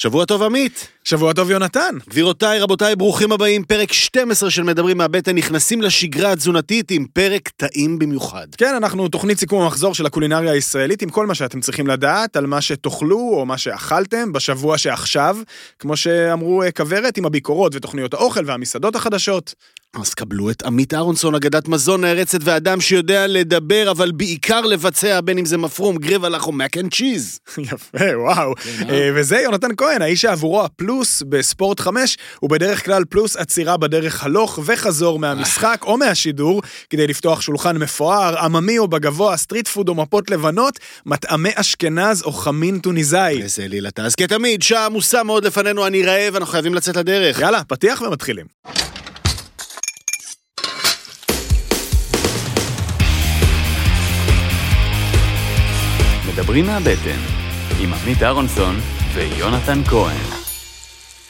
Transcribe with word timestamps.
שבוע 0.00 0.24
טוב 0.24 0.42
עמית. 0.42 0.88
שבוע 1.04 1.32
טוב 1.32 1.50
יונתן. 1.50 1.94
גבירותיי, 2.08 2.60
רבותיי, 2.60 2.96
ברוכים 2.96 3.32
הבאים. 3.32 3.64
פרק 3.64 3.92
12 3.92 4.50
של 4.50 4.62
מדברים 4.62 4.98
מהבטן 4.98 5.36
נכנסים 5.36 5.82
לשגרה 5.82 6.32
התזונתית 6.32 6.90
עם 6.90 7.06
פרק 7.12 7.48
טעים 7.48 7.98
במיוחד. 7.98 8.46
כן, 8.56 8.74
אנחנו 8.74 9.08
תוכנית 9.08 9.38
סיכום 9.38 9.62
המחזור 9.62 9.94
של 9.94 10.06
הקולינריה 10.06 10.52
הישראלית 10.52 11.02
עם 11.02 11.10
כל 11.10 11.26
מה 11.26 11.34
שאתם 11.34 11.60
צריכים 11.60 11.86
לדעת 11.86 12.36
על 12.36 12.46
מה 12.46 12.60
שתאכלו 12.60 13.18
או 13.18 13.46
מה 13.46 13.58
שאכלתם 13.58 14.32
בשבוע 14.32 14.78
שעכשיו, 14.78 15.36
כמו 15.78 15.96
שאמרו 15.96 16.62
אה, 16.62 16.70
כוורת 16.70 17.16
עם 17.16 17.26
הביקורות 17.26 17.74
ותוכניות 17.74 18.14
האוכל 18.14 18.42
והמסעדות 18.46 18.96
החדשות. 18.96 19.54
אז 19.96 20.14
קבלו 20.14 20.50
את 20.50 20.62
עמית 20.62 20.94
אהרונסון, 20.94 21.34
אגדת 21.34 21.68
מזון 21.68 22.00
נערצת 22.00 22.38
ואדם 22.42 22.80
שיודע 22.80 23.26
לדבר, 23.26 23.90
אבל 23.90 24.10
בעיקר 24.10 24.60
לבצע, 24.60 25.20
בין 25.20 25.38
אם 25.38 25.44
זה 25.44 25.58
מפרום, 25.58 25.96
גרבלקס 25.96 26.46
או 26.46 26.52
mac 26.52 26.76
and 26.76 26.94
cheese. 26.94 27.40
יפה, 27.58 27.98
וואו. 28.14 28.54
כן, 28.56 28.90
אה, 28.90 29.10
וזה 29.14 29.36
יונתן 29.38 29.68
כהן, 29.76 30.02
האיש 30.02 30.20
שעבורו 30.22 30.64
הפלוס 30.64 31.22
בספורט 31.28 31.80
5 31.80 32.16
הוא 32.40 32.50
בדרך 32.50 32.84
כלל 32.84 33.04
פלוס 33.04 33.36
עצירה 33.36 33.76
בדרך 33.76 34.24
הלוך 34.24 34.58
וחזור 34.64 35.18
מהמשחק 35.18 35.80
או 35.82 35.98
מהשידור, 35.98 36.62
כדי 36.90 37.06
לפתוח 37.06 37.40
שולחן 37.40 37.76
מפואר, 37.76 38.38
עממי 38.38 38.78
או 38.78 38.88
בגבוה, 38.88 39.36
street 39.36 39.68
food 39.68 39.88
או 39.88 39.94
מפות 39.94 40.30
לבנות, 40.30 40.78
מטעמי 41.06 41.50
אשכנז 41.54 42.22
או 42.22 42.32
חמין 42.32 42.78
טוניסאי. 42.78 43.42
איזה 43.42 43.68
לילה. 43.68 43.88
אז 43.96 44.14
כתמיד, 44.14 44.62
שעה 44.62 44.86
עמוסה 44.86 45.22
מאוד 45.22 45.44
לפנינו, 45.44 45.86
אני 45.86 46.02
רעב, 46.02 46.36
אנחנו 46.36 46.52
חייבים 46.52 46.74
לצאת 46.74 46.96
לדרך. 46.96 47.40
יאללה, 47.40 47.64
פתיח 47.64 48.02
ומתחילים. 48.02 48.46
מדברים 56.48 56.66
מהבטן, 56.66 57.18
עם 57.80 57.94
עמית 57.94 58.22
אהרונסון 58.22 58.76
ויונתן 59.14 59.84
כהן. 59.84 60.37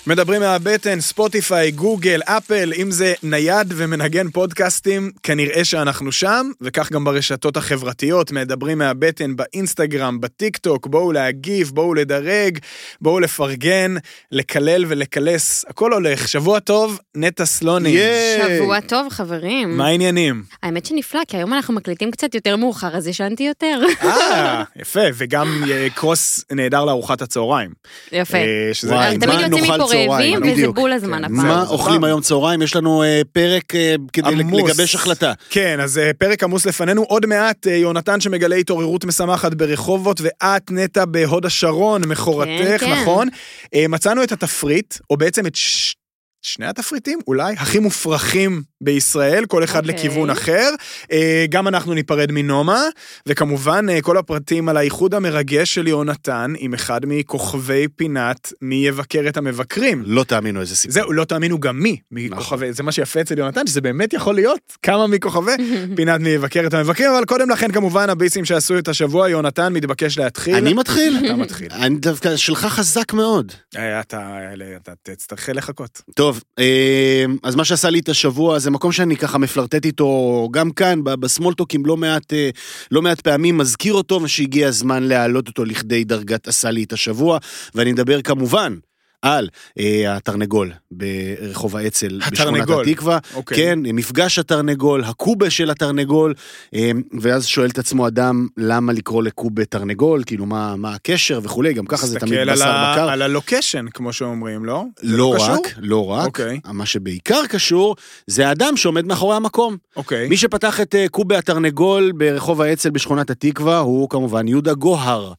מדברים 0.09 0.41
מהבטן, 0.41 1.01
ספוטיפיי, 1.01 1.71
גוגל, 1.71 2.21
אפל, 2.25 2.73
אם 2.77 2.91
זה 2.91 3.15
נייד 3.23 3.73
ומנגן 3.77 4.31
פודקאסטים, 4.31 5.11
כנראה 5.23 5.65
שאנחנו 5.65 6.13
שם, 6.13 6.51
וכך 6.61 6.93
גם 6.93 7.05
ברשתות 7.05 7.57
החברתיות, 7.57 8.33
מדברים 8.33 8.79
מהבטן 8.79 9.37
באינסטגרם, 9.37 10.21
בטיק 10.21 10.57
טוק, 10.57 10.87
בואו 10.87 11.13
להגיב, 11.13 11.71
בואו 11.75 11.95
לדרג, 11.95 12.59
בואו 13.01 13.21
לפרגן, 13.21 13.95
לקלל 14.33 14.85
ולקלס, 14.89 15.65
הכל 15.69 15.93
הולך. 15.93 16.29
שבוע 16.29 16.61
טוב, 16.61 17.01
נטע 17.17 17.45
סלוני. 17.45 17.89
ייי! 17.89 18.59
שבוע 18.59 18.81
טוב, 18.81 19.09
חברים. 19.09 19.77
מה 19.77 19.87
העניינים? 19.87 20.43
האמת 20.63 20.87
שנפלא, 20.87 21.21
כי 21.29 21.37
היום 21.37 21.55
אנחנו 21.55 21.75
מקליטים 21.75 22.11
קצת 22.11 22.35
יותר 22.35 22.57
מאוחר, 22.57 22.97
אז 22.97 23.09
ישנתי 23.09 23.43
יותר. 23.43 23.81
אה, 24.03 24.63
יפה, 24.77 25.01
וגם 25.15 25.65
אה, 25.71 25.87
קרוס 25.95 26.45
נהדר 26.53 26.85
לארוחת 26.85 27.23
הצהריים. 27.23 27.71
יפה. 28.13 28.39
אה, 28.39 28.71
שזה 28.73 28.95
וואי, 28.95 29.19
תמיד 29.19 29.29
מה 29.29 29.43
יוצאים 29.43 29.65
נאכל 29.65 29.75
מפה 29.75 29.98
צהריים? 30.07 30.35
רעבים, 30.35 30.43
וזה 30.43 30.53
בדיוק. 30.53 30.77
בול 30.77 30.93
הזמן 30.93 31.19
כן, 31.19 31.25
הפעם. 31.25 31.47
מה 31.47 31.65
אוכלים. 31.69 32.05
היום 32.05 32.21
צהריים? 32.21 32.63
יש 32.63 32.77
לנו 32.77 33.03
אה, 33.03 33.21
פרק 33.33 33.75
אה, 33.75 33.95
כדי 34.13 34.29
עמוס. 34.29 34.63
לגבש 34.71 34.95
החלטה. 34.95 35.33
כן, 35.51 35.81
אז 35.81 35.99
אה, 35.99 36.11
פרק 36.19 36.43
עמוס 36.43 36.67
לפנינו. 36.67 37.03
עוד 37.03 37.27
מעט 37.27 37.67
אה, 37.67 37.77
יונתן 37.77 38.21
שמגלה 38.21 38.57
התעוררות 38.57 39.05
משמחת 39.05 39.55
ברחובות, 39.55 40.21
ואת 40.21 40.71
נטע 40.71 41.05
בהוד 41.05 41.47
השרון, 41.47 42.05
מכורתך, 42.05 42.81
כן. 42.81 42.93
נכון? 42.93 43.29
אה, 43.75 43.85
מצאנו 43.89 44.23
את 44.23 44.33
התפריט, 44.33 44.95
או 45.11 45.17
בעצם 45.17 45.47
את 45.47 45.55
ש... 45.55 45.95
שני 46.43 46.67
התפריטים, 46.67 47.19
אולי, 47.27 47.55
הכי 47.59 47.79
מופרכים 47.79 48.63
בישראל, 48.81 49.47
כל 49.47 49.65
אחד 49.65 49.79
אוקיי. 49.79 49.95
לכיוון 49.95 50.31
אחר. 50.31 50.71
אה, 51.13 51.45
גם 51.49 51.69
אנחנו 51.69 51.95
ניפרד 51.95 52.33
מנומה, 52.33 52.83
וכמובן 53.27 53.87
אה, 53.91 54.01
כל 54.03 54.17
הפרטים 54.17 54.69
על 54.69 54.77
האיחוד 54.77 55.15
המרגש 55.15 55.75
של 55.75 55.89
יונתן 55.89 56.53
עם 56.59 56.75
אחד 56.75 57.01
מכוכבי 57.07 57.89
פינת 57.97 58.53
מי 58.63 58.87
יבקר 58.87 59.29
את 59.29 59.37
המבקרים. 59.37 60.03
לא 60.07 60.25
תאמינו 60.25 60.61
איזה 60.61 60.77
סיפור. 60.77 60.93
זהו, 60.93 61.13
לא 61.13 61.25
תאמינו 61.25 61.61
גם 61.61 61.81
מי 61.81 61.97
מכוכבי, 62.11 62.73
זה 62.73 62.83
מה 62.83 62.93
שיפה 62.93 63.21
אצל 63.21 63.39
יונתן, 63.39 63.67
שזה 63.67 63.81
באמת 63.81 64.13
יכול 64.13 64.35
להיות 64.35 64.77
כמה 64.83 65.07
מכוכבי 65.07 65.53
פינת 65.97 66.21
מי 66.21 66.29
יבקר 66.29 66.67
את 66.67 66.75
המבקרים, 66.75 67.11
אבל 67.11 67.25
קודם 67.25 67.51
לכן 67.51 67.73
כמובן 67.73 68.11
הביסים 68.11 68.45
שעשו 68.45 68.79
את 68.79 68.89
השבוע, 68.89 69.29
יונתן 69.29 69.73
מתבקש 69.73 70.19
להתחיל. 70.19 70.55
אני 70.55 70.75
מתחיל? 70.75 71.19
אתה 71.25 71.37
מתחיל. 71.37 71.69
אני 71.73 71.99
דווקא, 71.99 72.37
שלך 72.37 72.61
חזק 72.61 73.13
מאוד. 73.13 73.53
אה, 73.77 74.01
אתה 74.01 74.39
אתה 74.77 74.93
תצטרך 75.03 75.49
לחכות. 75.55 76.03
טוב, 76.15 76.28
אה, 76.59 77.25
אז 77.43 77.55
מה 77.55 77.65
שעשה 77.65 77.91
לי 77.91 77.99
את 77.99 78.09
השבוע 78.09 78.59
זה 78.59 78.71
מקום 78.71 78.93
שאני 78.93 79.17
ככה 79.17 79.39
מפלרטט 79.39 79.85
איתו 79.85 80.49
גם 80.51 80.71
כאן, 80.71 81.01
בסמולטוקים 81.05 81.87
לא 81.87 81.97
מעט, 81.97 82.33
אה, 82.33 82.51
לא 82.91 83.03
מעט 83.03 83.21
פעמים, 83.21 83.59
מזכיר 83.59 83.95
אותו 83.95 84.21
ושהגיע 84.23 84.69
הזמן 84.69 85.03
להעלות 85.03 85.49
אותו 85.49 85.65
לכדי 85.65 86.05
דרגת 86.05 86.49
עשה 86.49 86.71
לי 86.71 86.85
את 86.85 86.93
השבוע, 86.93 87.39
ואני 87.75 87.93
מדבר 87.93 88.23
כמובן. 88.23 88.75
על 89.23 89.49
אה, 89.79 90.17
התרנגול 90.17 90.73
ברחוב 90.91 91.77
האצ"ל 91.77 92.21
בשכונת 92.33 92.69
התקווה, 92.71 93.19
אוקיי. 93.35 93.57
כן, 93.57 93.79
מפגש 93.85 94.39
התרנגול, 94.39 95.05
הקובה 95.05 95.51
של 95.51 95.71
התרנגול, 95.71 96.35
אה, 96.75 96.91
ואז 97.21 97.47
שואל 97.47 97.71
את 97.71 97.79
עצמו 97.79 98.07
אדם 98.07 98.47
למה 98.57 98.93
לקרוא 98.93 99.23
לקובה 99.23 99.65
תרנגול, 99.65 100.23
כאילו 100.27 100.47
מה, 100.47 100.77
מה 100.77 100.95
הקשר 100.95 101.41
וכולי, 101.43 101.73
גם 101.75 101.87
ככה 101.87 102.07
זה 102.07 102.21
תמיד 102.21 102.49
בשר 102.53 102.69
ה- 102.69 102.93
בקר. 102.93 103.09
על 103.11 103.23
הלוקיישן, 103.23 103.87
כמו 103.95 104.13
שאומרים, 104.13 104.65
לא? 104.65 104.85
לא 105.03 105.33
קשור? 105.37 105.55
רק, 105.55 105.75
לא 105.79 106.07
רק, 106.07 106.27
אוקיי. 106.27 106.61
מה 106.65 106.87
שבעיקר 106.87 107.47
קשור, 107.49 107.97
זה 108.27 108.49
האדם 108.49 108.77
שעומד 108.77 109.07
מאחורי 109.07 109.37
המקום. 109.37 109.77
אוקיי. 109.97 110.29
מי 110.29 110.37
שפתח 110.37 110.81
את 110.81 110.95
אה, 110.95 111.07
קובי 111.09 111.37
התרנגול 111.37 112.13
ברחוב 112.13 112.63
האצ"ל 112.63 112.91
בשכונת 112.91 113.31
התקווה 113.31 113.79
הוא 113.79 114.09
כמובן 114.09 114.49
יהודה 114.49 114.75
גוהר. 114.75 115.33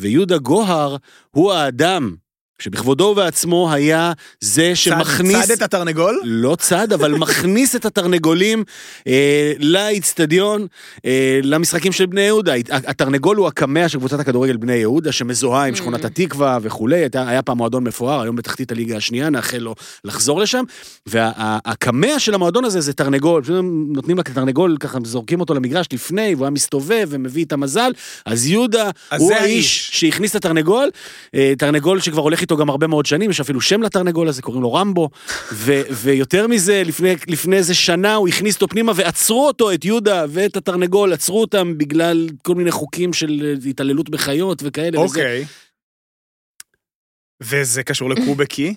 ויהודה 0.00 0.38
גוהר 0.38 0.96
הוא 1.30 1.52
האדם 1.52 2.14
שבכבודו 2.58 3.04
ובעצמו 3.04 3.72
היה 3.72 4.12
זה 4.40 4.74
שמכניס... 4.76 5.46
צד 5.46 5.50
את 5.50 5.62
התרנגול? 5.62 6.20
לא 6.24 6.56
צד, 6.60 6.92
אבל 6.92 7.12
מכניס 7.24 7.76
את 7.76 7.84
התרנגולים 7.84 8.64
אה, 9.06 9.52
לאיצטדיון, 9.58 10.66
אה, 11.04 11.40
למשחקים 11.42 11.92
של 11.92 12.06
בני 12.06 12.20
יהודה. 12.20 12.52
התרנגול 12.70 13.36
הוא 13.36 13.46
הקמע 13.46 13.88
של 13.88 13.98
קבוצת 13.98 14.20
הכדורגל 14.20 14.56
בני 14.56 14.72
יהודה, 14.72 15.12
שמזוהה 15.12 15.64
עם 15.66 15.74
שכונת 15.74 16.04
התקווה 16.04 16.58
וכולי. 16.62 16.96
הייתה- 16.96 17.28
היה 17.28 17.42
פעם 17.42 17.56
מועדון 17.56 17.84
מפואר, 17.84 18.20
היום 18.20 18.36
בתחתית 18.36 18.72
הליגה 18.72 18.96
השנייה, 18.96 19.30
נאחל 19.30 19.58
לו 19.58 19.74
לחזור 20.04 20.40
לשם. 20.40 20.64
והקמע 21.06 22.18
של 22.18 22.34
המועדון 22.34 22.64
הזה 22.64 22.80
זה 22.80 22.92
תרנגול, 22.92 23.42
נותנים 23.88 24.18
לתרנגול, 24.18 24.76
ככה 24.80 24.98
זורקים 25.04 25.40
אותו 25.40 25.54
למגרש 25.54 25.86
לפני, 25.92 26.34
והוא 26.34 26.44
היה 26.44 26.50
מסתובב 26.50 27.06
ומביא 27.10 27.44
את 27.44 27.52
המזל. 27.52 27.90
אז 28.26 28.46
יהודה 28.46 28.90
אז 29.10 29.20
הוא 29.20 29.32
האיש. 29.32 29.90
שהכניס 29.92 30.30
את 30.30 30.36
התרנגול, 30.36 30.90
אה, 31.34 31.52
תרנגול 31.58 32.00
שכבר 32.00 32.22
הולך 32.22 32.42
איתו 32.44 32.56
גם 32.56 32.70
הרבה 32.70 32.86
מאוד 32.86 33.06
שנים, 33.06 33.30
יש 33.30 33.40
אפילו 33.40 33.60
שם 33.60 33.82
לתרנגול 33.82 34.28
הזה, 34.28 34.42
קוראים 34.42 34.62
לו 34.62 34.72
רמבו, 34.72 35.10
ו- 35.52 35.82
ויותר 35.90 36.46
מזה, 36.46 36.82
לפני, 36.84 37.16
לפני 37.28 37.56
איזה 37.56 37.74
שנה 37.74 38.14
הוא 38.14 38.28
הכניס 38.28 38.54
אותו 38.54 38.68
פנימה 38.68 38.92
ועצרו 38.96 39.46
אותו, 39.46 39.72
את 39.72 39.84
יהודה 39.84 40.24
ואת 40.28 40.56
התרנגול, 40.56 41.12
עצרו 41.12 41.40
אותם 41.40 41.78
בגלל 41.78 42.28
כל 42.42 42.54
מיני 42.54 42.70
חוקים 42.70 43.12
של 43.12 43.42
אה, 43.64 43.70
התעללות 43.70 44.08
בחיות 44.08 44.62
וכאלה 44.64 45.00
וזה. 45.00 45.18
אוקיי. 45.18 45.44
וזה 47.40 47.82
קשור 47.82 48.10
לקובקי? 48.10 48.74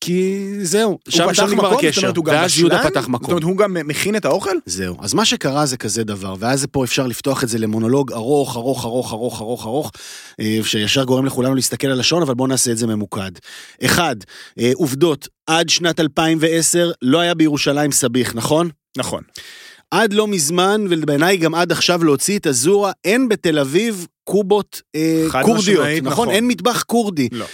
כי 0.00 0.48
זהו, 0.62 0.98
שם 1.08 1.22
נגמר? 1.22 1.70
זאת 1.70 1.78
הקשר, 1.78 2.12
ואז 2.26 2.58
יהודה? 2.58 2.82
פתח 2.84 3.00
זאת 3.00 3.08
מקום. 3.08 3.30
אומרת, 3.30 3.42
הוא 3.42 3.56
גם 3.56 3.76
מכין 3.84 4.16
את 4.16 4.24
האוכל? 4.24 4.56
זהו. 4.66 4.96
אז 5.00 5.14
מה 5.14 5.24
שקרה 5.24 5.66
זה 5.66 5.76
כזה 5.76 6.04
דבר, 6.04 6.34
ואז 6.38 6.66
פה 6.72 6.84
אפשר 6.84 7.06
לפתוח 7.06 7.44
את 7.44 7.48
זה 7.48 7.58
למונולוג 7.58 8.12
ארוך, 8.12 8.56
ארוך, 8.56 8.84
ארוך, 8.84 9.12
ארוך, 9.12 9.40
ארוך, 9.40 9.66
ארוך, 9.66 9.92
אה, 10.40 10.58
שישר 10.62 11.04
גורם 11.04 11.26
לכולנו 11.26 11.54
להסתכל 11.54 11.86
על 11.86 12.00
השעון, 12.00 12.22
אבל 12.22 12.34
בואו 12.34 12.48
נעשה 12.48 12.72
את 12.72 12.78
זה 12.78 12.86
ממוקד. 12.86 13.30
אחד, 13.84 14.16
אה, 14.58 14.70
עובדות, 14.74 15.28
עד 15.46 15.68
שנת 15.68 16.00
2010 16.00 16.90
לא 17.02 17.20
היה 17.20 17.34
בירושלים 17.34 17.92
סביח, 17.92 18.34
נכון? 18.34 18.68
נכון. 18.96 19.22
עד 19.90 20.12
לא 20.12 20.28
מזמן, 20.28 20.86
ובעיניי 20.90 21.36
גם 21.36 21.54
עד 21.54 21.72
עכשיו 21.72 22.04
להוציא 22.04 22.38
את 22.38 22.46
הזורה, 22.46 22.92
אין 23.04 23.28
בתל 23.28 23.58
אביב 23.58 24.06
קובות 24.24 24.82
אה, 24.94 25.26
כורדיות, 25.42 25.86
נכון? 25.86 26.12
נכון. 26.12 26.30
אין 26.30 26.48
מטבח 26.48 26.82
כורדי. 26.82 27.28
לא. 27.32 27.46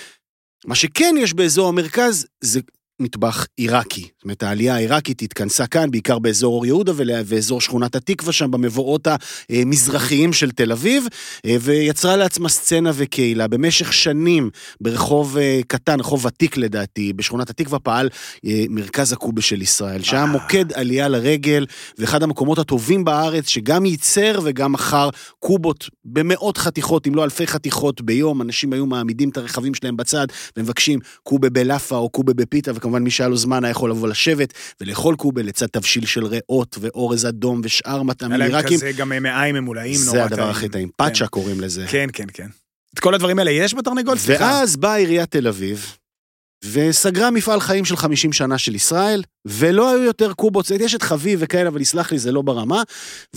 מה 0.66 0.75
שכן 0.75 1.15
יש 1.19 1.34
באזור 1.34 1.68
המרכז 1.68 2.27
זה 2.41 2.60
מטבח 3.00 3.47
עיראקי. 3.56 4.00
זאת 4.00 4.24
אומרת, 4.24 4.42
העלייה 4.42 4.74
העיראקית 4.74 5.22
התכנסה 5.22 5.66
כאן, 5.66 5.91
בעיקר 5.91 6.18
באזור 6.18 6.54
אור 6.54 6.66
יהודה 6.66 6.92
ואזור 6.97 7.60
שכונת 7.60 7.97
התקווה 7.97 8.32
שם, 8.32 8.50
במבואות 8.50 9.08
המזרחיים 9.50 10.32
של 10.32 10.50
תל 10.50 10.72
אביב, 10.72 11.06
אה, 11.47 11.56
ויצרה 11.60 12.16
לעצמה 12.16 12.48
סצנה 12.48 12.91
וקהילה. 12.94 13.48
במשך 13.48 13.92
שנים, 13.92 14.50
ברחוב 14.80 15.36
אה, 15.36 15.60
קטן, 15.66 16.00
רחוב 16.00 16.24
ותיק 16.24 16.56
לדעתי, 16.56 17.12
בשכונת 17.12 17.50
התקווה 17.50 17.78
פעל 17.78 18.08
אה, 18.47 18.64
מרכז 18.68 19.12
הקובה 19.12 19.42
של 19.42 19.62
ישראל, 19.62 20.02
שהיה. 20.02 20.26
מוקד 20.26 20.72
עלייה 20.72 21.08
לרגל, 21.08 21.66
ואחד 21.98 22.22
המקומות 22.22 22.58
הטובים 22.58 23.04
בארץ, 23.04 23.48
שגם 23.48 23.86
ייצר 23.86 24.41
וגם 24.44 24.72
מכר 24.72 25.10
קובות 25.38 25.88
במאות 26.04 26.58
חתיכות, 26.58 27.06
אם 27.06 27.14
לא 27.14 27.24
אלפי 27.24 27.47
חתיכות 27.47 28.00
ביום. 28.00 28.42
אנשים 28.42 28.72
היו 28.72 28.86
מעמידים 28.86 29.28
את 29.28 29.36
הרכבים 29.36 29.74
שלהם 29.74 29.97
בצד 29.97 30.26
ומבקשים 30.56 30.98
קובה 31.22 31.50
בלאפה 31.50 31.97
או 31.97 32.10
קובה 32.10 32.32
בפיתה, 32.32 32.72
וכמובן 32.91 33.03
מי 33.04 33.10
שהיה 33.10 33.28
לו 33.28 33.37
זמן 33.37 33.65
היה 33.65 33.71
יכול 33.71 33.91
לבוא 33.91 34.09
לשבת 34.09 34.54
ולאכול 34.81 35.16
קובה 35.16 35.42
לצד 35.42 35.66
תבשיל 35.66 36.07
של 36.07 36.27
ריאות 36.27 36.77
ואורז 36.81 37.27
אדום 37.27 37.60
ושאר 37.65 38.03
מטעמים 38.03 38.41
היה 38.41 38.48
להם 38.48 38.57
עיראקים. 38.57 38.77
כזה 38.77 38.92
גם 38.92 39.13
מעיים 39.22 39.54
ממולאים 39.54 40.01
נורא 40.04 40.19
זה 40.19 40.25
הדבר 40.25 40.51
הכי 40.51 40.69
טעים. 40.69 40.91
פאצ'ה 40.97 41.27
קוראים 41.27 41.60
לזה. 41.60 41.87
כן, 41.89 42.09
כן, 42.13 42.27
כן. 42.33 42.47
את 42.95 42.98
כל 42.98 43.15
הדברים 43.15 43.39
האלה 43.39 43.51
יש 43.51 43.75
בתרנגול? 43.75 44.16
ואז 44.27 44.77
באה 44.77 44.95
עיריית 44.95 45.31
תל 45.31 45.48
אביב, 45.48 45.97
וסגרה 46.65 47.31
מפעל 47.31 47.60
חיים 47.60 47.84
של 47.84 47.97
50 47.97 48.33
שנה 48.33 48.59
של 48.59 48.75
ישראל, 48.75 49.22
ולא 49.45 49.91
היו 49.91 50.03
יותר 50.03 50.33
קובות, 50.33 50.71
יש 50.71 50.95
את 50.95 51.03
חביב 51.03 51.39
וכאלה, 51.43 51.69
אבל 51.69 51.81
יסלח 51.81 52.13
לי, 52.13 52.19
זה 52.19 52.33
לא 52.33 52.43
ברמה, 52.43 52.83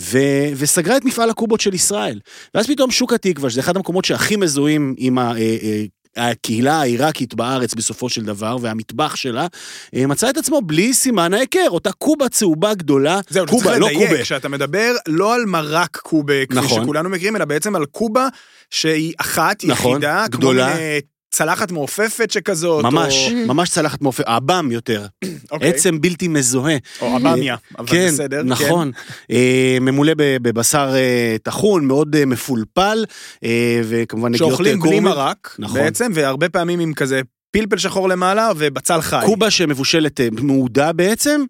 ו... 0.00 0.18
וסגרה 0.56 0.96
את 0.96 1.04
מפעל 1.04 1.30
הקובות 1.30 1.60
של 1.60 1.74
ישראל. 1.74 2.20
ואז 2.54 2.66
פתאום 2.66 2.90
שוק 2.90 3.12
התקווה, 3.12 3.50
שזה 3.50 3.60
אחד 3.60 3.76
המקומות 3.76 4.04
שהכי 4.04 4.36
מזוהים 4.36 4.94
עם 4.98 5.18
ה... 5.18 5.32
אה, 5.32 5.56
אה, 5.62 5.84
הקהילה 6.16 6.80
העיראקית 6.80 7.34
בארץ 7.34 7.74
בסופו 7.74 8.08
של 8.08 8.24
דבר, 8.24 8.56
והמטבח 8.60 9.16
שלה, 9.16 9.46
אה, 9.94 10.06
מצא 10.06 10.30
את 10.30 10.36
עצמו 10.36 10.60
בלי 10.62 10.94
סימן 10.94 11.34
ההיכר, 11.34 11.66
אותה 11.68 11.92
קובה 11.92 12.28
צהובה 12.28 12.74
גדולה, 12.74 13.20
זהו, 13.28 13.46
קובה, 13.46 13.78
לא 13.78 13.86
לדייק, 13.86 14.08
קובה. 14.08 14.22
כשאתה 14.22 14.48
מדבר 14.48 14.94
לא 15.08 15.34
על 15.34 15.44
מרק 15.46 15.96
קובה, 15.96 16.46
כפי 16.46 16.58
נכון. 16.58 16.82
שכולנו 16.82 17.08
מכירים, 17.08 17.36
אלא 17.36 17.44
בעצם 17.44 17.76
על 17.76 17.86
קובה 17.86 18.28
שהיא 18.70 19.14
אחת, 19.18 19.64
נכון, 19.64 19.92
יחידה, 19.92 20.24
גדולה. 20.30 20.66
כמו 20.66 20.74
מין, 20.74 20.82
אה, 20.82 20.98
צלחת 21.34 21.72
מעופפת 21.72 22.30
שכזאת, 22.30 22.84
ממש, 22.84 23.28
או... 23.30 23.46
ממש 23.46 23.70
צלחת 23.70 24.02
מאופי, 24.02 24.22
עב"ם 24.26 24.68
יותר, 24.72 25.06
אוקיי. 25.50 25.68
עצם 25.68 26.00
בלתי 26.00 26.28
מזוהה. 26.28 26.76
או 27.00 27.16
אבמיה, 27.16 27.56
אבל 27.78 27.86
כן, 27.86 28.06
בסדר. 28.06 28.42
נכון. 28.42 28.90
אה, 29.30 29.78
ממולא 29.80 30.12
בבשר 30.16 30.92
אה, 30.94 31.36
טחון, 31.42 31.84
מאוד 31.84 32.16
אה, 32.16 32.26
מפולפל, 32.26 33.04
אה, 33.44 33.80
וכמובן 33.84 34.28
כן. 34.28 34.34
נגיעות 34.34 34.50
שאוכלים 34.50 34.76
אה, 34.76 34.80
בלי 34.80 34.90
קורמי. 34.90 35.00
מרק, 35.00 35.56
נכון. 35.58 35.80
בעצם, 35.80 36.12
והרבה 36.14 36.48
פעמים 36.48 36.80
עם 36.80 36.94
כזה 36.94 37.20
פלפל 37.50 37.78
שחור 37.78 38.08
למעלה 38.08 38.50
ובצל 38.56 39.00
חי. 39.00 39.22
קובה 39.26 39.50
שמבושלת 39.50 40.20
אה, 40.20 40.28
מעודה 40.32 40.92
בעצם, 40.92 41.44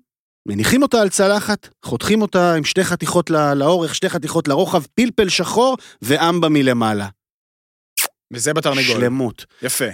מניחים 0.49 0.83
אותה 0.83 1.01
על 1.03 1.09
צלחת, 1.09 1.69
חותכים 1.85 2.23
אותה 2.23 2.55
עם 2.55 2.65
שתי 2.65 2.85
חתיכות 2.85 3.31
לאורך, 3.31 3.95
שתי 3.95 4.09
חתיכות 4.09 4.49
לרוחב, 4.49 4.83
פלפל 4.95 5.29
שחור 5.29 5.77
ואמבה 6.03 6.49
מלמעלה. 6.49 7.09
וזה 8.33 8.55
בתרנגול. 8.55 9.01
שלמות. 9.01 9.45
יפה. 9.63 9.89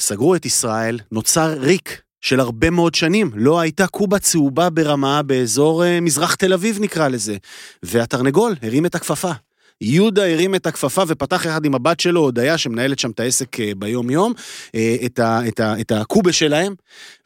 סגרו 0.00 0.34
את 0.34 0.46
ישראל, 0.46 1.00
נוצר 1.12 1.58
ריק 1.58 2.02
של 2.20 2.40
הרבה 2.40 2.70
מאוד 2.70 2.94
שנים. 2.94 3.30
לא 3.34 3.60
הייתה 3.60 3.86
קובה 3.86 4.18
צהובה 4.18 4.70
ברמה 4.70 5.22
באזור 5.22 5.84
אה, 5.84 6.00
מזרח 6.00 6.34
תל 6.34 6.52
אביב 6.52 6.78
נקרא 6.80 7.08
לזה. 7.08 7.36
והתרנגול 7.82 8.54
הרים 8.62 8.86
את 8.86 8.94
הכפפה. 8.94 9.32
יהודה 9.80 10.32
הרים 10.32 10.54
את 10.54 10.66
הכפפה 10.66 11.02
ופתח 11.08 11.44
יחד 11.44 11.64
עם 11.64 11.74
הבת 11.74 12.00
שלו, 12.00 12.20
הודיה, 12.20 12.58
שמנהלת 12.58 12.98
שם 12.98 13.10
את 13.10 13.20
העסק 13.20 13.60
אה, 13.60 13.72
ביום-יום, 13.76 14.32
אה, 14.74 14.96
את, 15.04 15.18
ה, 15.18 15.40
את, 15.48 15.60
ה, 15.60 15.80
את 15.80 15.92
הקובה 15.92 16.32
שלהם, 16.32 16.74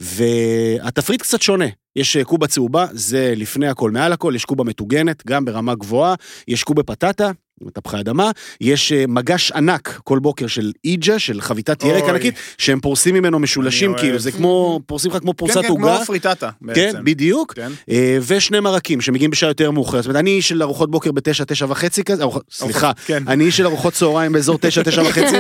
והתפריט 0.01 1.23
קצת 1.23 1.43
שונה. 1.43 1.67
יש 1.97 2.17
קובה 2.17 2.47
צהובה, 2.47 2.87
זה 2.93 3.33
לפני 3.37 3.69
הכל, 3.69 3.91
מעל 3.91 4.13
הכל, 4.13 4.33
יש 4.37 4.45
קובה 4.45 4.65
מטוגנת, 4.65 5.27
גם 5.27 5.45
ברמה 5.45 5.75
גבוהה, 5.75 6.15
יש 6.49 6.65
קובה 6.65 6.83
פטטה, 6.83 7.31
תפוחי 7.69 8.01
אדמה, 8.01 8.31
יש 8.61 8.93
אה, 8.93 9.05
מגש 9.09 9.53
ענק 9.53 10.01
כל 10.05 10.19
בוקר 10.19 10.47
של 10.47 10.73
איג'ה, 10.85 11.19
של 11.19 11.41
חביתת 11.41 11.83
ירק 11.85 12.03
אוי. 12.03 12.11
ענקית, 12.11 12.35
שהם 12.59 12.81
פורסים 12.81 13.15
ממנו 13.15 13.39
משולשים, 13.39 13.95
כאילו. 13.99 14.19
זה 14.19 14.33
כמו, 14.33 14.81
פורסים 14.87 15.11
לך 15.11 15.17
כמו 15.19 15.31
כן, 15.33 15.37
פרוסת 15.37 15.63
כן, 15.63 15.69
עוגה. 15.69 15.97
כמו 15.97 16.05
פריטטה 16.07 16.51
כן, 16.51 16.67
בעצם. 16.67 17.05
בדיוק. 17.05 17.53
כן. 17.55 17.71
אה, 17.91 18.19
ושני 18.27 18.61
מרקים 18.61 19.01
שמגיעים 19.01 19.31
בשעה 19.31 19.51
יותר 19.51 19.71
מאוחרת. 19.71 20.03
זאת 20.03 20.07
אומרת, 20.09 20.21
אני 20.21 20.31
איש 20.31 20.49
של 20.49 20.63
ארוחות 20.63 20.91
בוקר 20.91 21.13
בתשע, 21.13 21.45
תשע 21.47 21.67
וחצי 21.69 22.05
כזה, 22.05 22.23
ארוחות- 22.23 22.43
סליחה, 22.51 22.93
כן. 23.07 23.23
אני 23.29 23.45
איש 23.45 23.57
של 23.57 23.67
ארוחות 23.67 23.93
צהריים 23.93 24.33
באזור 24.33 24.59
תשע, 24.61 24.83
תשע 24.83 25.03
וחצי. 25.03 25.37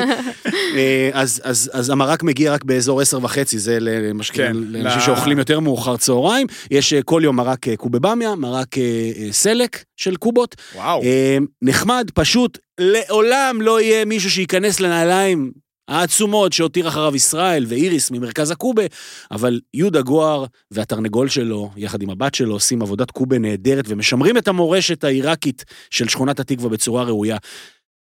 אה, 0.76 1.11
אז, 1.12 1.40
אז, 1.44 1.70
אז 1.72 1.90
המרק 1.90 2.22
מגיע 2.22 2.52
רק 2.52 2.64
באזור 2.64 3.00
עשר 3.00 3.19
וחצי, 3.25 3.58
זה 3.58 3.78
למשק- 3.81 4.34
כן, 4.34 4.52
לאנשים 4.56 4.99
ל- 4.99 5.05
שאוכלים 5.06 5.38
יותר 5.38 5.61
מאוחר 5.61 5.96
צהריים. 5.96 6.46
יש 6.70 6.94
כל 6.94 7.20
יום 7.25 7.37
מרק 7.37 7.67
קובבמיה, 7.76 8.34
מרק 8.34 8.75
סלק 9.31 9.84
של 9.96 10.17
קובות. 10.17 10.56
וואו. 10.76 11.02
נחמד, 11.62 12.10
פשוט, 12.11 12.59
לעולם 12.81 13.59
לא 13.62 13.81
יהיה 13.81 14.05
מישהו 14.05 14.31
שייכנס 14.31 14.81
לנעליים 14.81 15.53
העצומות 15.89 16.53
שהותיר 16.53 16.89
אחריו 16.89 17.17
ישראל 17.17 17.65
ואיריס 17.69 18.11
ממרכז 18.11 18.51
הקובה, 18.51 18.83
אבל 19.31 19.61
יהודה 19.75 20.01
גוהר 20.03 20.45
והתרנגול 20.71 21.29
שלו, 21.29 21.71
יחד 21.77 22.03
עם 22.03 22.11
הבת 22.11 22.35
שלו, 22.35 22.53
עושים 22.53 22.83
עבודת 22.83 23.11
קובה 23.11 23.39
נהדרת 23.39 23.85
ומשמרים 23.89 24.37
את 24.37 24.49
המורשת 24.49 25.05
העיראקית 25.05 25.65
של 25.91 26.09
שכונת 26.09 26.41
התקווה 26.41 26.69
בצורה 26.69 27.03
ראויה. 27.03 27.37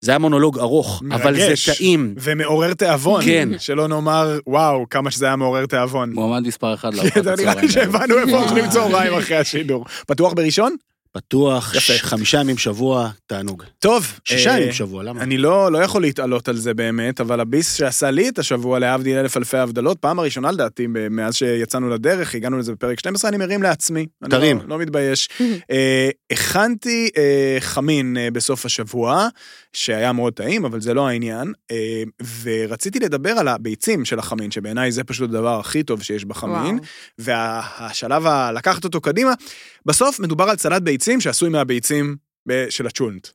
זה 0.04 0.10
היה 0.10 0.18
מונולוג 0.18 0.58
ארוך, 0.58 1.02
אבל 1.12 1.34
זה 1.34 1.46
מרגש. 1.46 1.70
טעים. 1.70 2.14
ומעורר 2.20 2.74
תיאבון. 2.74 3.24
כן. 3.24 3.48
שלא 3.58 3.88
נאמר, 3.88 4.38
וואו, 4.46 4.88
כמה 4.90 5.10
שזה 5.10 5.26
היה 5.26 5.36
מעורר 5.36 5.66
תיאבון. 5.66 6.12
מועמד 6.12 6.46
מספר 6.46 6.74
אחד 6.74 6.90
כן, 6.94 6.96
לארוחת 6.96 7.16
נראה 7.16 7.32
הצהריים. 7.32 7.60
לי 7.60 7.68
שהבנו 7.72 8.18
איפה 8.18 8.42
אוכלים 8.42 8.68
צהריים 8.68 9.14
אחרי 9.18 9.36
השידור. 9.36 9.84
פתוח 10.06 10.32
בראשון? 10.32 10.76
פתוח, 11.12 11.74
יפה. 11.74 11.92
חמישה 11.98 12.40
ימים 12.40 12.58
שבוע, 12.58 13.10
תענוג. 13.26 13.62
טוב. 13.78 14.18
שישה 14.24 14.50
אה, 14.50 14.56
ימים 14.56 14.68
בשבוע, 14.68 15.02
למה? 15.02 15.22
אני 15.22 15.38
לא, 15.38 15.72
לא 15.72 15.78
יכול 15.78 16.02
להתעלות 16.02 16.48
על 16.48 16.56
זה 16.56 16.74
באמת, 16.74 17.20
אבל 17.20 17.40
הביס 17.40 17.74
שעשה 17.74 18.10
לי 18.10 18.28
את 18.28 18.38
השבוע, 18.38 18.78
להבדיל 18.78 19.18
אלף 19.18 19.36
אלפי 19.36 19.58
הבדלות, 19.58 19.98
פעם 19.98 20.18
הראשונה 20.18 20.52
לדעתי, 20.52 20.86
מאז 21.10 21.34
שיצאנו 21.34 21.90
לדרך, 21.90 22.34
הגענו 22.34 22.58
לזה 22.58 22.72
בפרק 22.72 22.98
12, 22.98 23.28
אני 23.28 23.36
מרים 23.36 23.62
לעצמי. 23.62 24.06
אני 24.22 24.30
תרים. 24.30 24.58
לא, 24.58 24.68
לא 24.68 24.78
מתבייש. 24.78 25.28
אה, 25.70 26.10
הכנתי 26.30 27.10
אה, 27.16 27.56
חמין 27.60 28.16
אה, 28.16 28.28
בסוף 28.30 28.66
השבוע, 28.66 29.28
שהיה 29.72 30.12
מאוד 30.12 30.32
טעים, 30.32 30.64
אבל 30.64 30.80
זה 30.80 30.94
לא 30.94 31.08
העניין, 31.08 31.52
אה, 31.70 32.02
ורציתי 32.42 32.98
לדבר 32.98 33.30
על 33.30 33.48
הביצים 33.48 34.04
של 34.04 34.18
החמין, 34.18 34.50
שבעיניי 34.50 34.92
זה 34.92 35.04
פשוט 35.04 35.30
הדבר 35.30 35.60
הכי 35.60 35.82
טוב 35.82 36.02
שיש 36.02 36.24
בחמין. 36.24 36.78
וואו. 36.78 36.78
והשלב 37.18 38.26
ה... 38.26 38.52
לקחת 38.52 38.84
אותו 38.84 39.00
קדימה, 39.00 39.32
בסוף 39.86 40.20
מדובר 40.20 40.44
על 40.44 40.56
סלט 40.56 40.82
ביצים 40.82 41.20
שעשוי 41.20 41.48
מהביצים 41.48 42.16
של 42.70 42.86
הצ'ולנט. 42.86 43.28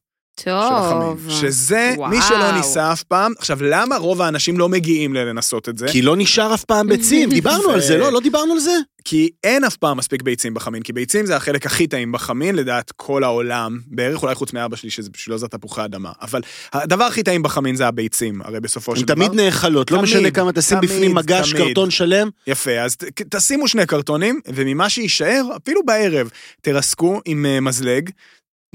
של. 0.44 0.50
טוב. 0.92 1.28
שזה, 1.30 1.94
וואו. 1.98 2.10
מי 2.10 2.18
שלא 2.28 2.52
ניסה 2.52 2.94
אף 2.94 3.04
פעם, 3.04 3.34
עכשיו, 3.40 3.58
למה 3.64 3.98
רוב 3.98 4.22
האנשים 4.22 4.58
לא 4.60 4.70
מגיעים 4.70 5.14
לנסות 5.14 5.70
את 5.70 5.78
זה? 5.78 5.88
כי 5.92 6.02
לא 6.02 6.16
נשאר 6.18 6.54
אף 6.54 6.64
פעם 6.64 6.88
ביצים, 6.88 7.30
דיברנו 7.40 7.70
על 7.70 7.82
זה, 7.82 7.98
לא? 7.98 8.12
לא 8.12 8.20
דיברנו 8.20 8.54
על 8.54 8.60
זה? 8.60 8.72
כי 9.06 9.30
אין 9.44 9.64
אף 9.64 9.76
פעם 9.78 9.98
מספיק 9.98 10.22
ביצים 10.22 10.54
בחמין, 10.54 10.82
כי 10.84 10.94
ביצים 10.94 11.26
זה 11.26 11.36
החלק 11.36 11.66
הכי 11.66 11.88
טעים 11.88 12.12
בחמין, 12.12 12.56
לדעת 12.56 12.92
כל 12.96 13.24
העולם, 13.24 13.80
בערך 13.88 14.24
אולי 14.24 14.36
חוץ 14.36 14.54
מאבא 14.54 14.76
שלי, 14.76 14.90
שזה 14.90 15.10
בשבילו 15.14 15.38
זה 15.38 15.48
תפוחי 15.48 15.86
אדמה. 15.86 16.12
אבל 16.22 16.42
הדבר 16.74 17.04
הכי 17.04 17.24
טעים 17.24 17.44
בחמין 17.44 17.76
זה 17.76 17.88
הביצים, 17.88 18.42
הרי 18.42 18.60
בסופו 18.60 18.92
הן 18.92 18.98
של 19.00 19.06
דבר... 19.06 19.16
תמיד 19.16 19.42
נאכלות, 19.42 19.92
לא 19.92 20.02
משנה 20.02 20.32
כמה 20.32 20.54
תשים 20.54 20.78
בפנים 20.82 21.16
מגש, 21.16 21.52
תמיד. 21.54 21.68
קרטון 21.68 21.92
שלם. 21.92 22.30
יפה, 22.48 22.72
אז 22.80 22.96
ת- 22.96 23.36
תשימו 23.36 23.68
שני 23.68 23.86
קרטונים, 23.86 24.40
וממה 24.48 24.90
שיישאר, 24.90 25.42
אפילו 25.64 25.82
בערב, 25.86 26.30
תרסקו 26.62 27.22
עם 27.26 27.46
אה, 27.46 27.60
מזלג. 27.60 28.10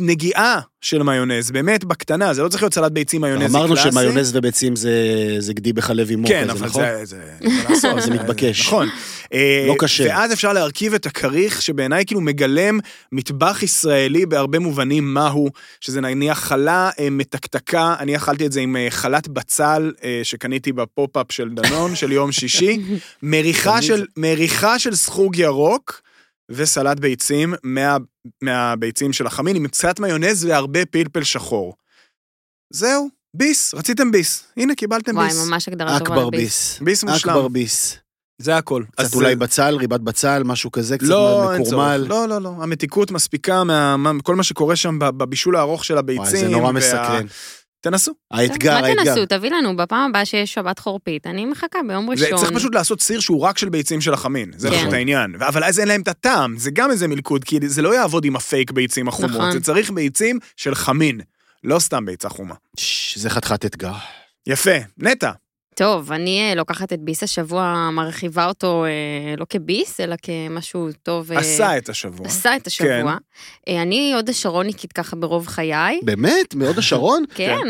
נגיעה 0.07 0.61
של 0.81 1.03
מיונז, 1.03 1.51
באמת 1.51 1.85
בקטנה, 1.85 2.35
זה 2.35 2.43
לא 2.43 2.49
צריך 2.49 2.63
להיות 2.63 2.75
סלט 2.75 2.93
ביצים 2.93 3.21
מיונזי 3.21 3.45
קלאסי. 3.45 3.59
אמרנו 3.59 3.77
שמיונז 3.77 4.37
וביצים 4.37 4.77
זה 4.77 4.93
זה 5.39 5.53
גדי 5.53 5.73
בחלב 5.73 6.11
עם 6.11 6.27
כן, 6.27 6.41
מוקה, 6.41 6.55
זה 6.55 6.59
אבל 6.59 6.67
נכון? 6.67 6.83
זה, 6.83 7.05
זה, 7.05 7.17
זה, 7.41 7.69
לעשות, 7.69 8.03
זה 8.05 8.11
מתבקש. 8.11 8.67
נכון. 8.67 8.89
אה, 9.33 9.65
לא 9.69 9.75
קשה. 9.79 10.05
ואז 10.09 10.33
אפשר 10.33 10.53
להרכיב 10.53 10.95
את 10.95 11.07
הכריך, 11.07 11.63
שבעיניי 11.63 12.07
כאילו 12.07 12.21
מגלם 12.21 12.79
מטבח 13.13 13.63
ישראלי 13.63 14.27
בהרבה 14.27 14.59
מובנים 14.59 15.15
מהו, 15.15 15.51
שזה 15.81 16.01
נניח 16.01 16.39
חלה 16.39 16.91
אה, 17.01 17.11
מתקתקה, 17.11 17.95
אני 17.99 18.17
אכלתי 18.17 18.47
את 18.47 18.53
זה 18.53 18.61
עם 18.61 18.77
אה, 18.77 18.87
חלת 18.91 19.29
בצל 19.29 19.93
אה, 20.05 20.21
שקניתי 20.23 20.73
ב 20.73 20.81
pop-up 20.81 21.33
של 21.33 21.49
דנון 21.49 21.97
של 21.97 22.13
יום 22.13 22.33
שישי, 22.33 22.79
מריחה. 23.23 23.83
של, 23.83 24.05
מריחה 24.17 24.79
של 24.79 24.95
סחוג 24.95 25.37
ירוק. 25.39 26.03
וסלט 26.51 26.99
ביצים 27.01 27.55
מה, 27.63 27.97
מהביצים 28.43 29.13
של 29.13 29.27
החמין 29.27 29.57
עם 29.57 29.69
קצת 29.69 30.01
מיונז 30.01 30.45
והרבה 30.45 30.87
פלפל 30.87 31.23
שחור. 31.23 31.75
זהו, 32.73 33.09
ביס, 33.37 33.75
רציתם 33.75 34.11
ביס. 34.13 34.45
הנה, 34.57 34.75
קיבלתם 34.75 35.17
וואי, 35.17 35.29
ביס. 35.29 35.47
ממש 35.49 35.69
הגדרה 35.69 35.99
טובה 36.01 36.17
לביס. 36.23 36.31
ביס. 36.31 36.81
ביס 36.83 37.05
מושלם. 37.05 37.31
אכבר 37.33 37.49
ביס. 37.49 37.97
זה 38.39 38.57
הכל. 38.57 38.83
קצת 38.91 39.01
אז 39.01 39.15
אולי 39.15 39.31
זה- 39.31 39.37
בצל, 39.37 39.75
ריבת 39.77 40.01
בצל, 40.01 40.43
משהו 40.45 40.71
כזה, 40.73 40.99
קצת 40.99 41.07
לא, 41.09 41.51
מקורמל. 41.61 42.05
לא, 42.09 42.29
לא, 42.29 42.41
לא. 42.41 42.49
המתיקות 42.49 43.11
מספיקה 43.11 43.65
מה... 43.65 43.97
מה- 43.97 44.13
כל 44.23 44.37
מה 44.37 44.43
שקורה 44.43 44.77
שם 44.77 44.99
ב- 44.99 45.05
בבישול 45.11 45.57
הארוך 45.57 45.85
של 45.85 45.99
הביצים. 45.99 46.23
וואי, 46.23 46.37
זה 46.41 46.49
נורא 46.49 46.65
וה- 46.67 46.73
מסקרן. 46.73 47.27
תנסו. 47.83 48.13
האתגר, 48.31 48.81
מה 48.81 48.87
האתגר. 48.87 49.05
תנסו, 49.15 49.27
תביא 49.27 49.51
לנו 49.51 49.77
בפעם 49.77 50.11
הבאה 50.11 50.25
שיש 50.25 50.55
שבת 50.55 50.79
חורפית, 50.79 51.27
אני 51.27 51.45
מחכה 51.47 51.79
ביום 51.89 52.17
זה 52.17 52.25
ראשון. 52.25 52.39
צריך 52.39 52.53
פשוט 52.53 52.75
לעשות 52.75 53.01
סיר 53.01 53.21
שהוא 53.21 53.41
רק 53.41 53.59
של 53.59 53.69
ביצים 53.69 54.01
של 54.01 54.15
החמין. 54.15 54.51
זה 54.57 54.71
כן. 54.71 54.77
פשוט 54.77 54.93
העניין. 54.93 55.35
אבל 55.49 55.65
אז 55.65 55.81
אין 55.81 55.89
להם 55.89 56.01
את 56.03 56.09
הטעם. 56.09 56.57
זה 56.59 56.71
גם 56.71 56.91
איזה 56.91 57.09
מלכוד, 57.09 57.45
כי 57.45 57.59
זה 57.67 57.83
לא 57.83 57.95
יעבוד 57.95 58.25
עם 58.25 58.37
הפייק 58.37 58.71
ביצים 58.71 59.09
החומות. 59.09 59.31
נכון. 59.31 59.53
זה 59.53 59.61
צריך 59.61 59.91
ביצים 59.91 60.39
של 60.57 60.75
חמין. 60.75 61.21
לא 61.65 61.79
סתם 61.79 62.05
ביצה 62.07 62.29
חומה. 62.29 62.55
ש- 62.77 63.19
זה 63.19 63.31
חתיכת 63.31 63.65
אתגר. 63.67 63.93
יפה. 64.47 64.71
נטע. 64.99 65.31
טוב, 65.75 66.13
אני 66.13 66.41
אה, 66.41 66.55
לוקחת 66.55 66.93
את 66.93 67.01
ביס 67.01 67.23
השבוע, 67.23 67.91
מרחיבה 67.93 68.47
אותו 68.47 68.85
אה, 68.85 69.35
לא 69.37 69.47
כביס, 69.49 70.01
אלא 70.01 70.17
כמשהו 70.23 70.89
טוב. 71.03 71.33
אה, 71.33 71.39
עשה 71.39 71.79
את 71.79 71.89
השבוע. 71.89 72.27
עשה 72.27 72.57
את 72.57 72.67
השבוע. 72.67 73.17
אה, 73.69 73.83
אני 73.83 74.15
הוד 74.15 74.29
השרוניקית 74.29 74.93
ככה 74.93 75.17
ברוב 75.17 75.47
חיי. 75.47 76.01
באמת? 76.03 76.55
מהוד 76.55 76.79
השרון? 76.79 77.25
כן. 77.35 77.67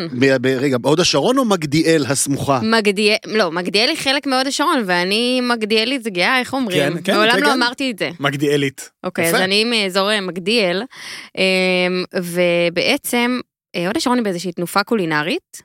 רגע, 0.59 0.77
הוד 0.85 1.01
השרון 1.01 1.39
או 1.39 1.45
מגדיאל 1.45 2.05
הסמוכה? 2.09 2.61
מגדיאל, 2.63 3.17
לא, 3.27 3.53
מגדיאל 3.53 3.89
היא 3.89 3.97
חלק 3.97 4.27
מהוד 4.27 4.47
השרון, 4.47 4.83
ואני 4.87 5.41
מגדיאלית 5.41 6.03
זה 6.03 6.11
גאה, 6.11 6.39
איך 6.39 6.55
אומרים? 6.55 6.93
כן, 6.93 7.03
כן, 7.05 7.15
מעולם 7.15 7.33
כן, 7.33 7.41
לא 7.41 7.47
כן. 7.47 7.53
אמרתי 7.53 7.91
את 7.91 7.99
זה. 7.99 8.11
מגדיאלית. 8.21 8.91
אוקיי, 9.05 9.29
אז. 9.29 9.35
אני 9.35 9.65
מאזור 9.65 10.21
מגדיאל, 10.21 10.83
אמ, 11.39 11.43
ובעצם, 12.17 13.41
הוד 13.87 13.97
השרון 13.97 14.19
היא 14.19 14.25
באיזושהי 14.25 14.53
תנופה 14.53 14.83
קולינרית. 14.83 15.63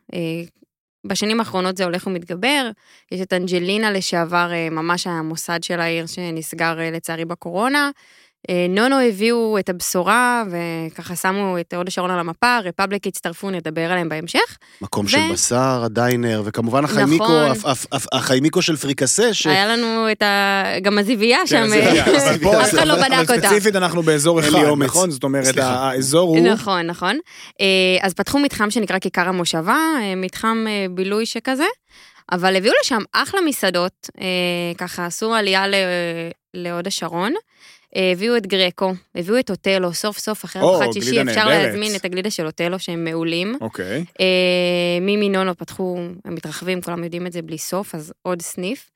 בשנים 1.05 1.39
האחרונות 1.39 1.77
זה 1.77 1.83
הולך 1.83 2.07
ומתגבר. 2.07 2.69
יש 3.11 3.21
את 3.21 3.33
אנג'לינה 3.33 3.91
לשעבר, 3.91 4.49
אה, 4.51 4.69
ממש 4.69 5.07
המוסד 5.07 5.63
של 5.63 5.79
העיר 5.79 6.05
שנסגר 6.05 6.79
אה, 6.79 6.91
לצערי 6.91 7.25
בקורונה. 7.25 7.91
אה, 8.49 8.65
נונו 8.69 8.99
הביאו 8.99 9.59
את 9.59 9.69
הבשורה 9.69 10.43
וככה 10.51 11.15
שמו 11.15 11.59
את 11.59 11.73
הוד 11.73 11.87
השרון 11.87 12.11
על 12.11 12.19
המפה, 12.19 12.57
רפבליק 12.63 13.07
הצטרפו, 13.07 13.49
נדבר 13.49 13.91
עליהם 13.91 14.09
בהמשך. 14.09 14.57
מקום 14.81 15.05
ו- 15.05 15.09
של 15.09 15.17
בשר, 15.33 15.81
הדיינר, 15.85 16.41
וכמובן 16.45 16.83
החיימיקו, 16.83 17.49
נכון. 17.49 17.71
החיימיקו 18.11 18.61
של 18.61 18.75
פריקסה, 18.75 19.33
ש... 19.33 19.47
היה 19.47 19.67
לנו 19.67 20.11
את 20.11 20.21
ה... 20.21 20.63
גם 20.81 20.97
הזיבייה 20.97 21.39
כן, 21.39 21.45
שם, 21.47 21.73
אה, 21.73 22.01
אף 22.63 22.73
אחד 22.73 22.87
לא 22.87 22.95
בדק 22.95 23.11
אבל 23.11 23.21
אותה. 23.21 23.47
ספציפית 23.47 23.75
אנחנו 23.75 24.03
באזור 24.03 24.39
אחד. 24.39 24.59
נכון? 24.77 25.11
זאת 25.11 25.23
אומרת, 25.23 25.45
סליחה. 25.45 25.89
האזור 25.89 26.29
הוא... 26.29 26.47
נכון, 26.47 26.81
נכון. 26.87 27.17
אה, 27.61 27.65
אז 28.01 28.13
פתחו 28.13 28.39
מתחם 28.39 28.71
שנקרא 28.71 28.99
כיכר 28.99 29.27
המושבה, 29.27 29.77
מתחם 30.17 30.65
בילוי 30.91 31.25
שכזה, 31.25 31.65
אבל 32.31 32.55
הביאו 32.55 32.73
לשם 32.83 33.01
אחלה 33.13 33.41
מסעדות, 33.41 34.09
אה, 34.21 34.25
ככה 34.77 35.05
עשו 35.05 35.33
עלייה 35.33 35.67
ל- 35.67 35.73
להוד 36.53 36.87
השרון. 36.87 37.33
אה, 37.95 38.11
הביאו 38.11 38.37
את 38.37 38.47
גרקו, 38.47 38.93
הביאו 39.15 39.39
את 39.39 39.49
אוטלו, 39.49 39.93
סוף 39.93 40.17
סוף 40.17 40.45
אחרי 40.45 40.61
או, 40.61 40.69
ארוחת 40.69 40.93
שישי 40.93 41.21
אפשר 41.21 41.23
נהדרת. 41.23 41.65
להזמין 41.65 41.95
את 41.95 42.05
הגלידה 42.05 42.31
של 42.31 42.45
אוטלו 42.45 42.79
שהם 42.79 43.03
מעולים. 43.03 43.57
אוקיי. 43.61 44.05
אה, 44.19 44.25
מימי 45.01 45.29
נונו 45.29 45.57
פתחו, 45.57 45.97
הם 46.25 46.35
מתרחבים, 46.35 46.81
כולם 46.81 47.03
יודעים 47.03 47.27
את 47.27 47.33
זה 47.33 47.41
בלי 47.41 47.57
סוף, 47.57 47.95
אז 47.95 48.13
עוד 48.21 48.41
סניף. 48.41 48.89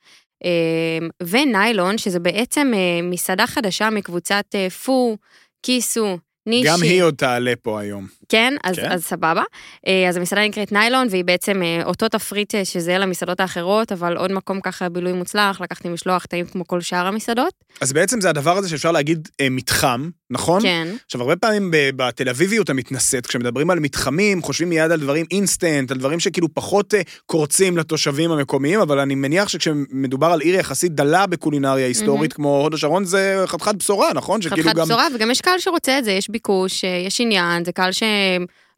אה, 0.45 1.07
וניילון, 1.23 1.97
שזה 1.97 2.19
בעצם 2.19 2.71
אה, 2.75 3.01
מסעדה 3.03 3.47
חדשה 3.47 3.89
מקבוצת 3.89 4.45
אה, 4.55 4.69
פו, 4.69 5.17
כיסו, 5.63 6.17
נישי. 6.45 6.67
גם 6.67 6.81
היא 6.81 7.03
עוד 7.03 7.15
תעלה 7.15 7.53
פה 7.61 7.79
היום. 7.79 8.07
כן, 8.31 8.53
אז, 8.63 8.75
כן. 8.75 8.91
אז 8.91 9.03
סבבה. 9.03 9.43
אה, 9.87 10.09
אז 10.09 10.17
המסעדה 10.17 10.47
נקראת 10.47 10.71
ניילון, 10.71 11.07
והיא 11.09 11.25
בעצם 11.25 11.63
אה, 11.63 11.83
אותו 11.85 12.09
תפריט 12.09 12.55
אה, 12.55 12.65
שזהה 12.65 12.97
למסעדות 12.97 13.39
האחרות, 13.39 13.91
אבל 13.91 14.17
עוד 14.17 14.31
מקום 14.31 14.61
ככה 14.61 14.89
בילוי 14.89 15.13
מוצלח, 15.13 15.61
לקחתי 15.61 15.89
משלוח 15.89 16.25
טעים 16.25 16.45
כמו 16.45 16.67
כל 16.67 16.81
שאר 16.81 17.07
המסעדות. 17.07 17.53
אז 17.81 17.93
בעצם 17.93 18.21
זה 18.21 18.29
הדבר 18.29 18.57
הזה 18.57 18.69
שאפשר 18.69 18.91
להגיד 18.91 19.27
מתחם, 19.51 20.09
נכון? 20.29 20.61
כן. 20.61 20.87
עכשיו, 21.05 21.21
הרבה 21.21 21.35
פעמים 21.35 21.71
בתל 21.71 22.29
אביביות 22.29 22.69
המתנשאת, 22.69 23.25
כשמדברים 23.25 23.69
על 23.69 23.79
מתחמים, 23.79 24.41
חושבים 24.41 24.69
מיד 24.69 24.91
על 24.91 24.99
דברים 24.99 25.25
אינסטנט, 25.31 25.91
על 25.91 25.97
דברים 25.97 26.19
שכאילו 26.19 26.47
פחות 26.53 26.93
קורצים 27.25 27.77
לתושבים 27.77 28.31
המקומיים, 28.31 28.79
אבל 28.79 28.99
אני 28.99 29.15
מניח 29.15 29.47
שכשמדובר 29.47 30.27
על 30.27 30.41
עיר 30.41 30.55
יחסית 30.55 30.95
דלה 30.95 31.27
בקולינריה 31.27 31.87
היסטורית, 31.87 32.33
כמו 32.33 32.61
הוד 32.61 32.73
השרון, 32.73 33.05
זה 33.05 33.43
חתיכת 33.45 33.75
בשורה, 33.75 34.13
נכון? 34.13 34.41
חתיכת 34.41 34.75
גם... 34.75 34.85
בשורה, 34.85 35.07
וגם 35.15 35.31
יש 35.31 35.41
קהל 35.41 35.59
שרוצה 35.59 35.99
את 35.99 36.05
זה, 36.05 36.11
יש 36.11 36.29
ביקוש, 36.29 36.83
יש 36.83 37.21
עניין, 37.21 37.65
זה 37.65 37.71
קהל 37.71 37.91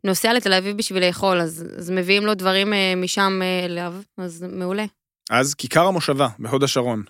שנוסע 0.04 0.34
לתל 0.34 0.54
אביב 0.54 0.78
בשביל 0.78 1.08
לאכול, 1.08 1.42
אז, 1.42 1.66
אז 1.78 1.90
מביאים 1.90 2.26
לו 2.26 2.34
דברים 2.34 2.74
אה, 2.74 2.94
משם 2.98 3.40
אה, 3.44 3.66
אליו, 3.66 3.94
אז 4.18 4.46
מעולה. 4.52 4.86
אז 5.30 5.54
כיכר 5.54 5.86
המושבה 5.86 6.28
בהוד 6.40 6.64
השרון. 6.64 7.04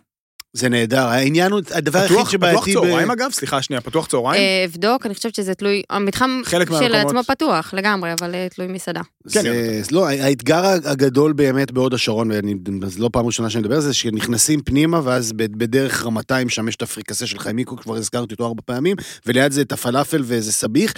זה 0.55 0.69
נהדר. 0.69 1.07
העניין 1.07 1.51
הוא, 1.51 1.61
הדבר 1.71 1.99
היחיד 1.99 2.17
פתוח, 2.17 2.27
פתוח 2.27 2.31
שבעייתי... 2.31 2.73
צהריים 2.73 3.11
אגב? 3.11 3.31
סליחה, 3.31 3.61
שנייה, 3.61 3.81
פתוח 3.81 4.07
צהריים? 4.07 4.41
אה, 4.41 4.65
אבדוק, 4.65 5.05
אני 5.05 5.13
חושבת 5.15 5.35
שזה 5.35 5.53
תלוי, 5.53 5.81
המתחם 5.89 6.41
חלק 6.43 6.67
של 6.67 6.73
מהמקומות. 6.73 7.05
עצמו 7.05 7.23
פתוח 7.23 7.73
לגמרי, 7.73 8.13
אבל 8.13 8.47
תלוי 8.49 8.67
מסעדה. 8.67 9.01
כן, 9.31 9.41
זה, 9.41 9.81
לא, 9.91 10.07
האתגר 10.07 10.63
הגדול 10.65 11.33
באמת 11.33 11.71
בהוד 11.71 11.93
השרון, 11.93 12.31
ואני, 12.31 12.55
זה 12.85 12.99
לא 12.99 13.09
פעם 13.13 13.25
ראשונה 13.25 13.49
שאני 13.49 13.61
מדבר 13.61 13.75
על 13.75 13.81
זה, 13.81 13.93
שנכנסים 13.93 14.61
פנימה, 14.61 15.01
ואז 15.03 15.33
ב- 15.33 15.57
בדרך 15.57 16.05
רמתיים, 16.05 16.49
שם 16.49 16.67
יש 16.67 16.75
את 16.75 16.81
הפריקסה 16.81 17.27
של 17.27 17.39
חיימיקו, 17.39 17.77
כבר 17.77 17.95
הזכרתי 17.95 18.33
אותו 18.33 18.45
ארבע 18.45 18.61
פעמים, 18.65 18.95
וליד 19.25 19.51
זה 19.51 19.61
את 19.61 19.71
הפלאפל 19.71 20.21
ואיזה 20.25 20.51
סביח. 20.51 20.93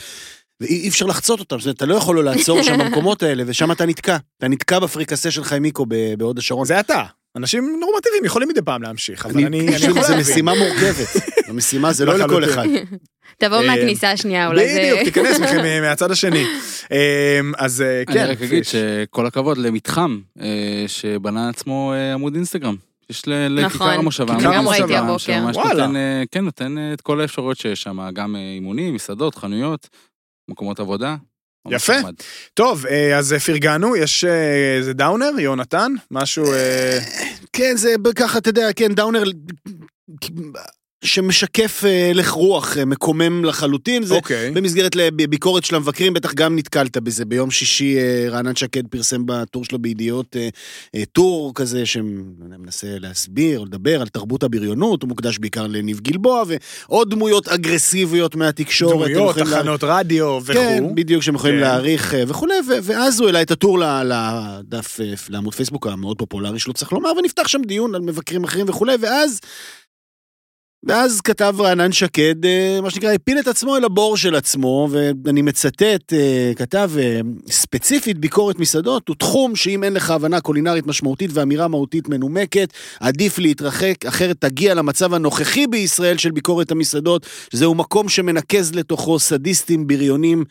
ואי 0.61 0.79
אי 0.79 0.87
אפשר 0.89 1.05
לחצות 1.05 1.39
אותם, 1.39 1.59
זאת 1.59 1.65
אומרת, 1.65 1.77
אתה 1.77 1.85
לא 1.85 1.95
יכול 1.95 2.15
לא 2.15 2.23
לעצור 2.23 2.63
שם 2.63 2.77
במקומות 2.79 3.23
האלה, 3.23 3.43
ושם 3.47 3.71
אתה 3.71 3.85
נתקע. 3.85 4.17
אתה 4.37 4.47
נתקע 4.47 4.79
בפריקסה 4.79 5.31
של 5.31 5.43
חיימיקו 5.43 5.85
ב- 5.87 6.13
בהוד 6.17 6.37
השרון. 6.37 6.65
זה 6.65 6.79
אתה. 6.79 7.03
אנשים 7.35 7.77
נורמטיביים 7.79 8.25
יכולים 8.25 8.49
מדי 8.49 8.61
פעם 8.61 8.83
להמשיך, 8.83 9.25
אבל 9.25 9.45
אני 9.45 9.57
יכול 9.57 10.01
להבין. 10.01 10.19
משימה 10.19 10.53
מורכבת. 10.55 11.07
המשימה 11.47 11.93
זה 11.93 12.05
לא 12.05 12.17
לכל 12.17 12.43
אחד. 12.43 12.65
תבואו 13.37 13.61
אה, 13.61 13.67
מהכניסה 13.67 14.11
השנייה, 14.11 14.47
אולי 14.47 14.73
זה... 14.73 14.79
בדיוק, 14.79 14.99
תיכנס 15.03 15.39
מכם 15.39 15.59
אה, 15.65 15.81
מהצד 15.81 16.11
השני. 16.11 16.45
אה, 16.91 17.39
אז 17.57 17.81
אה, 17.81 18.03
אני 18.07 18.15
כן, 18.15 18.27
רק 18.29 18.41
אגיד. 18.41 18.63
שכל 18.65 19.25
הכבוד 19.25 19.57
למתחם 19.57 20.19
שבנה 20.87 21.47
לעצמו 21.47 21.93
אה, 21.95 22.13
עמוד 22.13 22.35
אינסטגרם. 22.35 22.75
יש 23.09 23.23
לכיכר 23.27 23.65
נכון. 23.65 23.89
המושבה. 23.89 24.35
כיכר 24.35 24.53
עמוד 24.53 24.75
המושבה. 24.91 25.17
שממש. 25.17 25.57
נותן, 25.57 25.93
כן, 26.31 26.45
נותן 26.45 26.75
את 26.93 27.01
כל 27.01 27.21
האפשרויות 27.21 27.57
שיש 27.57 27.81
שם, 27.81 28.09
גם 28.13 28.35
אימונים, 28.35 28.93
מסעדות, 28.93 29.35
חנויות, 29.35 29.89
מקומות 30.49 30.79
עבודה. 30.79 31.15
יפה. 31.69 31.93
טוב, 32.53 32.85
אה, 32.85 33.17
אז 33.17 33.33
אה, 33.33 33.39
פרגנו, 33.39 33.95
יש 33.95 34.23
אה, 34.23 34.77
איזה 34.77 34.93
דאונר, 34.93 35.39
יונתן, 35.39 35.91
משהו... 36.11 36.53
אה, 36.53 36.99
כן, 37.53 37.77
זה 37.77 37.95
ככה, 38.15 38.37
אתה 38.37 38.49
יודע, 38.49 38.73
כן, 38.75 38.93
דאונר 38.95 39.23
שמשקף 41.05 41.81
אה, 41.85 42.09
הלך 42.09 42.29
רוח 42.31 42.77
אה, 42.77 42.85
מקומם 42.85 43.45
לחלוטין. 43.45 44.03
זה 44.03 44.15
אוקיי. 44.15 44.51
במסגרת 44.51 44.95
לביקורת 44.95 45.65
של 45.65 45.75
המבקרים, 45.75 46.13
בטח 46.13 46.33
גם 46.33 46.55
נתקלת 46.55 46.97
בזה. 46.97 47.25
ביום 47.25 47.51
שישי 47.51 47.97
אה, 47.97 48.25
רענן 48.29 48.55
שקד 48.55 48.87
פרסם 48.87 49.21
בטור 49.25 49.65
שלו 49.65 49.79
בידיעות 49.79 50.35
אה, 50.35 50.49
אה, 50.95 51.03
טור 51.11 51.51
כזה 51.55 51.85
שמנסה 51.85 52.87
להסביר, 52.99 53.59
או 53.59 53.65
לדבר 53.65 54.01
על 54.01 54.07
תרבות 54.07 54.43
הבריונות, 54.43 55.01
הוא 55.01 55.07
מוקדש 55.09 55.37
בעיקר 55.37 55.67
לניב 55.67 55.99
גלבוע, 55.99 56.43
ועוד 56.87 57.09
דמויות 57.11 57.47
אגרסיביות 57.47 58.35
מהתקשורת. 58.35 58.93
דמויות, 59.11 59.29
יכולים 59.37 59.47
לה- 59.53 59.59
תחנות 59.59 59.83
רדיו 59.83 60.39
כן, 60.47 60.79
וכו'. 60.83 60.95
בדיוק, 60.95 61.23
שהם 61.23 61.35
יכולים 61.35 61.55
כן. 61.55 61.61
להעריך 61.61 62.13
אה, 62.13 62.23
וכולי, 62.27 62.53
ואז 62.83 63.19
הוא 63.19 63.27
העלה 63.27 63.41
את 63.41 63.51
הטור 63.51 63.79
לדף, 63.79 64.99
אה, 65.01 65.13
לעמוד 65.29 65.55
פייסבוק 65.55 65.87
המאוד 65.87 66.17
פופולרי 66.17 66.59
שלו, 66.59 66.73
צריך 66.73 66.91
לומר, 66.93 67.09
ונפתח 67.19 67.47
שם 67.47 67.61
דיון 67.67 67.95
על 67.95 68.01
מבקרים 68.01 68.43
אחרים 68.43 68.69
וכולי, 68.69 68.93
ואז... 68.99 69.39
ואז 70.85 71.21
כתב 71.21 71.55
רענן 71.59 71.91
שקד, 71.91 72.45
אה, 72.45 72.79
מה 72.81 72.89
שנקרא, 72.89 73.13
הפיל 73.13 73.39
את 73.39 73.47
עצמו 73.47 73.77
אל 73.77 73.83
הבור 73.83 74.17
של 74.17 74.35
עצמו, 74.35 74.89
ואני 75.23 75.41
מצטט, 75.41 76.13
אה, 76.13 76.51
כתב, 76.55 76.91
אה, 76.97 77.19
ספציפית 77.49 78.17
ביקורת 78.17 78.59
מסעדות 78.59 79.07
הוא 79.07 79.15
תחום 79.15 79.55
שאם 79.55 79.83
אין 79.83 79.93
לך 79.93 80.09
הבנה 80.09 80.41
קולינרית 80.41 80.87
משמעותית 80.87 81.31
ואמירה 81.33 81.67
מהותית 81.67 82.09
מנומקת, 82.09 82.73
עדיף 82.99 83.39
להתרחק, 83.39 84.05
אחרת 84.05 84.35
תגיע 84.39 84.73
למצב 84.73 85.13
הנוכחי 85.13 85.67
בישראל 85.67 86.17
של 86.17 86.31
ביקורת 86.31 86.71
המסעדות, 86.71 87.25
שזהו 87.53 87.75
מקום 87.75 88.09
שמנקז 88.09 88.75
לתוכו 88.75 89.19
סדיסטים, 89.19 89.87
בריונים 89.87 90.43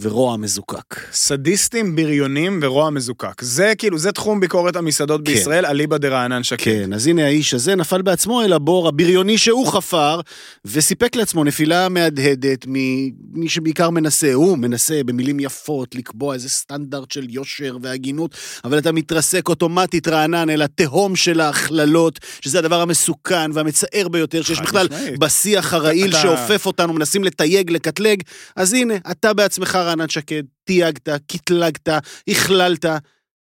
ורוע 0.00 0.36
מזוקק. 0.36 0.94
סדיסטים, 1.12 1.96
בריונים 1.96 2.58
ורוע 2.62 2.90
מזוקק. 2.90 3.42
זה 3.42 3.72
כאילו, 3.78 3.98
זה 3.98 4.12
תחום 4.12 4.40
ביקורת 4.40 4.76
המסעדות 4.76 5.20
כן. 5.26 5.32
בישראל, 5.32 5.66
אליבא 5.66 5.96
דרענן 5.96 6.42
שקד. 6.42 6.64
כן, 6.64 6.92
אז 6.92 7.06
הנה 7.06 7.24
האיש 7.24 7.54
הזה 7.54 7.74
נפל 7.74 8.02
בעצמו 8.02 8.42
אל 8.42 8.52
הבור 8.52 8.88
הבריוני 8.88 9.38
שהוא 9.38 9.66
חפר, 9.66 10.20
וסיפק 10.64 11.16
לעצמו 11.16 11.44
נפילה 11.44 11.88
מהדהדת 11.88 12.64
ממי 12.66 13.10
שבעיקר 13.48 13.90
מנסה, 13.90 14.32
הוא 14.32 14.58
מנסה 14.58 15.00
במילים 15.06 15.40
יפות 15.40 15.94
לקבוע 15.94 16.34
איזה 16.34 16.48
סטנדרט 16.48 17.10
של 17.10 17.26
יושר 17.30 17.76
והגינות, 17.82 18.34
אבל 18.64 18.78
אתה 18.78 18.92
מתרסק 18.92 19.48
אוטומטית 19.48 20.08
רענן 20.08 20.50
אל 20.50 20.62
התהום 20.62 21.16
של 21.16 21.40
ההכללות, 21.40 22.18
שזה 22.40 22.58
הדבר 22.58 22.80
המסוכן 22.80 23.50
והמצער 23.54 24.08
ביותר, 24.08 24.42
שיש 24.42 24.60
בכלל. 24.60 24.88
בשיח 25.18 25.74
הרעיל 25.74 26.10
אתה- 26.10 26.22
שאופף 26.22 26.66
אותנו, 26.66 26.92
מנסים 26.92 27.24
לתייג, 27.24 27.70
לקטלג, 27.70 28.22
אז 28.56 28.72
הנה, 28.72 28.94
אתה 29.10 29.32
בעצמך 29.32 29.78
רענן 29.86 30.08
שקד, 30.08 30.42
תייגת, 30.64 31.08
קטלגת, 31.08 31.88
הכללת, 32.28 32.84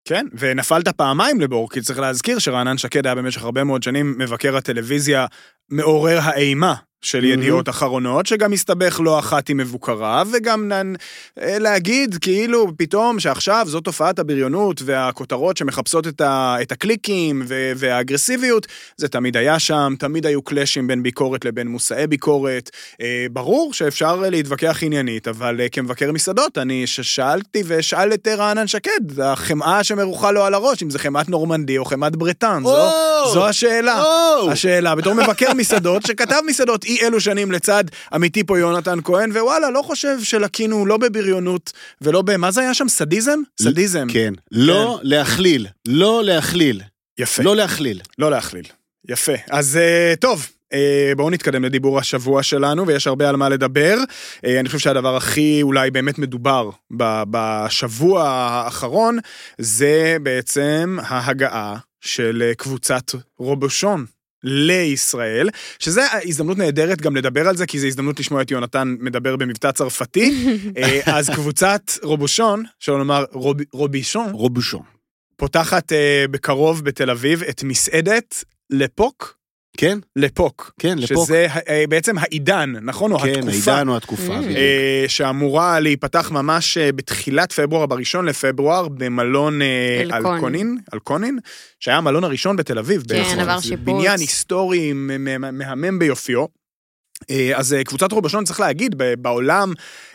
כן, 0.05 0.27
ונפלת 0.39 0.89
פעמיים 0.89 1.41
לבור, 1.41 1.71
כי 1.71 1.81
צריך 1.81 1.99
להזכיר 1.99 2.39
שרענן 2.39 2.79
שקד 2.79 3.07
היה 3.07 3.15
במשך 3.15 3.43
הרבה 3.43 3.65
מאוד 3.65 3.83
שנים 3.83 4.19
מבקר 4.19 4.57
הטלוויזיה 4.57 5.27
מעורר 5.71 6.19
האימה 6.23 6.75
של. 7.03 7.25
ידיעות 7.25 7.69
אחרונות, 7.69 8.27
שגם 8.27 8.53
הסתבך 8.53 9.01
לא 9.05 9.19
אחת 9.19 9.49
עם 9.49 9.57
מבוקריו, 9.57 10.29
וגם 10.33 10.73
נ... 10.73 10.95
אה, 11.43 11.59
להגיד 11.59 12.15
כאילו 12.21 12.73
פתאום 12.77 13.21
שעכשיו 13.21 13.67
זאת 13.69 13.85
תופעת 13.85 14.19
הבריונות 14.19 14.83
והכותרות 14.85 15.57
שמחפשות 15.57 16.07
את, 16.07 16.21
ה... 16.21 16.57
את 16.63 16.73
הקליקים 16.73 17.43
ו... 17.49 17.73
והאגרסיביות, 17.77 18.67
זה 18.97 19.09
תמיד 19.09 19.37
היה 19.37 19.59
שם, 19.59 19.95
תמיד 19.99 20.27
היו 20.27 20.43
קלאשים 20.43 20.87
בין 20.87 21.03
ביקורת 21.03 21.45
לבין 21.45 21.69
מושאי 21.69 22.07
ביקורת. 22.07 22.71
אה, 23.01 23.27
ברור 23.33 23.73
שאפשר 23.73 24.17
להתווכח 24.17 24.83
עניינית, 24.83 25.29
אבל 25.29 25.61
אה, 25.61 25.69
כמבקר 25.69 26.13
מסעדות, 26.13 26.59
אני 26.59 26.87
שאלתי 26.87 27.63
ואשאל 27.67 28.13
את 28.13 28.29
רענן 28.29 28.67
שקד, 28.67 29.21
החמאה 29.23 29.85
שמרוחה 29.85 30.31
לו 30.31 30.45
על 30.45 30.55
הראש, 30.55 30.83
אם 30.83 30.91
זה 30.91 30.99
חמאת 30.99 31.29
נורמנדי 31.29 31.79
או 31.79 31.85
חמאת 31.85 32.17
ברטן, 32.17 32.63
זו, 32.63 32.77
או! 32.77 33.33
זו 33.33 33.49
השאלה. 33.49 34.03
או! 34.03 34.51
השאלה, 34.51 34.95
בתור 34.95 35.15
מבקר 35.15 35.55
מסעדות, 35.59 36.07
שכתב 36.07 36.41
מסעדות 36.47 36.85
אי 36.85 36.99
אלו 37.03 37.21
שנים 37.21 37.53
לצד 37.53 37.85
עמיתי 38.13 38.45
פה 38.45 38.59
יונתן 38.59 38.99
כהן, 39.05 39.33
ווואלה, 39.33 39.71
לא 39.71 39.83
חושב 39.83 40.23
שלקינו 40.23 40.87
לא 40.87 40.97
בבריונות 40.97 41.73
ולא 42.01 42.23
ב... 42.23 42.37
מה 42.37 42.51
זה 42.51 42.61
היה 42.61 42.75
שם? 42.75 42.89
סדיזם? 42.89 43.39
סדיזם. 43.63 44.07
כן, 44.13 44.35
לא 44.53 45.01
להכליל, 45.03 45.67
לא 45.89 46.25
להכליל, 46.25 46.83
יפה. 47.19 47.43
לא 47.43 47.57
להכליל. 47.57 48.01
לא 48.19 48.31
להכליל. 48.31 48.65
יפה. 49.09 49.33
אז 49.51 49.77
אה, 49.77 50.15
טוב, 50.21 50.47
אה, 50.73 51.13
בואו 51.17 51.31
נתקדם 51.31 51.65
לדיבור 51.65 51.99
השבוע 51.99 52.43
שלנו, 52.43 52.87
ויש 52.87 53.07
הרבה 53.07 53.29
על 53.29 53.37
מה 53.37 53.49
לדבר. 53.49 53.97
אה, 54.45 54.61
אני 54.61 54.69
חושב 54.69 54.79
שהדבר 54.79 55.17
הכי 55.17 55.63
אולי 55.63 55.91
באמת 55.91 56.19
מדובר 56.19 56.71
בשבוע 57.31 58.29
האחרון, 58.29 59.19
זה 59.59 60.17
בעצם 60.23 60.99
ההגעה 61.03 61.77
של 62.01 62.53
קבוצת 62.57 63.13
רובושון. 63.39 64.07
לישראל, 64.45 65.49
שזה 65.79 66.03
הזדמנות 66.25 66.59
נהדרת 66.59 67.01
גם 67.01 67.17
לדבר 67.17 67.49
על 67.49 67.57
זה, 67.57 67.67
כי 67.67 67.79
זו 67.79 67.87
הזדמנות 67.87 68.21
לשמוע 68.21 68.43
את 68.43 68.51
יונתן 68.51 68.97
מדבר 69.01 69.37
במבטא 69.37 69.73
צרפתי. 69.73 70.33
אה, 70.77 71.01
אז 71.07 71.31
קבוצת 71.31 71.83
רובושון, 72.03 72.65
שלא 72.79 72.99
לומר 72.99 73.25
רוב, 73.33 73.57
רובישון, 73.73 74.31
רובושון. 74.31 74.83
פותחת 75.37 75.93
אה, 75.93 76.25
בקרוב 76.31 76.85
בתל 76.85 77.11
אביב 77.11 77.43
את 77.43 77.63
מסעדת 77.63 78.45
לפוק, 78.71 79.38
כן, 79.81 79.99
לפוק. 80.17 80.73
כן, 80.79 80.99
לפוק. 80.99 81.25
שזה 81.27 81.47
אה, 81.69 81.85
בעצם 81.89 82.19
העידן, 82.19 82.73
נכון? 82.83 83.13
או 83.13 83.19
כן, 83.19 83.29
התקופה. 83.29 83.73
העידן 83.73 83.89
או 83.89 83.97
התקופה. 83.97 84.39
Mm. 84.39 84.57
אה, 84.57 85.05
שאמורה 85.09 85.81
להיפתח 85.81 86.31
ממש 86.31 86.79
אה, 86.79 86.93
בתחילת 86.93 87.53
פברואר, 87.53 87.87
בראשון 87.87 88.25
לפברואר, 88.25 88.89
במלון 88.89 89.61
אלקון. 90.01 90.35
אלקונין, 90.35 90.79
אלקונין, 90.95 91.39
שהיה 91.81 91.97
המלון 91.97 92.25
הראשון 92.25 92.57
בתל 92.57 92.79
אביב. 92.79 93.03
כן, 93.09 93.23
בעצם. 93.23 93.41
עבר 93.41 93.61
שיפוץ. 93.61 93.85
בניין 93.85 94.21
היסטורי 94.21 94.93
מהמם 94.93 95.99
ביופיו. 95.99 96.58
אה, 97.31 97.51
אז 97.55 97.73
אה, 97.75 97.85
קבוצת 97.85 98.13
רובשון, 98.13 98.45
צריך 98.45 98.61
להגיד, 98.61 98.95
בעולם 99.19 99.73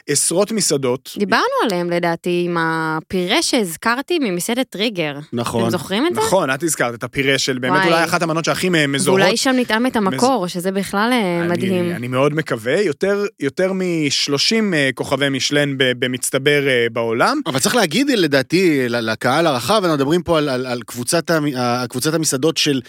עשרות 0.09 0.51
מסעדות. 0.51 1.11
דיברנו 1.17 1.43
עליהם 1.65 1.89
לדעתי 1.89 2.43
עם 2.45 2.57
הפירה 2.59 3.41
שהזכרתי 3.41 4.19
ממסעדת 4.19 4.69
טריגר. 4.69 5.15
נכון. 5.33 5.61
אתם 5.61 5.69
זוכרים 5.71 6.07
את 6.07 6.15
זה? 6.15 6.21
נכון, 6.21 6.53
את 6.53 6.63
הזכרת 6.63 6.93
את 6.93 7.03
הפירה 7.03 7.37
של 7.37 7.57
באמת 7.59 7.73
וואי. 7.77 7.87
אולי 7.87 8.03
אחת 8.03 8.21
המנות 8.21 8.45
שהכי 8.45 8.69
מזוהות. 8.87 9.19
ואולי 9.21 9.37
שם 9.37 9.53
נטעם 9.55 9.85
את 9.85 9.95
המקור, 9.95 10.47
שזה 10.47 10.71
בכלל 10.71 11.09
אה, 11.11 11.39
אני- 11.39 11.47
מדהים. 11.47 11.91
אני 11.91 12.07
מאוד 12.07 12.33
מקווה, 12.33 12.81
יותר, 12.81 13.25
יותר 13.39 13.73
מ-30 13.73 14.53
כוכבי 14.95 15.29
משלן 15.29 15.73
במצטבר 15.77 16.61
בעולם. 16.91 17.41
אבל 17.45 17.59
צריך 17.59 17.75
להגיד 17.75 18.09
לדעתי 18.09 18.85
לקהל 18.89 19.47
הרחב, 19.47 19.73
אנחנו 19.83 19.93
מדברים 19.97 20.23
פה 20.23 20.37
על, 20.37 20.49
על, 20.49 20.65
על 20.65 20.81
קבוצת, 20.85 21.31
קבוצת 21.89 22.13
המסעדות 22.13 22.57
של 22.57 22.81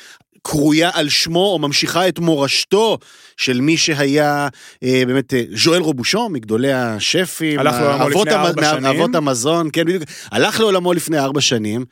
קרויה 0.47 0.91
על 0.93 1.09
שמו 1.09 1.53
או 1.53 1.59
ממשיכה 1.59 2.09
את 2.09 2.19
מורשתו 2.19 2.99
של 3.37 3.61
מי 3.61 3.77
שהיה 3.77 4.49
אה, 4.83 5.03
באמת 5.07 5.35
אה, 5.35 5.43
ז'ואל 5.57 5.81
רובושון, 5.83 6.33
מגדולי 6.33 6.73
השפים, 6.73 7.59
הלך 7.61 7.75
לעולמו 7.81 8.09
לפני 8.09 8.33
המ- 8.35 8.45
ארבע 8.47 8.71
שנים. 8.75 8.87
אבות 8.87 9.15
המזון, 9.15 9.69
כן 9.73 9.85
בדיוק, 9.85 10.03
הלך 10.33 10.61
לעולמו 10.61 10.93
לפני 10.93 11.19
ארבע 11.19 11.41
שנים. 11.41 11.85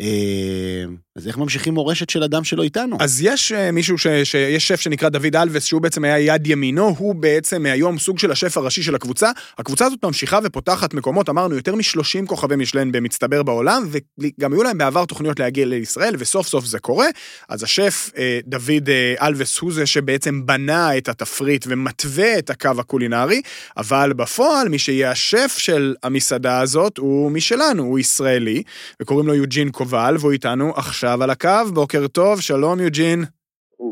אה, 0.00 0.84
אז 1.16 1.26
איך 1.28 1.38
ממשיכים 1.38 1.74
מורשת 1.74 2.10
של 2.10 2.22
אדם 2.22 2.44
שלא 2.44 2.62
איתנו? 2.62 2.96
אז 3.00 3.20
יש 3.22 3.52
אה, 3.52 3.70
מישהו, 3.70 3.98
ש, 3.98 4.06
שיש 4.24 4.68
שף 4.68 4.80
שנקרא 4.80 5.08
דוד 5.08 5.36
אלווס, 5.36 5.64
שהוא 5.64 5.82
בעצם 5.82 6.04
היה 6.04 6.18
יד 6.18 6.46
ימינו, 6.46 6.94
הוא 6.98 7.14
בעצם 7.14 7.66
היום 7.66 7.98
סוג 7.98 8.18
של 8.18 8.30
השף 8.30 8.56
הראשי 8.56 8.82
של 8.82 8.94
הקבוצה. 8.94 9.30
הקבוצה 9.58 9.86
הזאת 9.86 10.04
ממשיכה 10.04 10.38
ופותחת 10.44 10.94
מקומות, 10.94 11.28
אמרנו, 11.28 11.54
יותר 11.54 11.74
מ-30 11.74 12.26
כוכבי 12.26 12.56
משלן 12.56 12.92
במצטבר 12.92 13.42
בעולם, 13.42 13.88
וגם 14.18 14.52
היו 14.52 14.62
להם 14.62 14.78
בעבר 14.78 15.04
תוכניות 15.04 15.40
להגיע 15.40 15.66
לישראל, 15.66 16.14
וסוף 16.18 16.48
סוף 16.48 16.64
זה 16.64 16.78
קורה. 16.78 17.06
אז 17.48 17.62
השף 17.62 18.10
אה, 18.16 18.38
דוד 18.46 18.88
אלווס 19.22 19.58
הוא 19.58 19.72
זה 19.72 19.86
שבעצם 19.86 20.46
בנה 20.46 20.96
את 20.96 21.08
התפריט 21.08 21.64
ומתווה 21.68 22.38
את 22.38 22.50
הקו 22.50 22.70
הקולינרי, 22.78 23.42
אבל 23.76 24.12
בפועל 24.12 24.68
מי 24.68 24.78
שיהיה 24.78 25.10
השף 25.10 25.54
של 25.58 25.94
המסעדה 26.02 26.60
הזאת 26.60 26.98
הוא 26.98 27.30
משלנו, 27.30 27.82
הוא 27.82 27.98
ישראלי, 27.98 28.62
וקוראים 29.02 29.26
לו 29.26 29.34
יוג'ין 29.34 29.70
קובל, 29.90 30.14
והוא 30.20 30.32
איתנו 30.32 30.70
עכשיו 30.76 31.22
על 31.22 31.30
הקו. 31.30 31.74
בוקר 31.74 32.08
טוב, 32.08 32.40
שלום 32.40 32.80
יוג'ין. 32.80 33.18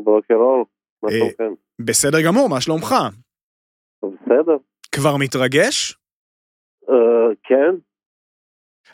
בוקר 0.03 0.33
אור, 0.33 0.65
מה 1.03 1.09
אה, 1.09 1.15
שלומכם? 1.17 1.53
בסדר 1.79 2.21
גמור, 2.25 2.49
מה 2.49 2.61
שלומך? 2.61 2.95
בסדר. 4.03 4.57
כבר 4.91 5.17
מתרגש? 5.17 5.97
אה, 6.89 6.95
כן, 7.43 7.75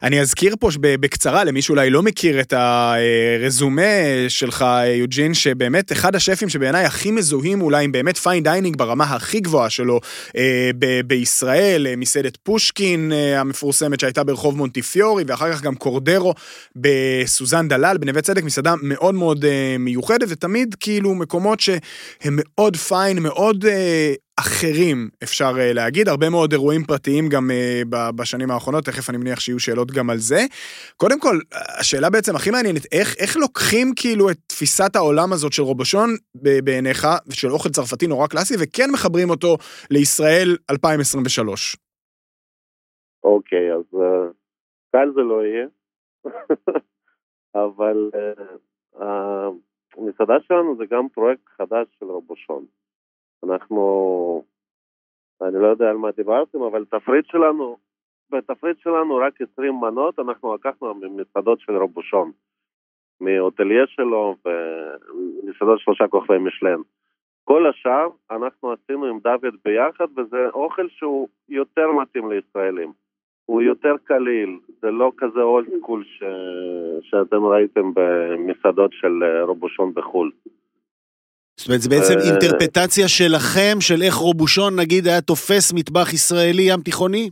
אני 0.04 0.22
אזכיר 0.22 0.56
פה 0.60 0.70
בקצרה, 0.82 1.44
למי 1.44 1.62
שאולי 1.62 1.90
לא 1.90 2.04
מכיר 2.04 2.40
את 2.40 2.54
הרזומה 2.54 3.82
שלך, 4.28 4.66
יוג'ין, 5.00 5.34
שבאמת 5.34 5.92
אחד 5.92 6.16
השפים 6.16 6.50
שבעיניי 6.50 6.86
הכי 6.86 7.12
מזוהים 7.12 7.62
אולי 7.62 7.84
עם 7.84 7.92
באמת 7.92 8.18
fine 8.18 8.44
dining 8.44 8.78
ברמה 8.78 9.04
הכי 9.04 9.40
גבוהה 9.40 9.70
שלו 9.70 10.00
אה, 10.38 10.70
ב- 10.80 11.02
בישראל, 11.02 11.88
אה, 11.88 11.96
מסעדת 11.96 12.38
פושקין 12.38 13.12
אה, 13.12 13.40
המפורסמת 13.40 14.00
שהייתה 14.00 14.24
ברחוב 14.24 14.58
מונטיפיורי, 14.58 15.24
ואחר 15.28 15.54
כך 15.54 15.62
גם 15.62 15.76
קורדרו 15.76 16.34
בסוזן 16.76 17.68
דלל, 17.68 17.98
בנווה 17.98 18.22
צדק, 18.22 18.44
מסעדה 18.44 18.74
מאוד 18.82 19.16
מאוד 19.16 19.46
אה, 19.46 19.76
מיוחדת, 19.80 20.28
ותמיד 20.30 20.76
כאילו 20.80 21.16
מקומות 21.16 21.60
שהם 21.60 21.76
מאוד 22.24 22.78
פיין, 22.78 23.20
מאוד 23.20 23.66
אה, 23.66 24.14
אחרים, 24.40 25.10
אפשר 25.24 25.52
אה, 25.60 25.74
להגיד, 25.74 26.08
הרבה 26.08 26.30
מאוד 26.30 26.52
אירועים 26.52 26.84
פרטיים 26.84 27.30
גם 27.30 27.52
אה, 27.52 28.12
בשנים 28.16 28.52
האחרונות, 28.52 28.86
תכף 28.86 29.10
אני 29.10 29.18
מניח 29.18 29.40
שיהיו 29.40 29.60
שאלות 29.60 29.92
גם 29.92 30.10
על 30.10 30.18
זה. 30.18 30.40
קודם 30.98 31.20
כל, 31.20 31.36
השאלה 31.80 32.10
בעצם 32.10 32.36
הכי 32.36 32.52
מעניינת, 32.52 32.86
איך, 32.92 33.16
איך 33.20 33.38
לוקחים 33.38 33.88
כאילו 33.96 34.30
את 34.30 34.38
תפיסת 34.48 34.96
העולם 34.96 35.34
הזאת 35.34 35.54
של 35.54 35.64
רובושון 35.64 36.10
בעיניך, 36.64 37.08
של 37.30 37.52
אוכל 37.52 37.70
צרפתי 37.70 38.08
נורא 38.08 38.28
קלאסי, 38.28 38.56
וכן 38.60 38.90
מחברים 38.94 39.30
אותו 39.30 39.58
לישראל 39.92 40.58
2023? 40.72 41.78
אוקיי, 43.24 43.74
אז 43.74 44.00
אה, 44.02 44.28
קל 44.92 45.12
זה 45.16 45.22
לא 45.22 45.46
יהיה, 45.46 45.68
אבל 47.66 48.10
אה, 49.02 49.50
המסעדה 49.98 50.34
שלנו 50.48 50.78
זה 50.78 50.84
גם 50.92 51.10
פרויקט 51.10 51.44
חדש 51.58 51.88
של 52.00 52.06
רובושון. 52.06 52.66
אנחנו, 53.44 54.44
אני 55.42 55.62
לא 55.62 55.68
יודע 55.68 55.90
על 55.90 55.98
מה 55.98 56.12
דיברתם, 56.12 56.62
אבל 56.62 56.86
תפריט 56.86 57.26
שלנו, 57.26 57.78
בתפריט 58.30 58.80
שלנו 58.80 59.16
רק 59.16 59.42
20 59.42 59.74
מנות, 59.82 60.20
אנחנו 60.20 60.56
לקחנו 60.56 60.94
ממסעדות 60.94 61.60
של 61.60 61.78
רובושון, 61.78 62.32
מהוטליה 63.22 63.88
שלו 63.88 64.36
ומסעדות 64.46 65.80
שלושה 65.80 66.08
כוכבי 66.08 66.38
משלן. 66.38 66.80
כל 67.44 67.68
השאר 67.70 68.08
אנחנו 68.32 68.72
עשינו 68.72 69.06
עם 69.06 69.20
דוד 69.20 69.56
ביחד, 69.66 70.08
וזה 70.18 70.48
אוכל 70.54 70.88
שהוא 70.90 71.28
יותר 71.50 71.92
מתאים 71.92 72.32
לישראלים. 72.32 72.92
הוא 73.46 73.62
יותר 73.62 73.96
קליל, 74.04 74.60
זה 74.82 74.92
לא 74.92 75.12
כזה 75.18 75.42
אולד 75.42 75.68
סקול 75.78 76.04
ש... 76.04 76.24
שאתם 77.02 77.46
ראיתם 77.46 77.92
במסעדות 77.96 78.92
של 78.94 79.24
רובושון 79.42 79.94
בחו"ל. 79.94 80.32
זאת 81.58 81.68
אומרת, 81.68 81.82
זה 81.82 81.90
בעצם 81.90 82.18
אה, 82.18 82.24
אינטרפטציה 82.30 83.08
שלכם, 83.08 83.76
של 83.80 84.02
איך 84.06 84.16
רובושון 84.16 84.74
נגיד 84.80 85.08
היה 85.08 85.22
תופס 85.22 85.74
מטבח 85.74 86.14
ישראלי 86.14 86.64
ים 86.72 86.82
תיכוני? 86.82 87.30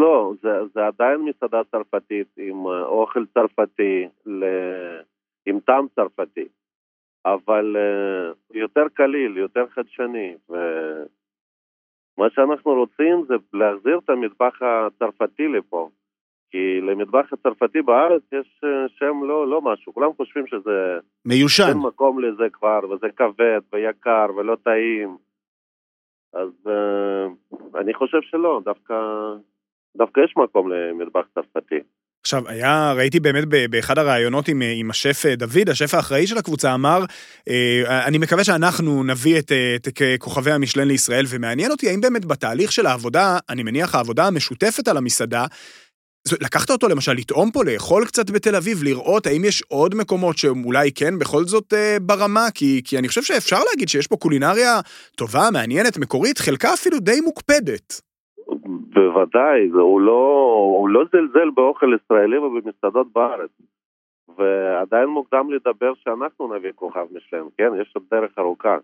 לא, 0.00 0.32
זה, 0.42 0.48
זה 0.74 0.86
עדיין 0.86 1.20
מסעדה 1.20 1.60
צרפתית 1.70 2.26
עם 2.36 2.66
אה, 2.66 2.82
אוכל 2.82 3.24
צרפתי, 3.34 4.08
ל... 4.26 4.44
עם 5.46 5.60
טעם 5.60 5.86
צרפתי, 5.94 6.48
אבל 7.26 7.76
אה, 7.76 8.32
יותר 8.54 8.84
קליל, 8.94 9.36
יותר 9.36 9.64
חדשני, 9.74 10.34
ומה 10.48 12.30
שאנחנו 12.34 12.74
רוצים 12.74 13.24
זה 13.28 13.34
להחזיר 13.52 13.98
את 14.04 14.10
המטבח 14.10 14.58
הצרפתי 14.62 15.48
לפה, 15.48 15.88
כי 16.50 16.80
למטבח 16.80 17.32
הצרפתי 17.32 17.82
בארץ 17.82 18.22
יש 18.32 18.60
אה, 18.64 18.68
שם 18.98 19.24
לא, 19.28 19.48
לא 19.48 19.60
משהו, 19.62 19.94
כולם 19.94 20.10
חושבים 20.16 20.46
שזה 20.46 20.98
מיושן. 21.24 21.68
אין 21.68 21.78
מקום 21.78 22.20
לזה 22.20 22.44
כבר, 22.52 22.80
וזה 22.90 23.06
כבד 23.16 23.60
ויקר 23.72 24.26
ולא 24.36 24.56
טעים. 24.64 25.16
אז 26.32 26.48
uh, 26.66 27.78
אני 27.80 27.94
חושב 27.94 28.18
שלא, 28.22 28.60
דווקא, 28.64 28.94
דווקא 29.96 30.20
יש 30.20 30.34
מקום 30.36 30.72
למטבח 30.72 31.26
צרפתי. 31.34 31.76
עכשיו, 32.20 32.48
היה, 32.48 32.92
ראיתי 32.96 33.20
באמת 33.20 33.44
באחד 33.70 33.98
הראיונות 33.98 34.48
עם, 34.48 34.62
אה, 34.62 34.72
עם 34.76 34.90
השף 34.90 35.26
דוד, 35.26 35.68
השף 35.68 35.94
האחראי 35.94 36.26
של 36.26 36.38
הקבוצה, 36.38 36.74
אמר, 36.74 36.98
אני 38.06 38.18
מקווה 38.18 38.44
שאנחנו 38.44 39.04
נביא 39.04 39.38
את, 39.38 39.52
את 39.76 39.98
כוכבי 40.18 40.52
המשלן 40.52 40.88
לישראל, 40.88 41.24
ומעניין 41.28 41.70
אותי 41.70 41.88
האם 41.88 42.00
באמת 42.00 42.24
בתהליך 42.24 42.72
של 42.72 42.86
העבודה, 42.86 43.38
אני 43.48 43.62
מניח 43.62 43.94
העבודה 43.94 44.26
המשותפת 44.26 44.88
על 44.88 44.96
המסעדה, 44.96 45.44
לקחת 46.40 46.70
אותו 46.70 46.88
למשל 46.88 47.12
לטעום 47.12 47.50
פה, 47.50 47.60
לאכול 47.64 48.04
קצת 48.04 48.30
בתל 48.30 48.56
אביב, 48.56 48.76
לראות 48.84 49.26
האם 49.26 49.42
יש 49.44 49.62
עוד 49.68 49.94
מקומות 49.94 50.36
שאולי 50.36 50.92
כן 50.92 51.18
בכל 51.20 51.42
זאת 51.44 51.72
אה, 51.72 51.96
ברמה, 52.02 52.46
כי, 52.54 52.82
כי 52.84 52.98
אני 52.98 53.08
חושב 53.08 53.22
שאפשר 53.22 53.56
להגיד 53.70 53.88
שיש 53.88 54.06
פה 54.06 54.16
קולינריה 54.16 54.80
טובה, 55.16 55.44
מעניינת, 55.52 55.98
מקורית, 55.98 56.38
חלקה 56.38 56.68
אפילו 56.74 56.98
די 56.98 57.20
מוקפדת. 57.20 58.00
בוודאי, 58.94 59.68
הוא, 59.72 60.00
לא, 60.00 60.22
הוא 60.78 60.88
לא 60.88 61.04
זלזל 61.12 61.50
באוכל 61.54 61.90
ישראלי 61.96 62.38
ובמסעדות 62.38 63.12
בארץ. 63.12 63.50
ועדיין 64.38 65.06
מוקדם 65.06 65.52
לדבר 65.52 65.92
שאנחנו 65.94 66.54
נביא 66.54 66.72
כוכב 66.74 67.06
משלם, 67.12 67.48
כן? 67.56 67.70
יש 67.82 67.92
עוד 67.94 68.04
דרך 68.10 68.38
ארוכה. 68.38 68.76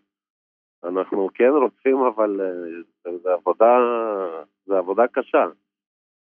אנחנו 0.84 1.28
כן 1.34 1.50
רוצים, 1.50 1.96
אבל 1.96 2.40
אה, 2.40 3.12
זה 3.22 3.32
עבודה, 3.32 3.78
זה 4.66 4.78
עבודה 4.78 5.02
קשה. 5.12 5.46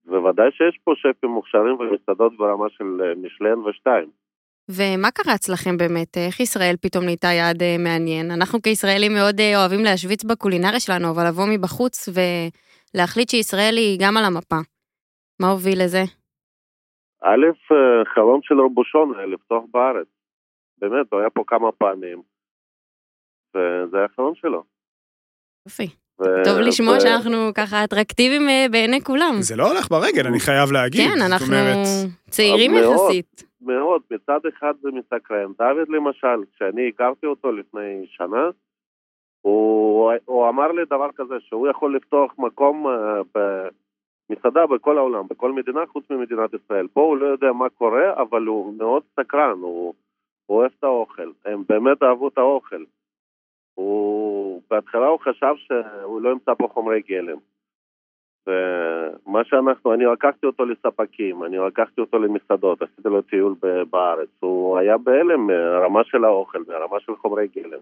בוודאי 0.04 0.50
שיש 0.50 0.78
פה 0.84 0.92
שפים 0.96 1.30
מוכשרים 1.30 1.74
ומסעדות 1.74 2.36
ברמה 2.36 2.66
של 2.70 2.84
אה, 3.02 3.14
משלן 3.14 3.58
ושתיים. 3.58 4.10
ומה 4.68 5.10
קרה 5.10 5.34
אצלכם 5.34 5.76
באמת? 5.76 6.16
איך 6.16 6.40
ישראל 6.40 6.74
פתאום 6.80 7.04
נהייתה 7.04 7.26
יעד 7.26 7.62
אה, 7.62 7.76
מעניין? 7.78 8.30
אנחנו 8.30 8.62
כישראלים 8.62 9.12
מאוד 9.12 9.40
אה, 9.40 9.60
אוהבים 9.60 9.84
להשוויץ 9.84 10.24
בקולינריה 10.24 10.80
שלנו, 10.80 11.10
אבל 11.10 11.24
לבוא 11.28 11.46
מבחוץ 11.52 12.08
ולהחליט 12.14 13.28
שישראל 13.28 13.74
היא 13.76 13.98
גם 14.02 14.16
על 14.16 14.24
המפה. 14.24 14.60
מה 15.40 15.48
הוביל 15.50 15.78
לזה? 15.84 16.02
א', 17.22 17.44
חלום 18.14 18.40
של 18.42 18.60
רבושון 18.60 19.18
היה 19.18 19.26
לפתוח 19.26 19.64
בארץ. 19.70 20.06
באמת, 20.78 21.06
הוא 21.12 21.20
היה 21.20 21.30
פה 21.30 21.44
כמה 21.46 21.72
פעמים, 21.72 22.22
וזה 23.54 23.96
היה 23.96 24.06
החלום 24.06 24.34
שלו. 24.34 24.62
יופי. 25.66 25.86
ו- 26.20 26.44
טוב 26.44 26.59
לשמוע 26.59 26.96
ו- 26.96 27.00
שאנחנו 27.00 27.50
ככה 27.54 27.85
אטרקטיביים 27.85 28.48
אה, 28.48 28.66
בעיני 28.70 29.00
כולם. 29.00 29.35
זה 29.40 29.56
לא 29.56 29.68
הולך 29.68 29.88
ברגל, 29.90 30.26
אני 30.26 30.40
חייב 30.40 30.72
להגיד. 30.72 31.00
כן, 31.00 31.22
אנחנו 31.26 31.46
אומרת, 31.46 31.87
צעירים 32.30 32.72
מאוד. 32.74 32.94
יחסית. 32.94 33.44
מאוד, 33.62 34.02
מצד 34.11 34.40
אחד 34.48 34.72
זה 34.83 34.88
מסקרן. 34.92 35.52
דוד 35.59 35.88
למשל, 35.88 36.44
כשאני 36.54 36.88
הכרתי 36.88 37.26
אותו 37.26 37.52
לפני 37.52 38.06
שנה, 38.06 38.50
הוא, 39.42 40.12
הוא 40.24 40.48
אמר 40.48 40.72
לי 40.72 40.83
דבר 40.85 41.09
כזה, 41.16 41.35
שהוא 41.40 41.68
יכול 41.68 41.96
לפתוח 41.96 42.33
מקום 42.38 42.87
אה, 42.87 43.20
במסעדה 43.35 44.66
בכל 44.66 44.98
העולם, 44.98 45.28
בכל 45.30 45.52
מדינה 45.52 45.80
חוץ 45.92 46.04
ממדינת 46.11 46.50
ישראל. 46.54 46.87
פה 46.92 47.00
הוא 47.00 47.16
לא 47.16 47.26
יודע 47.26 47.52
מה 47.52 47.68
קורה, 47.68 48.22
אבל 48.22 48.42
הוא 48.46 48.74
מאוד 48.74 49.02
סקרן, 49.20 49.59
הוא, 49.61 49.94
הוא 50.46 50.59
אוהב 50.59 50.70
את 50.78 50.85
האוכל. 50.85 51.30
הם 51.44 51.62
באמת 51.68 52.02
אהבו 52.02 52.28
את 52.28 52.38
האוכל. 52.38 52.85
הוא, 53.74 54.09
בהתחלה 54.70 55.06
הוא 55.06 55.18
חשב 55.20 55.54
שהוא 55.56 56.20
לא 56.20 56.30
ימצא 56.30 56.54
פה 56.54 56.68
חומרי 56.72 57.00
גלם. 57.09 57.37
ומה 58.46 59.44
שאנחנו, 59.44 59.94
אני 59.94 60.04
לקחתי 60.04 60.46
אותו 60.46 60.64
לספקים, 60.64 61.44
אני 61.44 61.59
לקחתי 61.59 62.00
אותו 62.00 62.18
למסעדות, 62.18 62.83
עשיתי 62.83 63.09
לו 63.09 63.22
טיול 63.22 63.54
בארץ, 63.90 64.28
הוא 64.40 64.78
היה 64.78 64.98
בהלם 64.98 65.46
מהרמה 65.46 66.04
של 66.04 66.24
האוכל, 66.24 66.62
מהרמה 66.68 67.00
של 67.00 67.16
חומרי 67.16 67.48
גלם. 67.56 67.78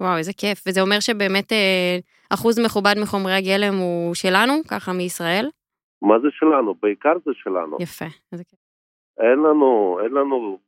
וואו, 0.00 0.18
איזה 0.18 0.32
כיף. 0.32 0.64
וזה 0.66 0.80
אומר 0.80 1.00
שבאמת 1.00 1.52
אה, 1.52 1.98
אחוז 2.30 2.58
מכובד 2.64 2.94
מחומרי 3.02 3.32
הגלם 3.32 3.74
הוא 3.74 4.14
שלנו, 4.14 4.52
ככה 4.70 4.92
מישראל? 4.92 5.48
מה 6.02 6.18
זה 6.18 6.28
שלנו? 6.30 6.74
בעיקר 6.82 7.12
זה 7.24 7.30
שלנו. 7.34 7.76
יפה. 7.80 8.04
איזה 8.32 8.44
כיף. 8.44 8.58
אין 9.18 9.38
לנו, 9.38 9.98
אין 10.04 10.12
לנו, 10.12 10.58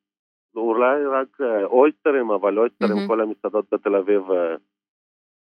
אולי 0.56 1.06
רק 1.06 1.40
אה, 1.40 1.64
אויסטרים, 1.64 2.30
אבל 2.30 2.58
אויסטרים, 2.58 2.96
מהמם. 2.96 3.08
כל 3.08 3.20
המסעדות 3.20 3.64
בתל 3.72 3.96
אביב, 3.96 4.30
אה, 4.30 4.54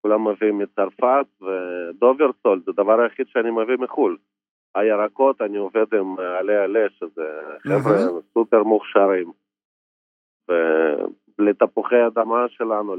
כולם 0.03 0.27
מביאים 0.27 0.57
מצרפת, 0.57 1.25
ודוברסול, 1.41 2.61
זה 2.65 2.71
הדבר 2.71 3.01
היחיד 3.01 3.27
שאני 3.27 3.51
מביא 3.51 3.77
מחו"ל. 3.79 4.17
הירקות, 4.75 5.41
אני 5.41 5.57
עובד 5.57 5.93
עם 5.93 6.19
אה, 6.19 6.39
עלה 6.39 6.63
עלה, 6.63 6.89
שזה 6.89 7.23
חבר'ה. 7.59 8.21
סופר 8.33 8.63
מוכשרים. 8.63 9.31
ולתפוחי 11.39 12.07
אדמה 12.07 12.45
שלנו, 12.49 12.95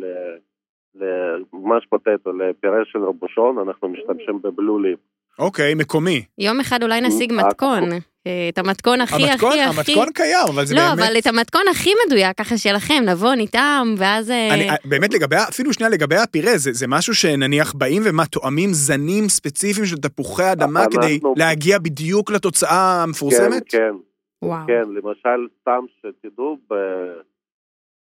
למש 0.94 1.86
פוטטו, 1.86 2.32
לפירה 2.32 2.84
של 2.84 2.98
רבושון, 2.98 3.58
אנחנו 3.58 3.88
משתמשים 3.88 4.42
בבלולים. 4.42 4.96
אוקיי, 5.38 5.74
מקומי. 5.74 6.24
יום 6.38 6.60
אחד 6.60 6.82
אולי 6.82 7.00
נשיג 7.00 7.32
אה, 7.32 7.46
מתכון. 7.46 7.82
אה, 8.26 8.48
את 8.48 8.58
המתכון 8.58 9.00
הכי 9.00 9.14
המתכון, 9.30 9.50
הכי 9.52 9.60
הכי... 9.60 9.92
המתכון 9.92 10.12
קיים, 10.14 10.46
אבל 10.54 10.64
זה 10.64 10.74
לא, 10.74 10.80
באמת... 10.80 10.98
אבל 11.08 11.18
את 11.18 11.26
המתכון 11.26 11.62
הכי 11.70 11.90
מדויק, 12.06 12.38
ככה 12.38 12.58
שלכם, 12.58 13.02
נבוא, 13.06 13.34
נטעם, 13.34 13.94
ואז... 13.98 14.30
אה, 14.30 14.54
אני, 14.54 14.68
באמת 14.84 15.14
לגבי, 15.14 15.36
אפילו 15.48 15.72
שנייה 15.72 15.90
לגבי 15.90 16.16
הפירה, 16.16 16.58
זה, 16.58 16.72
זה 16.72 16.86
משהו 16.88 17.14
שנניח 17.14 17.72
באים 17.74 18.02
ומה, 18.04 18.26
תואמים 18.26 18.70
זנים 18.72 19.28
ספציפיים 19.28 19.86
של 19.86 19.96
תפוחי 19.96 20.52
אדמה 20.52 20.84
אנחנו- 20.84 21.00
כדי 21.02 21.18
להגיע 21.36 21.78
בדיוק 21.78 22.30
לתוצאה 22.30 23.02
המפורסמת? 23.02 23.62
כן, 23.68 23.78
כן. 23.78 23.94
וואו. 24.44 24.66
כן, 24.66 24.82
למשל, 24.94 25.46
סתם 25.60 25.80
שתדעו, 25.98 26.58
ב- 26.70 27.20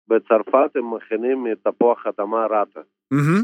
בצרפת 0.08 0.76
הם 0.76 0.94
מכינים 0.96 1.44
מתפוח 1.44 2.04
אדמה 2.08 2.46
רטה. 2.46 2.80
מהמם, 3.12 3.44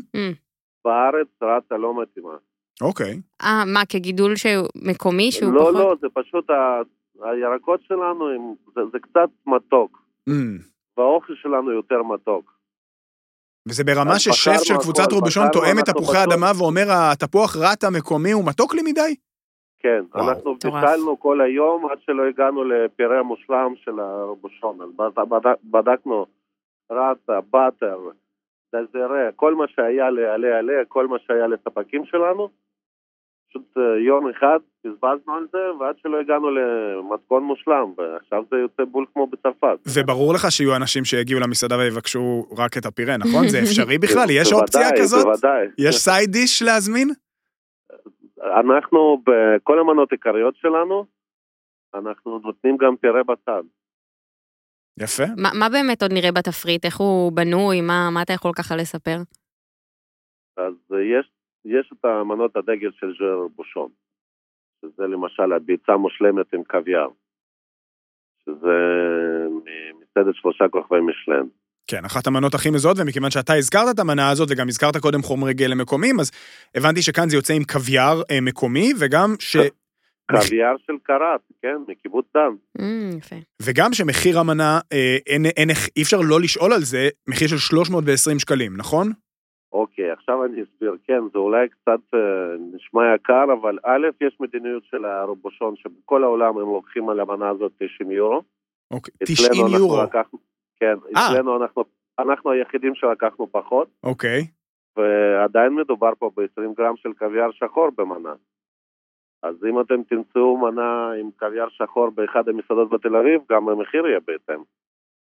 בארץ 0.86 1.28
רטה 1.44 1.78
לא 1.78 2.02
מתאימה. 2.02 2.34
אוקיי. 2.82 3.20
אה, 3.42 3.64
מה, 3.74 3.80
כגידול 3.90 4.34
מקומי, 4.76 5.32
שהוא 5.32 5.54
לא, 5.54 5.60
פחות... 5.60 5.74
לא, 5.74 5.96
זה 6.02 6.08
פשוט, 6.14 6.50
ה- 6.50 6.82
הירקות 7.30 7.80
שלנו, 7.88 8.30
הם, 8.30 8.54
זה, 8.76 8.82
זה 8.92 8.98
קצת 9.00 9.30
מתוק, 9.48 10.02
אמ. 10.30 10.58
והאוכל 10.98 11.34
שלנו 11.42 11.72
יותר 11.72 12.04
מתוק. 12.04 12.54
וזה 13.68 13.84
ברמה 13.84 14.20
ששף 14.20 14.58
של 14.64 14.74
קבוצת 14.78 15.12
רובשון 15.12 15.48
תואם 15.54 15.80
את 15.80 15.86
תפוחי 15.86 16.18
פשוט- 16.18 16.32
אדמה 16.34 16.52
ואומר 16.58 16.86
התפוח 16.90 17.56
רט 17.56 17.84
המקומי 17.84 18.32
הוא 18.32 18.46
מתוק 18.48 18.74
לי 18.76 18.82
מדי? 18.82 19.16
כן, 19.80 20.04
וואו, 20.16 20.30
אנחנו. 20.30 20.56
בישלנו 20.64 21.20
כל 21.20 21.42
היום 21.42 21.86
עד 21.92 21.98
שלא 22.06 22.24
הגענו 22.30 22.64
לפירה 22.64 23.20
המושלם 23.20 23.74
של 23.86 24.00
הרבושון. 24.00 24.78
אז 24.82 24.90
בד- 24.96 25.30
בד- 25.30 25.72
בדקנו 25.72 26.26
רטה, 26.92 27.40
באטר, 27.52 27.98
דזרה, 28.76 29.32
כל 29.36 29.56
מה 29.56 29.66
שהיה 29.68 30.10
לעלה 30.10 30.58
עלה, 30.58 30.86
כל 30.88 31.08
מה 31.08 31.18
שהיה 31.28 31.48
לספקים 31.48 32.06
שלנו. 32.06 32.50
פשוט 33.50 33.78
אה, 33.78 34.00
יום 34.08 34.30
אחד 34.30 34.60
בזבזנו 34.84 35.34
על 35.34 35.48
זה, 35.52 35.58
ועד 35.80 35.96
שלא 35.98 36.20
הגענו 36.20 36.50
למתכון 36.52 37.44
מושלם, 37.44 37.94
ועכשיו 37.98 38.44
זה 38.52 38.58
יוצא 38.58 38.84
בול 38.84 39.06
כמו 39.14 39.28
בצרפת. 39.28 39.78
וברור 39.96 40.34
לך 40.34 40.52
שיהיו 40.52 40.76
אנשים 40.76 41.06
שיגיעו 41.06 41.40
למסעדה 41.40 41.78
ויבקשו 41.78 42.46
רק 42.58 42.78
את 42.78 42.86
הפירה, 42.86 43.18
נכון? 43.18 43.48
זה 43.48 43.60
אפשרי 43.66 43.98
בכלל? 43.98 44.26
יש 44.30 44.54
אופציה 44.54 44.90
כזאת? 44.98 45.26
בוודאי. 45.26 45.68
יש 45.78 45.96
סייד 45.96 46.30
דיש 46.30 46.62
להזמין? 46.62 47.10
אנחנו, 48.60 49.24
בכל 49.26 49.80
המנות 49.80 50.12
העיקריות 50.12 50.56
שלנו, 50.56 51.06
אנחנו 51.94 52.40
נותנים 52.44 52.78
גם 52.78 52.96
פירה 52.96 53.24
בצד. 53.24 53.64
יפה. 55.00 55.24
מה, 55.38 55.50
מה 55.60 55.70
באמת 55.70 56.02
עוד 56.02 56.14
נראה 56.14 56.32
בתפריט? 56.32 56.86
איך 56.86 56.98
הוא 56.98 57.32
בנוי? 57.32 57.82
מה, 57.82 58.10
מה 58.14 58.22
אתה 58.22 58.34
יכול 58.34 58.52
ככה 58.56 58.76
לספר? 58.76 59.18
אז 60.58 60.74
אה, 60.94 60.98
יש, 61.20 61.26
יש 61.66 61.92
את 61.94 62.06
המנות 62.06 62.56
הדגל 62.56 62.90
של 63.00 63.14
ז'ר 63.20 63.48
בושון, 63.56 63.90
שזה 64.82 65.04
למשל 65.04 65.54
הביצה 65.54 65.98
מושלמת 65.98 66.54
עם 66.54 66.64
קוויאר, 66.64 67.08
שזה 68.46 68.78
ממסעדת 69.50 70.36
שלושה 70.36 70.66
כוכבי 70.72 71.00
משלן. 71.02 71.48
כן, 71.88 72.06
אחת 72.06 72.28
המנות 72.28 72.54
הכי 72.54 72.70
מזוהות, 72.70 72.98
ומכיוון 73.00 73.32
שאתה 73.32 73.54
הזכרת 73.54 73.96
את 73.96 74.00
המנה 74.00 74.30
הזאת, 74.30 74.48
וגם 74.52 74.68
הזכרת 74.68 74.98
קודם 74.98 75.22
חומרי 75.22 75.54
גלם 75.54 75.78
מקומיים, 75.78 76.20
אז 76.20 76.32
הבנתי 76.76 77.02
שכאן 77.02 77.30
זה 77.30 77.36
יוצא 77.38 77.54
עם 77.54 77.64
קוויאר 77.64 78.22
אה, 78.32 78.42
מקומי, 78.42 78.94
וגם 79.00 79.36
ש... 79.40 79.58
קוויאר 80.32 80.76
של 80.88 80.94
קראט, 81.04 81.42
כן, 81.62 81.76
מקיבוץ 81.88 82.26
דן. 82.34 82.54
Mm, 82.78 83.18
יפה. 83.18 83.36
וגם 83.62 83.94
שמחיר 83.94 84.40
המנה, 84.40 84.80
אה, 84.94 85.18
אין, 85.28 85.46
אין, 85.58 85.70
איך- 85.70 85.90
אי 85.98 86.02
אפשר 86.04 86.18
לא 86.30 86.42
לשאול 86.42 86.74
על 86.74 86.82
זה, 86.82 87.10
מחיר 87.30 87.48
של 87.48 87.58
320 87.58 88.40
שקלים, 88.40 88.78
נכון? 88.78 89.08
אוקיי, 89.74 90.12
עכשיו 90.12 90.46
אני 90.46 90.64
אסביר. 90.64 90.96
כן, 91.08 91.20
זה 91.34 91.40
אולי 91.40 91.68
קצת 91.70 92.00
אה, 92.14 92.20
נשמע 92.76 93.02
יקר, 93.16 93.46
אבל 93.62 93.78
א', 93.86 94.08
יש 94.22 94.38
מדיניות 94.40 94.84
של 94.92 95.06
הרובושון, 95.06 95.76
שבכל 95.76 96.24
העולם 96.24 96.58
הם 96.58 96.74
לוקחים 96.74 97.10
על 97.10 97.20
המנה 97.20 97.50
הזאת 97.50 97.72
90 97.80 98.12
יורו. 98.12 98.42
אוקיי, 98.92 99.14
אצלנו 99.24 99.36
90 99.50 99.64
אנחנו 99.66 99.78
יורו, 99.78 100.02
כן, 100.80 100.96
אה. 101.18 101.28
אצלנו 101.32 101.64
אנחנו, 101.64 101.84
אנחנו 102.20 102.52
היחידים 102.52 102.96
שלקחנו 102.96 103.48
פחות. 103.52 103.88
אוקיי. 104.04 104.42
ועדיין 104.98 105.74
מדובר 105.76 106.12
פה 106.20 106.32
ב-20 106.38 106.74
גרם 106.78 106.94
של 106.98 107.10
קוויאר 107.20 107.50
שחור 107.52 107.90
במנה. 107.98 108.34
אז 109.44 109.56
אם 109.70 109.82
אתם 109.82 110.04
תמצאו 110.10 110.58
מנה 110.58 111.12
עם 111.22 111.30
קוויאר 111.40 111.68
שחור 111.70 112.10
באחד 112.10 112.50
המסעדות 112.50 112.90
בתל 112.90 113.16
אביב, 113.16 113.42
גם 113.52 113.70
המחיר 113.70 114.06
יהיה 114.08 114.20
בהתאם. 114.28 114.64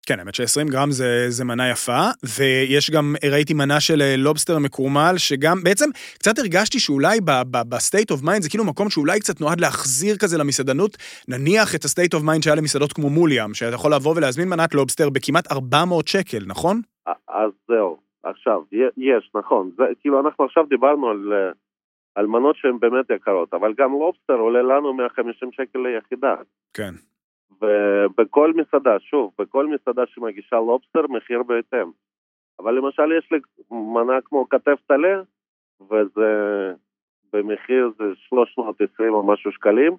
כן, 0.06 0.18
האמת 0.18 0.34
ש-20 0.34 0.70
גרם 0.70 0.90
זה, 0.90 1.26
זה 1.28 1.44
מנה 1.44 1.70
יפה, 1.70 2.00
ויש 2.38 2.90
גם, 2.90 3.14
ראיתי 3.32 3.54
מנה 3.54 3.80
של 3.80 4.02
אה, 4.02 4.14
לובסטר 4.18 4.58
מקורמל, 4.58 5.14
שגם, 5.16 5.56
בעצם, 5.64 5.90
קצת 6.14 6.38
הרגשתי 6.38 6.78
שאולי 6.78 7.20
ב-state 7.70 8.14
of 8.14 8.24
mind 8.24 8.42
זה 8.42 8.48
כאילו 8.48 8.64
מקום 8.64 8.90
שאולי 8.90 9.20
קצת 9.20 9.40
נועד 9.40 9.60
להחזיר 9.60 10.16
כזה 10.16 10.38
למסעדנות, 10.38 10.96
נניח 11.28 11.74
את 11.74 11.84
ה-state 11.84 12.18
of 12.18 12.22
mind 12.22 12.42
שהיה 12.42 12.56
למסעדות 12.56 12.92
כמו 12.92 13.10
מוליאם, 13.10 13.54
שאתה 13.54 13.74
יכול 13.74 13.94
לבוא 13.94 14.14
ולהזמין 14.16 14.48
מנת 14.48 14.74
לובסטר 14.74 15.10
בכמעט 15.10 15.52
400 15.52 16.08
שקל, 16.08 16.42
נכון? 16.46 16.80
אז 17.28 17.50
זהו, 17.68 17.96
עכשיו, 18.22 18.60
יש, 18.96 19.30
נכון. 19.34 19.70
זה, 19.76 19.84
כאילו, 20.00 20.20
אנחנו 20.20 20.44
עכשיו 20.44 20.64
דיברנו 20.68 21.08
על, 21.08 21.32
אה, 21.32 21.50
על 22.14 22.26
מנות 22.26 22.56
שהן 22.56 22.78
באמת 22.80 23.10
יקרות, 23.10 23.54
אבל 23.54 23.74
גם 23.74 23.92
לובסטר 23.92 24.34
עולה 24.34 24.62
לנו 24.62 24.94
150 24.94 25.52
שקל 25.52 25.78
ליחידה. 25.78 26.34
כן. 26.74 26.94
ובכל 27.62 28.52
מסעדה, 28.52 28.98
שוב, 29.00 29.32
בכל 29.38 29.66
מסעדה 29.66 30.02
שמגישה 30.06 30.56
לובסטר, 30.56 31.06
מחיר 31.08 31.42
בהתאם. 31.42 31.90
אבל 32.58 32.74
למשל 32.74 33.12
יש 33.18 33.32
לי 33.32 33.38
מנה 33.70 34.20
כמו 34.24 34.48
כתף 34.48 34.78
טלה, 34.86 35.22
וזה 35.80 36.72
במחיר 37.32 37.90
זה 37.98 38.04
320 38.28 39.12
או 39.12 39.26
משהו 39.26 39.52
שקלים. 39.52 39.96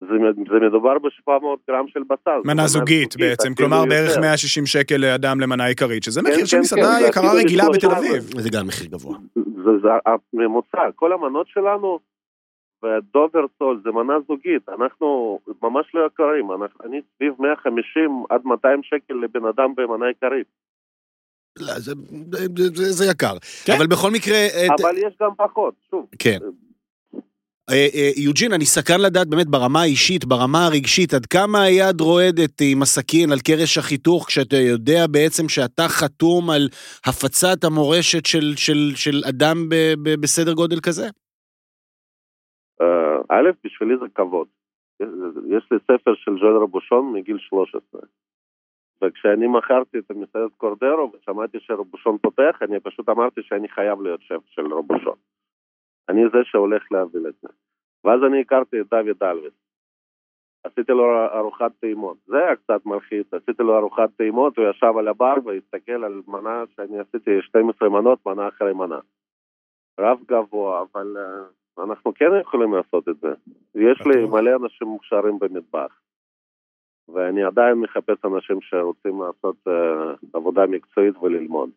זה, 0.00 0.06
זה 0.50 0.66
מדובר 0.66 0.98
ב-700 0.98 1.30
גרם 1.70 1.88
של 1.88 2.00
בשר. 2.02 2.40
מנה 2.44 2.66
זוגית 2.66 3.16
בעצם, 3.16 3.54
כלומר 3.54 3.84
בערך 3.88 4.08
יותר. 4.08 4.20
160 4.20 4.66
שקל 4.66 4.96
לאדם 4.96 5.40
למנה 5.40 5.66
עיקרית, 5.66 6.02
שזה 6.02 6.20
כן, 6.20 6.30
מחיר 6.32 6.44
של 6.46 6.56
כן, 6.56 6.60
מסעדה 6.60 6.82
כן, 6.82 7.00
זה 7.02 7.06
יקרה 7.08 7.32
רגילה 7.34 7.64
בתל. 7.74 7.86
אביב. 7.86 8.22
זה 8.40 8.48
גם 8.52 8.66
מחיר 8.66 8.86
גבוה. 8.86 9.18
זה, 9.34 9.70
זה 9.82 9.88
הממוצע, 10.34 10.78
כל 10.94 11.12
המנות 11.12 11.46
שלנו, 11.48 11.98
ודובר 12.84 13.44
סול 13.58 13.80
זה 13.84 13.90
מנה 13.90 14.14
זוגית, 14.28 14.68
אנחנו 14.68 15.38
ממש 15.62 15.86
לא 15.94 16.06
יקרים, 16.06 16.50
אנחנו- 16.52 16.84
אני 16.84 17.00
סביב 17.16 17.32
150 17.38 18.24
עד 18.30 18.40
200 18.44 18.80
שקל 18.82 19.14
לבן 19.14 19.46
אדם 19.48 19.74
במנה 19.76 20.06
עיקרית. 20.06 20.46
לא, 21.58 21.66
זה- 21.78 21.92
זה- 22.32 22.68
זה 22.74 22.92
זה 22.92 23.04
יקר. 23.10 23.34
כן. 23.64 23.72
אבל 23.76 23.86
בכל 23.86 24.10
מקרה... 24.10 24.36
אבל 24.80 24.96
יש 24.98 25.14
גם 25.22 25.30
פחות, 25.36 25.74
שוב. 25.90 26.06
כן. 26.18 26.38
אה, 27.70 27.88
אה, 27.96 28.10
יוג'ין, 28.26 28.52
אני 28.52 28.64
סקרן 28.64 29.00
לדעת 29.06 29.28
באמת 29.30 29.46
ברמה 29.46 29.80
האישית, 29.82 30.24
ברמה 30.24 30.60
הרגשית, 30.66 31.14
עד 31.14 31.26
כמה 31.26 31.58
היד 31.62 32.00
רועדת 32.00 32.56
עם 32.72 32.82
הסכין 32.82 33.28
על 33.32 33.40
קרש 33.48 33.78
החיתוך, 33.78 34.26
כשאתה 34.26 34.56
יודע 34.56 35.00
בעצם 35.14 35.48
שאתה 35.48 35.86
חתום 35.98 36.50
על 36.54 36.64
הפצת 37.08 37.58
המורשת 37.64 38.26
של, 38.26 38.46
של, 38.64 38.80
של 39.02 39.16
אדם 39.30 39.56
ב, 39.70 39.74
ב, 40.02 40.06
בסדר 40.22 40.52
גודל 40.60 40.80
כזה? 40.86 41.06
אה, 42.80 43.18
א', 43.34 43.48
בשבילי 43.64 43.94
זה 44.00 44.06
כבוד. 44.14 44.48
יש 45.54 45.64
לי 45.70 45.78
ספר 45.88 46.14
של 46.14 46.32
ז'ואל 46.40 46.56
רבושון 46.62 47.12
מגיל 47.12 47.38
13. 47.38 48.00
וכשאני 49.02 49.46
מכרתי 49.46 49.98
את 49.98 50.10
המסעדת 50.10 50.54
קורדרו 50.56 51.12
ושמעתי 51.12 51.58
שרבושון 51.60 52.18
פותח, 52.18 52.58
אני 52.62 52.80
פשוט 52.80 53.08
אמרתי 53.08 53.40
שאני 53.42 53.68
חייב 53.68 54.00
להיות 54.02 54.20
שף 54.22 54.42
של 54.54 54.66
רבושון. 54.74 55.16
אני 56.08 56.22
זה 56.32 56.38
שהולך 56.44 56.92
להוביל 56.92 57.26
את 57.28 57.34
זה. 57.42 57.48
ואז 58.04 58.20
אני 58.26 58.40
הכרתי 58.40 58.80
את 58.80 58.86
דוד 58.90 59.22
אלוויס. 59.22 59.52
עשיתי 60.66 60.92
לו 60.92 61.26
ארוחת 61.34 61.72
טעימות. 61.80 62.16
זה 62.26 62.36
היה 62.36 62.56
קצת 62.56 62.86
מלחיץ, 62.86 63.34
עשיתי 63.34 63.62
לו 63.62 63.78
ארוחת 63.78 64.10
טעימות, 64.16 64.58
הוא 64.58 64.66
ישב 64.70 64.92
על 64.98 65.08
הבר 65.08 65.34
והסתכל 65.44 66.04
על 66.04 66.22
מנה 66.28 66.64
שאני 66.76 66.98
עשיתי 66.98 67.30
12 67.42 67.88
מנות, 67.88 68.26
מנה 68.26 68.48
אחרי 68.48 68.72
מנה. 68.72 68.98
רב 70.00 70.18
גבוה, 70.28 70.82
אבל 70.82 71.16
uh, 71.16 71.82
אנחנו 71.84 72.14
כן 72.14 72.30
יכולים 72.40 72.74
לעשות 72.74 73.08
את 73.08 73.16
זה. 73.20 73.34
יש 73.74 74.00
לי. 74.06 74.26
מלא 74.26 74.50
אנשים 74.56 74.88
מוכשרים 74.88 75.38
במטבח. 75.38 76.00
ואני 77.08 77.44
עדיין 77.44 77.74
מחפש 77.74 78.24
אנשים 78.24 78.60
שרוצים 78.60 79.22
לעשות 79.22 79.56
uh, 79.68 80.26
עבודה 80.32 80.66
מקצועית 80.66 81.16
וללמוד. 81.16 81.70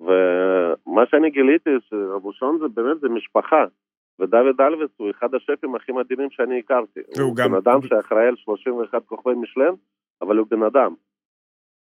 ומה 0.00 1.02
שאני 1.10 1.30
גיליתי, 1.30 1.70
שרבושון 1.90 2.58
זה 2.62 2.68
באמת, 2.74 3.00
זה 3.00 3.08
משפחה. 3.08 3.64
ודוד 4.20 4.60
אלוויס 4.60 4.90
הוא 4.96 5.10
אחד 5.10 5.34
השפים 5.34 5.74
הכי 5.74 5.92
מדהימים 5.92 6.28
שאני 6.30 6.58
הכרתי. 6.58 7.00
והוא 7.16 7.28
הוא 7.28 7.36
גם- 7.36 7.50
בן 7.50 7.56
אדם 7.56 7.78
שאחראי 7.82 8.26
על 8.28 8.36
31 8.36 9.02
כוכבי 9.06 9.34
משלם, 9.34 9.74
אבל 10.22 10.36
הוא 10.36 10.46
בן 10.50 10.62
אדם. 10.62 10.94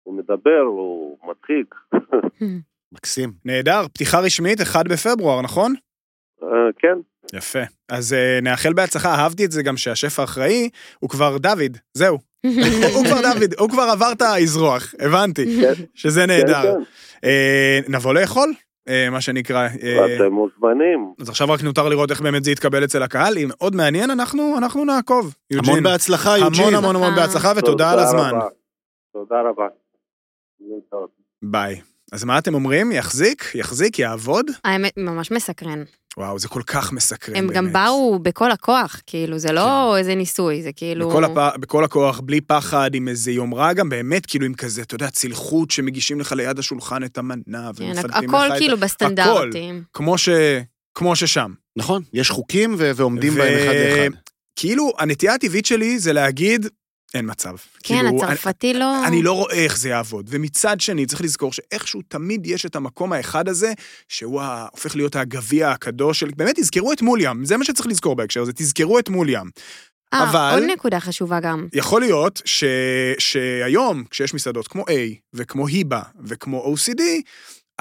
הוא 0.03 0.13
מדבר, 0.17 0.59
הוא 0.67 1.17
מצחיק. 1.29 1.75
מקסים. 2.93 3.29
נהדר, 3.45 3.87
פתיחה 3.93 4.19
רשמית, 4.19 4.61
1 4.61 4.85
בפברואר, 4.87 5.41
נכון? 5.41 5.73
אה, 6.43 6.47
כן, 6.77 6.97
יפה. 7.37 7.59
אז 7.91 8.13
אה, 8.13 8.39
נאחל 8.41 8.73
בהצלחה, 8.73 9.09
אהבתי 9.09 9.45
את 9.45 9.51
זה 9.51 9.63
גם 9.63 9.77
שהשף 9.77 10.19
האחראי 10.19 10.69
הוא 10.99 11.09
כבר 11.09 11.37
דוד, 11.37 11.77
זהו. 11.93 12.17
הוא 12.93 13.05
כבר 13.05 13.21
דוד, 13.33 13.53
הוא 13.59 13.69
כבר 13.69 13.81
עבר 13.81 14.11
את 14.11 14.21
האזרוח, 14.21 14.93
הבנתי, 14.99 15.61
כן. 15.61 15.83
שזה 15.95 16.21
כן, 16.21 16.27
נהדר. 16.27 16.61
כן. 16.61 16.83
אה, 17.23 17.79
נבוא 17.87 18.13
לאכול, 18.13 18.53
אה, 18.89 19.09
מה 19.09 19.21
שנקרא. 19.21 19.67
אה, 19.83 20.15
אתם 20.15 20.33
מוזמנים. 20.33 21.13
אז 21.21 21.29
עכשיו 21.29 21.49
רק 21.49 21.63
נותר 21.63 21.89
לראות 21.89 22.11
איך 22.11 22.21
באמת 22.21 22.43
זה 22.43 22.51
יתקבל 22.51 22.83
אצל 22.83 23.03
הקהל, 23.03 23.37
אם 23.37 23.47
מאוד 23.49 23.75
מעניין, 23.75 24.09
אנחנו 24.09 24.57
אנחנו 24.57 24.85
נעקוב. 24.85 25.35
המון 25.53 25.83
בהצלחה, 25.83 26.37
יוג'ין. 26.37 26.63
המון 26.63 26.75
המון 26.75 26.95
המון 26.95 27.15
בהצלחה 27.15 27.51
ותודה 27.55 27.91
על 27.91 27.99
הזמן. 27.99 28.31
תודה 29.13 29.35
רבה. 29.49 29.67
ביי. 31.41 31.81
אז 32.11 32.23
מה 32.23 32.37
אתם 32.37 32.53
אומרים? 32.53 32.91
יחזיק? 32.91 33.51
יחזיק? 33.55 33.99
יעבוד? 33.99 34.45
האמת, 34.63 34.93
ממש 34.97 35.31
מסקרן. 35.31 35.83
וואו, 36.17 36.39
זה 36.39 36.47
כל 36.47 36.61
כך 36.65 36.91
מסקרן 36.91 37.35
הם 37.35 37.47
באמת. 37.47 37.57
גם 37.57 37.73
באו 37.73 38.19
בכל 38.19 38.51
הכוח, 38.51 39.01
כאילו, 39.07 39.39
זה 39.39 39.51
לא 39.51 39.97
איזה 39.97 40.15
ניסוי, 40.15 40.61
זה 40.61 40.71
כאילו... 40.75 41.09
בכל, 41.09 41.23
הפ... 41.23 41.57
בכל 41.59 41.83
הכוח, 41.83 42.19
בלי 42.19 42.41
פחד, 42.41 42.95
עם 42.95 43.07
איזה 43.07 43.31
יומרה 43.31 43.73
גם, 43.73 43.89
באמת, 43.89 44.25
כאילו 44.25 44.45
עם 44.45 44.53
כזה, 44.53 44.81
אתה 44.81 44.95
יודע, 44.95 45.09
צלחות 45.09 45.71
שמגישים 45.71 46.19
לך 46.19 46.31
ליד 46.31 46.59
השולחן 46.59 47.03
את 47.03 47.17
המנה, 47.17 47.41
כן, 47.47 47.83
ומפלטים 47.83 48.29
לך 48.29 48.35
הכל 48.35 48.47
את... 48.53 48.57
כאילו 48.57 48.77
בסטנדרטים. 48.77 49.83
כמו, 49.93 50.17
ש... 50.17 50.29
כמו 50.95 51.15
ששם. 51.15 51.53
נכון, 51.75 52.01
יש 52.13 52.29
חוקים 52.29 52.75
ו- 52.77 52.91
ועומדים 52.95 53.33
ו- 53.33 53.37
בהם 53.37 53.57
אחד 53.57 53.73
לאחד. 53.75 54.17
כאילו, 54.55 54.91
הנטייה 54.97 55.33
הטבעית 55.33 55.65
שלי 55.65 55.99
זה 55.99 56.13
להגיד, 56.13 56.65
אין 57.13 57.25
מצב. 57.31 57.55
כן, 57.83 58.01
כאילו, 58.03 58.23
הצרפתי 58.23 58.73
לא... 58.73 58.97
אני, 58.99 59.07
אני 59.07 59.23
לא 59.23 59.33
רואה 59.33 59.53
איך 59.63 59.77
זה 59.77 59.89
יעבוד. 59.89 60.25
ומצד 60.29 60.81
שני, 60.81 61.05
צריך 61.05 61.21
לזכור 61.21 61.53
שאיכשהו 61.53 62.01
תמיד 62.07 62.45
יש 62.47 62.65
את 62.65 62.75
המקום 62.75 63.13
האחד 63.13 63.47
הזה, 63.47 63.73
שהוא 64.09 64.41
ה- 64.41 64.67
הופך 64.71 64.95
להיות 64.95 65.15
הגביע 65.15 65.69
הקדוש 65.71 66.19
של... 66.19 66.29
באמת, 66.35 66.59
תזכרו 66.59 66.93
את 66.93 67.01
מוליאם, 67.01 67.45
זה 67.45 67.57
מה 67.57 67.65
שצריך 67.65 67.87
לזכור 67.87 68.15
בהקשר 68.15 68.41
הזה, 68.41 68.53
תזכרו 68.53 68.99
את 68.99 69.09
מוליאם. 69.09 69.47
אה, 70.13 70.29
אבל- 70.29 70.59
עוד 70.59 70.69
נקודה 70.69 70.99
חשובה 70.99 71.39
גם. 71.39 71.67
יכול 71.73 72.01
להיות 72.01 72.41
ש... 72.45 72.63
שהיום, 73.19 74.03
כשיש 74.09 74.33
מסעדות 74.33 74.67
כמו 74.67 74.83
A, 74.83 74.91
וכמו 75.33 75.67
היבה, 75.67 76.01
וכמו 76.25 76.75
OCD, 76.75 77.01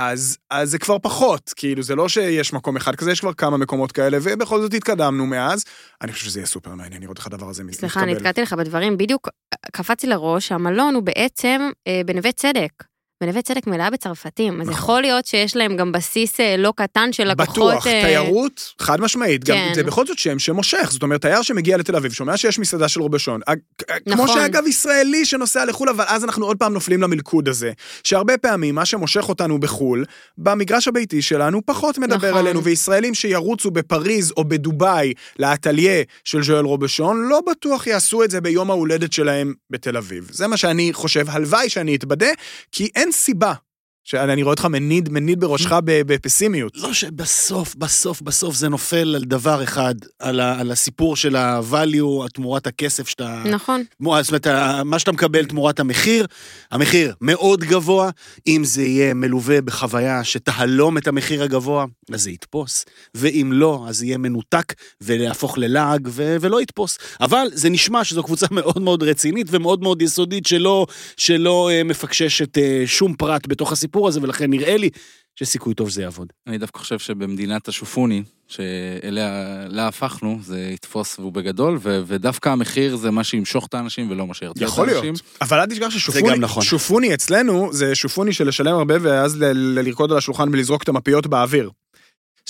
אז, 0.00 0.38
אז 0.50 0.70
זה 0.70 0.78
כבר 0.78 0.98
פחות, 0.98 1.52
כאילו 1.56 1.82
זה 1.82 1.94
לא 1.94 2.08
שיש 2.08 2.52
מקום 2.52 2.76
אחד 2.76 2.96
כזה, 2.96 3.12
יש 3.12 3.20
כבר 3.20 3.32
כמה 3.32 3.56
מקומות 3.56 3.92
כאלה, 3.92 4.18
ובכל 4.22 4.60
זאת 4.60 4.74
התקדמנו 4.74 5.26
מאז. 5.26 5.64
אני 6.02 6.12
חושב 6.12 6.24
שזה 6.24 6.38
יהיה 6.38 6.46
סופר 6.46 6.70
מעניין 6.74 7.02
לראות 7.02 7.18
איך 7.18 7.26
הדבר 7.26 7.48
הזה 7.48 7.64
מתקבל. 7.64 7.80
סליחה, 7.80 8.02
אני 8.02 8.14
נתקעתי 8.14 8.42
לך 8.42 8.52
בדברים, 8.52 8.96
בדיוק 8.96 9.28
קפץ 9.72 10.04
לי 10.04 10.10
לראש, 10.10 10.52
המלון 10.52 10.94
הוא 10.94 11.02
בעצם 11.02 11.70
אה, 11.88 12.00
בנווה 12.06 12.32
צדק. 12.32 12.89
בנווה 13.20 13.42
צדק 13.42 13.66
מלאה 13.66 13.90
בצרפתים, 13.90 14.60
אז 14.60 14.68
נכון. 14.68 14.72
יכול 14.72 15.00
להיות 15.00 15.26
שיש 15.26 15.56
להם 15.56 15.76
גם 15.76 15.92
בסיס 15.92 16.40
אה, 16.40 16.56
לא 16.58 16.72
קטן 16.76 17.12
של 17.12 17.24
לקוחות... 17.24 17.50
בטוח, 17.50 17.86
אה, 17.86 18.02
תיירות, 18.04 18.74
חד 18.78 19.00
משמעית. 19.00 19.44
גם 19.44 19.56
כן. 19.56 19.72
זה 19.74 19.82
בכל 19.82 20.06
זאת 20.06 20.18
שם 20.18 20.38
שמושך, 20.38 20.88
זאת 20.92 21.02
אומרת, 21.02 21.20
תייר 21.20 21.42
שמגיע 21.42 21.76
לתל 21.76 21.96
אביב, 21.96 22.12
שומע 22.12 22.36
שיש 22.36 22.58
מסעדה 22.58 22.88
של 22.88 23.00
רובשון. 23.00 23.40
כמו 24.04 24.24
נכון. 24.24 24.28
שאגב 24.28 24.66
ישראלי 24.66 25.24
שנוסע 25.24 25.64
לחו"ל, 25.64 25.88
אבל 25.88 26.04
אז 26.08 26.24
אנחנו 26.24 26.46
עוד 26.46 26.56
פעם 26.56 26.72
נופלים 26.72 27.02
למלכוד 27.02 27.48
הזה. 27.48 27.72
שהרבה 28.04 28.38
פעמים 28.38 28.74
מה 28.74 28.86
שמושך 28.86 29.28
אותנו 29.28 29.60
בחו"ל, 29.60 30.04
במגרש 30.38 30.88
הביתי 30.88 31.22
שלנו 31.22 31.60
פחות 31.66 31.98
מדבר 31.98 32.28
נכון. 32.28 32.40
עלינו, 32.40 32.64
וישראלים 32.64 33.14
שירוצו 33.14 33.70
בפריז 33.70 34.32
או 34.36 34.44
בדובאי 34.44 35.12
לאטליה 35.38 36.02
של 36.24 36.42
ז'ואל 36.42 36.64
רובשון, 36.64 37.28
לא 37.28 37.40
בטוח 37.50 37.86
יעשו 37.86 38.24
את 38.24 38.30
זה 38.30 38.40
ביום 38.40 38.70
ההולדת 38.70 39.12
שלהם 39.12 39.54
בתל 39.70 39.96
אביב. 39.96 40.28
זה 40.32 40.46
מה 40.46 40.56
שאני 40.56 40.92
חושב, 40.92 41.24
הלוואי 41.28 41.68
שאני 41.68 41.96
אתבדה, 41.96 42.30
כי 42.72 42.88
אין 42.96 43.09
סיבה. 43.12 43.52
שאני 44.04 44.42
רואה 44.42 44.52
אותך 44.52 44.64
מניד, 44.64 45.08
מניד 45.08 45.40
בראשך 45.40 45.72
בפסימיות. 45.86 46.72
לא 46.76 46.92
שבסוף, 46.92 47.74
בסוף, 47.74 48.22
בסוף 48.22 48.54
זה 48.54 48.68
נופל 48.68 49.14
על 49.16 49.24
דבר 49.24 49.62
אחד, 49.62 49.94
על, 50.18 50.40
ה, 50.40 50.60
על 50.60 50.70
הסיפור 50.70 51.16
של 51.16 51.36
ה-value, 51.36 52.28
תמורת 52.34 52.66
הכסף 52.66 53.08
שאתה... 53.08 53.42
נכון. 53.46 53.82
זאת 54.22 54.28
אומרת, 54.30 54.46
מה 54.84 54.98
שאתה 54.98 55.12
מקבל 55.12 55.44
תמורת 55.44 55.80
המחיר, 55.80 56.26
המחיר 56.70 57.14
מאוד 57.20 57.60
גבוה, 57.60 58.10
אם 58.46 58.64
זה 58.64 58.82
יהיה 58.82 59.14
מלווה 59.14 59.60
בחוויה 59.60 60.24
שתהלום 60.24 60.98
את 60.98 61.08
המחיר 61.08 61.42
הגבוה, 61.42 61.84
אז 62.12 62.22
זה 62.22 62.30
יתפוס, 62.30 62.84
ואם 63.14 63.50
לא, 63.54 63.84
אז 63.88 64.02
יהיה 64.02 64.18
מנותק 64.18 64.74
ולהפוך 65.00 65.58
ללעג 65.58 66.08
ו- 66.10 66.36
ולא 66.40 66.62
יתפוס. 66.62 66.98
אבל 67.20 67.46
זה 67.52 67.70
נשמע 67.70 68.04
שזו 68.04 68.22
קבוצה 68.22 68.46
מאוד 68.60 68.82
מאוד 68.82 69.02
רצינית 69.02 69.46
ומאוד 69.50 69.82
מאוד 69.82 70.02
יסודית 70.02 70.46
שלא, 70.46 70.86
שלא 71.16 71.70
אה, 71.72 71.84
מפקששת 71.84 72.58
אה, 72.58 72.82
שום 72.86 73.14
פרט 73.14 73.46
בתוך 73.48 73.72
הסיפור 73.72 73.89
הזה, 74.08 74.20
ולכן 74.22 74.50
נראה 74.50 74.76
לי 74.76 74.90
שסיכוי 75.36 75.74
טוב 75.74 75.88
זה 75.90 76.02
יעבוד. 76.02 76.32
אני 76.46 76.58
דווקא 76.58 76.78
חושב 76.78 76.98
שבמדינת 76.98 77.68
השופוני, 77.68 78.22
שאליה 78.48 79.28
לה 79.68 79.88
הפכנו, 79.88 80.38
זה 80.42 80.70
יתפוס 80.74 81.18
והוא 81.18 81.32
בגדול, 81.32 81.78
ו- 81.82 82.02
ודווקא 82.06 82.48
המחיר 82.48 82.96
זה 82.96 83.10
מה 83.10 83.24
שימשוך 83.24 83.66
את 83.66 83.74
האנשים 83.74 84.10
ולא 84.10 84.26
מה 84.26 84.34
שירתיע 84.34 84.66
את 84.66 84.72
יכול 84.72 84.88
האנשים. 84.88 85.04
להיות, 85.04 85.20
אבל 85.40 85.60
אל 85.60 85.66
תשכח 85.66 85.90
ששופוני, 85.90 86.38
נכון. 86.38 86.62
שופוני 86.62 87.14
אצלנו 87.14 87.68
זה 87.72 87.94
שופוני 87.94 88.32
של 88.32 88.48
לשלם 88.48 88.74
הרבה 88.74 88.94
ואז 89.00 89.36
ל- 89.42 89.44
ל- 89.44 89.80
לרקוד 89.84 90.12
על 90.12 90.18
השולחן 90.18 90.48
ולזרוק 90.52 90.82
את 90.82 90.88
המפיות 90.88 91.26
באוויר. 91.26 91.70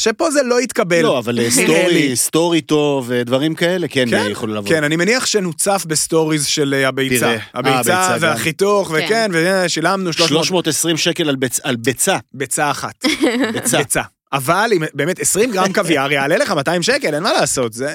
שפה 0.00 0.30
זה 0.30 0.42
לא 0.42 0.60
יתקבל. 0.60 1.02
לא, 1.02 1.18
אבל 1.18 1.38
אה, 1.40 1.50
סטורי. 1.50 2.16
סטורי 2.16 2.60
טוב 2.60 3.04
ודברים 3.08 3.54
כאלה, 3.54 3.88
כן, 3.88 4.04
כן, 4.10 4.26
יכולו 4.30 4.54
לעבוד. 4.54 4.68
כן, 4.70 4.84
אני 4.84 4.96
מניח 4.96 5.26
שנוצף 5.26 5.84
בסטוריז 5.86 6.46
של 6.46 6.74
אה, 6.74 6.88
הביצה. 6.88 7.14
פירה. 7.18 7.30
אה, 7.32 7.38
הביצה 7.54 7.98
הביצה. 8.00 8.16
והחיתוך, 8.26 8.90
וכן, 8.94 9.30
ושילמנו 9.34 10.12
300 10.12 10.44
320 10.46 10.96
שקל 10.96 11.28
על 11.28 11.36
ביצ- 11.36 11.60
על 11.62 11.76
ביצה. 11.76 12.18
ביצה 12.34 12.70
אחת. 12.70 13.04
ביצה. 13.54 13.78
ביצה. 13.78 14.02
אבל 14.32 14.70
אם 14.76 14.82
באמת 14.94 15.20
20 15.20 15.50
גרם 15.52 15.72
קוויאר 15.78 16.12
יעלה 16.12 16.36
לך 16.36 16.50
200 16.50 16.82
שקל, 16.82 17.14
אין 17.14 17.22
מה 17.22 17.32
לעשות, 17.32 17.72
זה... 17.72 17.94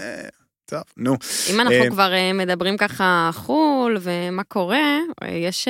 טוב, 0.70 0.82
נו. 0.98 1.18
אם 1.54 1.60
אנחנו 1.60 1.74
אה, 1.76 1.90
כבר 1.90 2.14
אה, 2.14 2.34
מדברים 2.34 2.78
ככה 2.78 3.30
חו"ל 3.34 3.98
ומה 4.02 4.44
קורה, 4.44 4.78
אה, 5.24 5.30
יש 5.30 5.68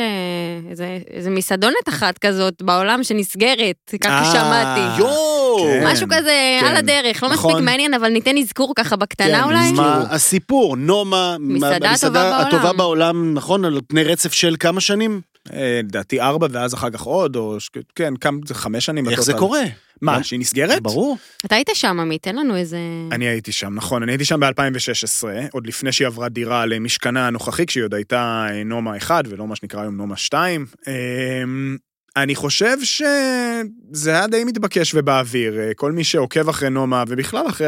איזה- 0.70 0.98
איזה 1.14 1.30
מסעדונת 1.30 1.90
אחת 1.90 2.18
כזאת 2.18 2.62
בעולם 2.62 3.04
שנסגרת, 3.04 3.94
ככה 4.02 4.26
שמעתי. 4.32 5.00
יואו! 5.02 5.58
כן. 5.64 5.88
משהו 5.88 6.08
כזה 6.08 6.32
כן. 6.62 6.66
על 6.68 6.76
הדרך, 6.76 7.24
לא 7.24 7.30
נכון. 7.30 7.52
מספיק 7.52 7.66
מעניין, 7.66 7.94
אבל 7.94 8.10
ניתן 8.10 8.38
אזכור 8.38 8.74
ככה 8.76 8.90
כן, 8.90 9.00
בקטנה 9.00 9.44
אולי. 9.44 9.72
מה 9.72 10.04
הסיפור? 10.10 10.78
נומה, 10.78 11.36
מסעדה 11.40 11.90
המסעדה 11.90 12.20
הטובה 12.22 12.42
בעולם. 12.42 12.48
הטובה 12.48 12.74
בעולם, 12.74 13.34
נכון? 13.34 13.66
על 13.66 13.80
פני 13.88 14.04
רצף 14.04 14.34
של 14.34 14.56
כמה 14.60 14.82
שנים? 14.82 15.22
אה, 15.54 15.80
לדעתי 15.84 16.22
ארבע 16.22 16.48
ואז 16.52 16.74
אחר 16.74 16.90
כך 16.90 17.02
עוד, 17.02 17.36
או 17.36 17.60
ש- 17.60 17.70
כן, 17.96 18.14
כמה, 18.22 18.38
זה 18.46 18.54
חמש 18.54 18.86
שנים. 18.86 19.10
איך 19.10 19.22
זה 19.22 19.32
בטוטל. 19.34 19.48
קורה? 19.48 19.64
מה, 20.02 20.24
שהיא 20.24 20.40
נסגרת? 20.40 20.82
ברור. 20.82 21.18
אתה 21.46 21.56
היית 21.56 21.70
שם, 21.74 22.00
עמית, 22.00 22.24
תן 22.24 22.36
לנו 22.36 22.56
איזה... 22.56 22.78
אני 23.12 23.26
הייתי 23.28 23.52
שם, 23.52 23.74
נכון, 23.76 24.04
אני 24.04 24.12
הייתי 24.12 24.26
שם 24.26 24.40
ב-2016, 24.40 25.24
עוד 25.52 25.68
לפני 25.68 25.92
שהיא 25.92 26.08
עברה 26.08 26.30
דירה 26.30 26.66
למשכנה 26.66 27.28
הנוכחי, 27.28 27.66
כשהיא 27.66 27.84
עוד 27.84 27.94
הייתה 27.94 28.48
אה, 28.50 28.64
נומה 28.64 28.98
1 28.98 29.24
ולא 29.30 29.48
מה 29.48 29.56
שנקרא 29.56 29.82
היום 29.82 29.96
נומה 29.96 30.18
2. 30.18 30.66
אמ, 30.88 31.78
אני 32.18 32.36
חושב 32.36 32.78
שזה 32.84 34.10
היה 34.12 34.28
די 34.28 34.44
מתבקש 34.44 34.96
ובאוויר, 34.96 35.60
אה, 35.60 35.72
כל 35.76 35.92
מי 35.92 36.04
שעוקב 36.04 36.50
אחרי 36.50 36.70
נומה, 36.70 37.04
ובכלל 37.08 37.48
אחרי 37.48 37.68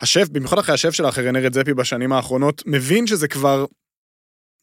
השף, 0.00 0.28
במיוחד 0.28 0.58
אחרי 0.58 0.74
השף 0.74 0.90
שלה, 0.90 1.08
אחרי 1.08 1.28
רנרד 1.28 1.54
זפי 1.54 1.74
בשנים 1.74 2.12
האחרונות, 2.12 2.62
מבין 2.66 3.06
שזה 3.06 3.28
כבר... 3.28 3.64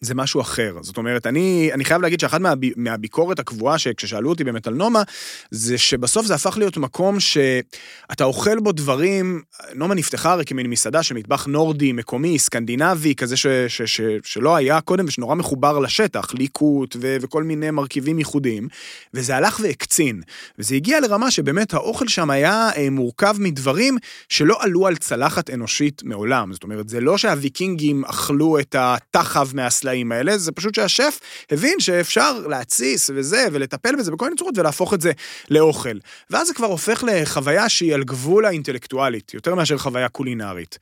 זה 0.01 0.15
משהו 0.15 0.41
אחר. 0.41 0.77
זאת 0.81 0.97
אומרת, 0.97 1.27
אני, 1.27 1.69
אני 1.73 1.85
חייב 1.85 2.01
להגיד 2.01 2.19
שאחת 2.19 2.41
מהב, 2.41 2.59
מהביקורת 2.75 3.39
הקבועה 3.39 3.77
שכששאלו 3.77 4.29
אותי 4.29 4.43
באמת 4.43 4.67
על 4.67 4.73
נומה, 4.73 5.03
זה 5.51 5.77
שבסוף 5.77 6.25
זה 6.25 6.35
הפך 6.35 6.57
להיות 6.57 6.77
מקום 6.77 7.19
שאתה 7.19 8.23
אוכל 8.23 8.59
בו 8.59 8.71
דברים, 8.71 9.41
נומה 9.75 9.95
נפתחה 9.95 10.31
הרי 10.31 10.45
כמין 10.45 10.67
מסעדה 10.67 11.03
של 11.03 11.15
מטבח 11.15 11.45
נורדי, 11.45 11.91
מקומי, 11.91 12.39
סקנדינבי, 12.39 13.15
כזה 13.15 13.37
ש, 13.37 13.47
ש, 13.67 13.81
ש, 13.81 14.01
שלא 14.23 14.55
היה 14.55 14.81
קודם 14.81 15.05
ושנורא 15.07 15.35
מחובר 15.35 15.79
לשטח, 15.79 16.33
ליקוט 16.33 16.95
ו, 17.01 17.17
וכל 17.21 17.43
מיני 17.43 17.71
מרכיבים 17.71 18.19
ייחודיים, 18.19 18.67
וזה 19.13 19.35
הלך 19.35 19.59
והקצין. 19.63 20.21
וזה 20.59 20.75
הגיע 20.75 20.99
לרמה 20.99 21.31
שבאמת 21.31 21.73
האוכל 21.73 22.07
שם 22.07 22.29
היה 22.29 22.69
אה, 22.77 22.89
מורכב 22.89 23.35
מדברים 23.39 23.97
שלא 24.29 24.57
עלו 24.59 24.87
על 24.87 24.95
צלחת 24.95 25.49
אנושית 25.49 26.01
מעולם. 26.03 26.53
זאת 26.53 26.63
אומרת, 26.63 26.89
זה 26.89 26.99
לא 26.99 27.17
שהוויקינגים 27.17 28.05
אכלו 28.05 28.59
את 28.59 28.75
התחב 28.79 29.47
מהסלעים 29.53 29.88
האלה, 30.11 30.37
זה 30.37 30.51
פשוט 30.51 30.75
שהשף 30.75 31.19
הבין 31.51 31.79
שאפשר 31.79 32.39
להתסיס 32.47 33.09
וזה, 33.15 33.45
ולטפל 33.51 33.95
בזה 33.95 34.11
בכל 34.11 34.25
מיני 34.25 34.37
צורות 34.37 34.57
ולהפוך 34.57 34.93
את 34.93 35.01
זה 35.01 35.11
לאוכל. 35.49 35.97
ואז 36.29 36.47
זה 36.47 36.53
כבר 36.53 36.67
הופך 36.67 37.03
לחוויה 37.07 37.69
שהיא 37.69 37.93
על 37.93 38.03
גבול 38.03 38.45
האינטלקטואלית, 38.45 39.33
יותר 39.33 39.55
מאשר 39.55 39.77
חוויה 39.77 40.09
קולינרית. 40.09 40.77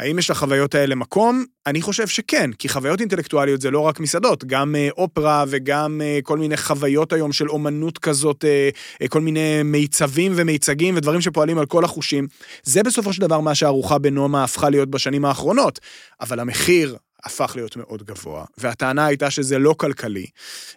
האם 0.00 0.18
יש 0.18 0.30
לחוויות 0.30 0.74
האלה 0.74 0.94
מקום? 0.94 1.44
אני 1.66 1.82
חושב 1.82 2.06
שכן, 2.06 2.52
כי 2.52 2.68
חוויות 2.68 3.00
אינטלקטואליות 3.00 3.60
זה 3.60 3.70
לא 3.70 3.80
רק 3.80 4.00
מסעדות, 4.00 4.44
גם 4.44 4.76
אה, 4.76 4.88
אופרה 4.98 5.44
וגם 5.48 6.00
אה, 6.04 6.18
כל 6.22 6.38
מיני 6.38 6.56
חוויות 6.56 7.12
היום 7.12 7.32
של 7.32 7.48
אומנות 7.48 7.98
כזאת, 7.98 8.44
אה, 8.44 9.08
כל 9.08 9.20
מיני 9.20 9.62
מיצבים 9.62 10.32
ומיצגים 10.36 10.96
ודברים 10.96 11.20
שפועלים 11.20 11.58
על 11.58 11.66
כל 11.66 11.84
החושים. 11.84 12.26
זה 12.62 12.82
בסופו 12.82 13.12
של 13.12 13.20
דבר 13.20 13.40
מה 13.40 13.54
שהארוחה 13.54 13.98
בנומה 13.98 14.44
הפכה 14.44 14.70
להיות 14.70 14.90
בשנים 14.90 15.24
האחרונות, 15.24 15.80
אבל 16.20 16.40
המחיר 16.40 16.96
הפך 17.24 17.52
להיות 17.56 17.76
מאוד 17.76 18.02
גבוה, 18.02 18.44
והטענה 18.58 19.06
הייתה 19.06 19.30
שזה 19.30 19.58
לא 19.58 19.74
כלכלי. 19.78 20.26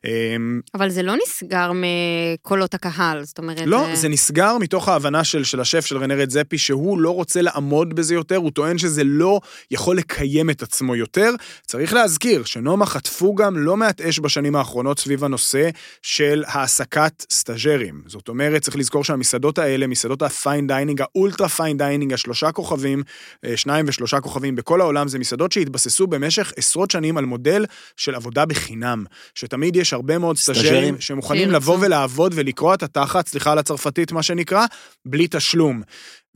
אמ, 0.05 0.61
אבל 0.73 0.89
זה 0.89 1.03
לא 1.03 1.13
נסגר 1.25 1.71
מקולות 1.73 2.73
הקהל, 2.73 3.23
זאת 3.23 3.37
אומרת... 3.37 3.61
לא, 3.65 3.85
אה, 3.87 3.95
זה 3.95 4.09
נסגר 4.09 4.57
מתוך 4.57 4.89
ההבנה 4.89 5.23
של, 5.23 5.43
של 5.43 5.59
השף, 5.59 5.85
של 5.85 5.97
רנה 5.97 6.29
רדזפי, 6.29 6.57
שהוא 6.57 6.99
לא 6.99 7.09
רוצה 7.09 7.41
לעמוד 7.41 7.93
בזה 7.93 8.13
יותר, 8.13 8.35
הוא 8.35 8.51
טוען 8.51 8.77
שזה 8.77 9.03
לא 9.03 9.39
יכול 9.71 9.97
לקיים 9.97 10.49
את 10.49 10.61
עצמו 10.61 10.95
יותר. 10.95 11.31
צריך 11.67 11.93
להזכיר 11.93 12.43
שנומה 12.43 12.85
חטפו 12.85 13.35
גם 13.35 13.57
לא 13.57 13.77
מעט 13.77 14.01
אש 14.01 14.19
בשנים 14.19 14.55
האחרונות 14.55 14.99
סביב 14.99 15.23
הנושא 15.23 15.69
של 16.01 16.43
העסקת 16.47 17.25
סטאג'רים. 17.31 18.01
זאת 18.05 18.29
אומרת, 18.29 18.61
צריך 18.61 18.77
לזכור 18.77 19.03
שהמסעדות 19.03 19.57
האלה, 19.57 19.87
מסעדות 19.87 20.21
ה 20.21 20.31
fine 20.31 20.67
dining, 20.67 21.01
האולטרה 21.01 21.49
fine 21.49 21.77
dining, 21.77 22.13
השלושה 22.13 22.51
כוכבים, 22.51 23.03
אה, 23.45 23.57
שניים 23.57 23.85
ושלושה 23.87 24.19
כוכבים 24.19 24.55
בכל 24.55 24.81
העולם, 24.81 25.07
זה 25.07 25.19
מסעדות 25.19 25.51
שהתבססו 25.51 26.07
במשך 26.07 26.32
עשרות 26.57 26.91
שנים 26.91 27.17
על 27.17 27.25
מודל 27.25 27.65
של 27.97 28.15
עבודה 28.15 28.45
בחינם, 28.45 29.05
שתמיד 29.35 29.75
יש 29.75 29.93
הרבה 29.93 30.17
מאוד 30.17 30.37
סטאז'רים. 30.37 30.65
סטאג'רים 30.65 30.95
שמוכנים 30.99 31.41
שירצו. 31.41 31.55
לבוא 31.55 31.77
ולעבוד 31.81 32.31
ולקרוע 32.35 32.73
את 32.73 32.83
התחת, 32.83 33.27
סליחה 33.27 33.51
על 33.51 33.57
הצרפתית, 33.57 34.11
מה 34.11 34.23
שנקרא, 34.23 34.65
בלי 35.05 35.27
תשלום. 35.31 35.81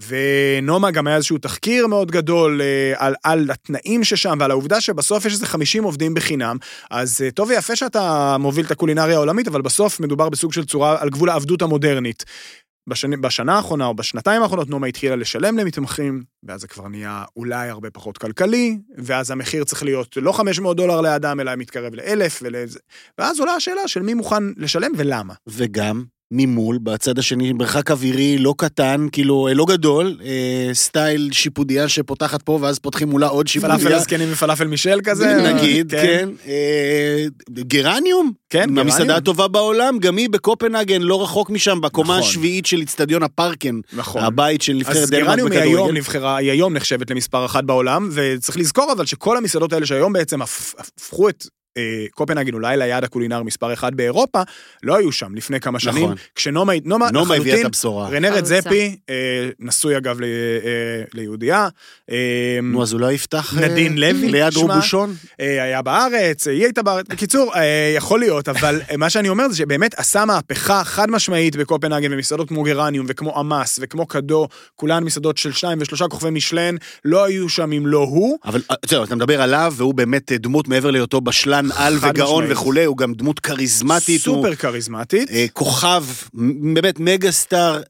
ונומה 0.07 0.91
גם 0.91 1.07
היה 1.07 1.15
איזשהו 1.15 1.38
תחקיר 1.38 1.88
מאוד 1.88 2.12
גדול 2.12 2.62
אה, 2.62 2.93
על, 2.97 3.15
על 3.23 3.51
התנאים 3.51 4.03
ששם 4.03 4.38
ועל 4.39 4.51
העובדה 4.51 4.81
שבסוף 4.81 5.25
יש 5.25 5.33
איזה 5.33 5.45
50 5.45 5.83
עובדים 5.83 6.13
בחינם, 6.13 6.57
אז 6.91 7.21
אה, 7.21 7.31
טוב 7.31 7.49
ויפה 7.49 7.75
שאתה 7.75 8.36
מוביל 8.39 8.65
את 8.65 8.71
הקולינריה 8.71 9.15
העולמית, 9.15 9.47
אבל 9.47 9.62
בסוף 9.62 9.99
מדובר 9.99 10.29
בסוג 10.29 10.53
של 10.53 10.65
צורה 10.65 10.97
על 10.99 11.10
גבול 11.10 11.29
העבדות 11.29 11.62
המודרנית. 11.62 12.25
בשנה, 12.88 13.17
בשנה 13.17 13.56
האחרונה 13.56 13.86
או 13.86 13.93
בשנתיים 13.93 14.41
האחרונות 14.41 14.69
נומה 14.69 14.88
התחילה 14.88 15.15
לשלם 15.15 15.58
למתמחים, 15.58 16.23
ואז 16.43 16.62
זה 16.62 16.67
כבר 16.67 16.88
נהיה 16.88 17.23
אולי 17.36 17.69
הרבה 17.69 17.91
פחות 17.91 18.17
כלכלי, 18.17 18.78
ואז 18.97 19.32
המחיר 19.32 19.63
צריך 19.63 19.84
להיות 19.84 20.17
לא 20.17 20.32
500 20.32 20.78
דולר 20.78 21.02
לאדם, 21.02 21.39
אלא 21.39 21.56
מתקרב 21.56 21.95
לאלף, 21.95 22.39
ולזה. 22.43 22.80
ואז 23.17 23.39
עולה 23.39 23.54
השאלה 23.54 23.88
של 23.88 24.02
מי 24.02 24.13
מוכן 24.13 24.43
לשלם 24.58 24.91
ולמה. 24.97 25.34
וגם 25.47 26.04
ממול, 26.32 26.78
בצד 26.84 27.20
השני, 27.20 27.54
מרחק 27.54 27.92
אווירי 27.92 28.38
לא 28.38 28.54
קטן, 28.58 29.08
כאילו, 29.12 29.48
אה, 29.48 29.54
לא 29.54 29.66
גדול, 29.66 30.18
אה, 30.26 30.70
style 30.73 31.30
שיפודיה 31.32 31.88
שפותחת 31.90 32.42
פה, 32.42 32.60
ואז 32.62 32.80
פותחים 32.80 33.10
מולה 33.10 33.28
עוד 33.28 33.48
שיפודיה. 33.48 33.78
פלאפל 33.78 33.94
הזקנים 33.94 34.28
ופלאפל 34.32 34.68
מישל 34.68 35.00
כזה. 35.04 35.36
נגיד, 35.54 35.92
כן. 35.92 36.30
אה, 36.48 37.26
גרניום, 37.52 38.32
כן, 38.50 38.78
המסעדה 38.78 39.04
גרניום. 39.04 39.18
הטובה 39.18 39.48
בעולם, 39.48 40.00
גם 40.00 40.18
היא 40.18 40.30
בקופנהגן, 40.30 41.02
לא 41.02 41.24
רחוק 41.24 41.50
משם, 41.50 41.82
בקומה 41.82 42.18
נכון. 42.18 42.30
השביעית 42.30 42.66
של 42.66 42.80
איצטדיון 42.80 43.24
הפארקן, 43.24 43.80
נכון. 43.94 44.24
הבית 44.24 44.62
של 44.62 44.74
נבחרת 44.74 44.96
אז 44.98 45.10
דנמרק 45.10 45.28
גרניום 45.28 45.52
היא 45.52 45.60
היום 45.60 45.74
בכדורגל. 45.74 45.98
נבחרה, 45.98 46.38
היא 46.38 46.52
היום 46.52 46.74
נחשבת 46.74 47.12
למספר 47.12 47.46
אחת 47.46 47.63
בעולם, 47.63 48.10
וצריך 48.13 48.58
לזכור 48.58 48.92
אבל 48.92 49.06
שכל 49.06 49.38
המסעדות 49.38 49.74
האלה 49.74 49.86
שהיום 49.86 50.13
בעצם 50.13 50.42
הפ- 50.42 50.74
הפכו 50.78 51.30
את 51.30 51.44
קופנהגן 52.12 52.54
אולי 52.54 52.78
ליעד 52.78 53.04
הקולינר 53.04 53.44
מספר 53.44 53.74
אחד 53.74 53.96
באירופה, 53.96 54.42
לא 54.84 54.96
היו 54.96 55.12
שם 55.12 55.36
לפני 55.36 55.60
כמה 55.60 55.80
שנים, 55.80 56.04
נכון. 56.04 56.16
כשנומה, 56.36 56.74
נומה, 56.86 57.12
נומה 57.12 57.36
הביאה 57.36 57.60
את 57.62 57.66
הבשורה. 57.66 58.10
רנרד. 58.10 58.46
זפי, 58.46 58.96
אה, 59.10 59.16
נשוי 59.60 59.98
אגב 59.98 60.22
ל- 60.22 60.24
אה, 60.24 60.30
ליהודייה, 61.13 61.68
אה, 62.12 62.16
נו, 62.63 62.84
אז 62.84 62.94
אולי 62.94 63.13
יפתח... 63.13 63.54
אה, 63.58 63.68
נדין 63.68 63.98
לוי, 63.98 64.28
ליד. 64.32 64.56
רובושון? 64.56 65.16
אה, 65.40 65.63
היה 65.63 65.82
בארץ, 65.82 66.48
היא 66.48 66.63
הייתה 66.63 66.84
בארץ, 66.84 67.06
בקיצור, 67.10 67.52
אה, 67.56 67.94
יכול 67.96 68.20
להיות, 68.20 68.50
אבל 68.50 68.82
אה, 68.92 68.98
מה 68.98 69.10
שאני 69.10 69.30
אומר 69.30 69.50
זה 69.50 69.58
שבאמת 69.58 70.00
עשה 70.00 70.26
מהפכה 70.26 70.84
חד 70.84 71.12
משמעית 71.12 71.56
בקופנהגן, 71.56 72.13
ומסעדות 72.13 72.48
כמו 72.48 72.63
גרניום 72.63 73.06
וכמו 73.10 73.40
עמאס 73.40 73.80
וכמו 73.82 74.06
קדו, 74.06 74.48
כולן 74.76 75.04
מסעדות 75.04 75.38
של 75.38 75.52
שניים 75.52 75.78
ושלושה 75.82 76.08
כוכבי 76.08 76.30
משלן, 76.30 76.76
לא 77.06 77.24
היו 77.26 77.50
שם 77.50 77.72
אם 77.72 77.88
לא 77.88 77.98
הוא. 78.00 78.38
אבל 78.46 78.62
אה, 78.72 78.76
זהו, 78.86 79.04
אתה 79.04 79.16
מדבר 79.16 79.42
עליו, 79.42 79.74
והוא 79.78 79.94
באמת 79.94 80.32
אה, 80.32 80.38
דמות 80.38 80.68
מעבר 80.68 80.92
להיותו 80.92 81.22
בשלן 81.22 81.66
על 81.75 81.99
חד 81.99 82.10
וגאון 82.10 82.43
משמעית. 82.43 82.58
וכולי, 82.58 82.86
הוא 82.86 82.97
גם 82.97 83.13
דמות 83.13 83.39
כריזמטית. 83.39 84.25
הוא- 84.25 84.36
סופר 84.36 84.56
כריזמטית. 84.56 85.32
אה, 85.32 85.45
כוכב, 85.53 86.03
באמת 86.73 86.99
מגה 86.99 87.32
סטאר, 87.32 87.82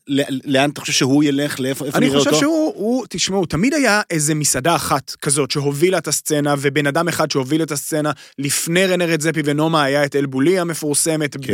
לאן 0.45 0.69
אתה 0.69 0.81
חושב 0.81 0.93
שהוא 0.93 1.23
ילך, 1.23 1.59
לאיפה 1.59 1.85
איפה 1.85 1.97
אני 1.97 2.05
נראה 2.07 2.17
חושב 2.19 2.29
אותו? 2.29 2.39
שהוא, 2.39 2.73
הוא, 2.75 3.05
תשמעו, 3.09 3.45
תמיד 3.45 3.73
היה 3.73 4.01
איזה 4.09 4.35
מסעדה 4.35 4.75
אחת 4.75 5.15
כזאת 5.21 5.51
שהובילה 5.51 5.97
את 5.97 6.07
הסצנה, 6.07 6.55
ובן 6.59 6.87
אדם 6.87 7.07
אחד 7.07 7.31
שהוביל 7.31 7.61
את 7.63 7.71
הסצנה. 7.71 8.11
לפני 8.39 8.85
רנרד 8.85 9.21
זפי 9.21 9.41
ונומה 9.45 9.83
היה 9.83 10.05
את 10.05 10.15
אלבולי 10.15 10.59
המפורסמת 10.59 11.37
ב, 11.37 11.45
כן. 11.47 11.53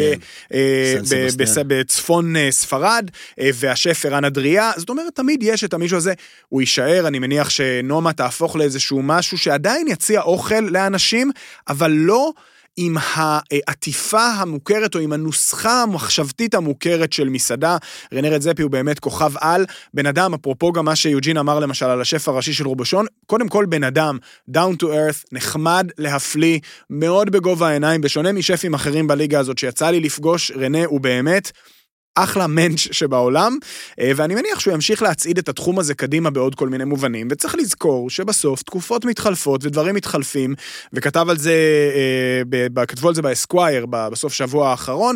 אה, 0.54 0.96
ב, 1.10 1.64
בצפון 1.68 2.36
אה, 2.36 2.48
ספרד, 2.52 3.10
אה, 3.40 3.50
והשף 3.54 4.06
ערן 4.06 4.26
אדריה. 4.26 4.72
זאת 4.78 4.90
אומרת, 4.90 5.16
תמיד 5.16 5.44
יש 5.44 5.64
את 5.64 5.74
המישהו 5.74 5.98
הזה. 5.98 6.14
הוא 6.50 6.62
יישאר, 6.62 7.08
אני 7.08 7.20
מניח 7.20 7.50
שנומה 7.50 8.14
תהפוך 8.14 8.56
לאיזשהו 8.56 9.02
משהו 9.04 9.38
שעדיין 9.38 9.88
יציע 9.88 10.22
אוכל 10.22 10.60
לאנשים, 10.60 11.32
אבל 11.70 11.92
לא... 11.92 12.13
עם 12.78 12.98
העטיפה 12.98 14.26
המוכרת 14.26 14.96
או 14.96 15.00
עם 15.00 15.14
הנוסחה 15.14 15.82
המחשבתית 15.82 16.56
המוכרת 16.56 17.14
של 17.14 17.30
מסעדה. 17.30 17.78
רנרד 18.14 18.42
זפי 18.42 18.62
הוא 18.62 18.72
באמת 18.72 19.00
כוכב 19.00 19.32
על. 19.40 19.66
בן 19.94 20.06
אדם, 20.06 20.34
אפרופו 20.34 20.72
גם 20.72 20.86
מה 20.86 20.96
שיוג'ין 20.96 21.38
אמר 21.38 21.60
למשל 21.60 21.86
על 21.86 22.02
השף 22.02 22.28
הראשי 22.28 22.54
של 22.54 22.68
רובושון, 22.68 23.06
קודם 23.26 23.48
כל 23.48 23.66
בן 23.66 23.84
אדם, 23.84 24.18
down 24.52 24.76
to 24.80 24.84
earth, 24.84 25.24
נחמד 25.32 25.88
להפליא, 25.98 26.60
מאוד 26.90 27.30
בגובה 27.30 27.68
העיניים, 27.68 28.02
בשונה 28.02 28.32
משפים 28.32 28.74
אחרים 28.74 29.08
בליגה 29.08 29.40
הזאת 29.40 29.58
שיצא 29.58 29.90
לי 29.90 30.00
לפגוש, 30.00 30.52
רנה 30.52 30.86
הוא 30.86 31.02
באמת... 31.02 31.52
אחלה 32.16 32.48
מענץ' 32.48 32.78
שבעולם, 32.78 33.58
אה, 34.00 34.12
ואני 34.16 34.36
מניח 34.36 34.60
שהוא 34.60 34.74
ימשיך 34.74 35.02
להצעיד 35.02 35.38
את 35.38 35.50
התחום 35.50 35.80
הזה 35.80 35.94
קדימה 35.94 36.30
בעוד 36.30 36.56
כל 36.56 36.70
מיני 36.70 36.84
מובנים, 36.84 37.28
וצריך 37.32 37.56
לזכור 37.56 38.10
שבסוף 38.10 38.64
תקופות 38.64 39.06
מתחלפות 39.06 39.66
ודברים 39.66 39.96
מתחלפים, 39.96 40.56
וכתב 40.94 41.26
על 41.30 41.38
זה, 41.38 41.54
אה, 42.78 42.86
כתבו 42.86 43.08
על 43.08 43.16
זה 43.16 43.22
באסקווייר 43.22 43.86
בסוף 43.90 44.34
שבוע 44.34 44.70
האחרון, 44.70 45.16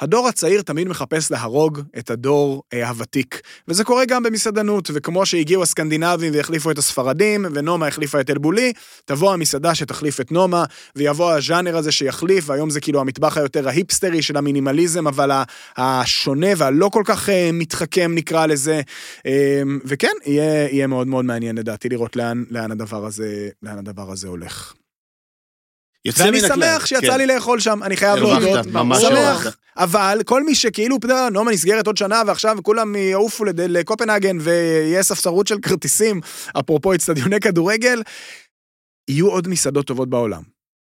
הדור 0.00 0.28
הצעיר 0.28 0.62
תמיד 0.62 0.88
מחפש 0.88 1.30
להרוג 1.30 1.80
את 1.98 2.10
הדור 2.10 2.62
אה, 2.72 2.88
הוותיק, 2.88 3.40
וזה 3.68 3.84
קורה 3.84 4.04
גם 4.04 4.22
במסעדנות, 4.22 4.90
וכמו 4.94 5.26
שהגיעו 5.26 5.62
הסקנדינבים 5.62 6.32
והחליפו 6.34 6.70
את 6.70 6.78
הספרדים, 6.78 7.46
ונומה 7.54 7.86
החליפה 7.86 8.20
את 8.20 8.30
אלבולי, 8.30 8.72
תבוא 9.04 9.32
המסעדה 9.32 9.74
שתחליף 9.74 10.20
את 10.20 10.32
נומה, 10.32 10.64
ויבוא 10.96 11.32
הז'אנר 11.32 11.76
הזה 11.76 11.92
שיחליף, 11.92 12.50
והיום 12.50 12.70
זה 12.70 12.80
כאילו 12.80 13.00
המטבח 13.00 13.36
היותר 13.36 13.68
ההיפסטרי 13.68 14.22
של 14.22 14.36
המינימליזם, 14.36 15.06
אבל 15.06 15.30
השונה 15.76 16.46
והלא 16.56 16.88
כל 16.92 17.02
כך 17.04 17.28
אה, 17.28 17.50
מתחכם 17.52 18.12
נקרא 18.14 18.46
לזה, 18.46 18.80
אה, 19.26 19.62
וכן, 19.84 20.12
יהיה, 20.26 20.68
יהיה 20.68 20.86
מאוד 20.86 21.06
מאוד 21.06 21.24
מעניין 21.24 21.58
לדעתי 21.58 21.88
לראות 21.88 22.16
לאן, 22.16 22.44
לאן, 22.50 22.70
הדבר 22.70 23.06
הזה, 23.06 23.48
לאן 23.62 23.78
הדבר 23.78 24.10
הזה 24.10 24.28
הולך. 24.28 24.74
יוצא 26.04 26.22
ואני 26.22 26.38
מן 26.38 26.44
הכלל, 26.44 26.56
שמח 26.56 26.86
שיצא 26.86 27.06
כן. 27.06 27.18
לי 27.18 27.26
לאכול 27.26 27.60
שם, 27.60 27.82
אני 27.82 27.96
חייב 27.96 28.18
להודות. 28.18 28.66
ממש 28.66 29.02
שמח. 29.02 29.56
אבל 29.76 30.20
כל 30.24 30.44
מי 30.44 30.54
שכאילו, 30.54 30.96
אתה 30.96 31.06
יודע, 31.06 31.28
נומה 31.30 31.52
נסגרת 31.52 31.86
עוד 31.86 31.96
שנה 31.96 32.22
ועכשיו 32.26 32.56
כולם 32.62 32.96
יעופו 32.96 33.44
לקופנהגן 33.44 34.36
ויהיה 34.40 35.02
ספסרות 35.02 35.46
של 35.46 35.58
כרטיסים, 35.58 36.20
אפרופו 36.58 36.94
אצטדיוני 36.94 37.40
כדורגל, 37.40 38.02
יהיו 39.08 39.28
עוד 39.28 39.48
מסעדות 39.48 39.86
טובות 39.86 40.10
בעולם. 40.10 40.42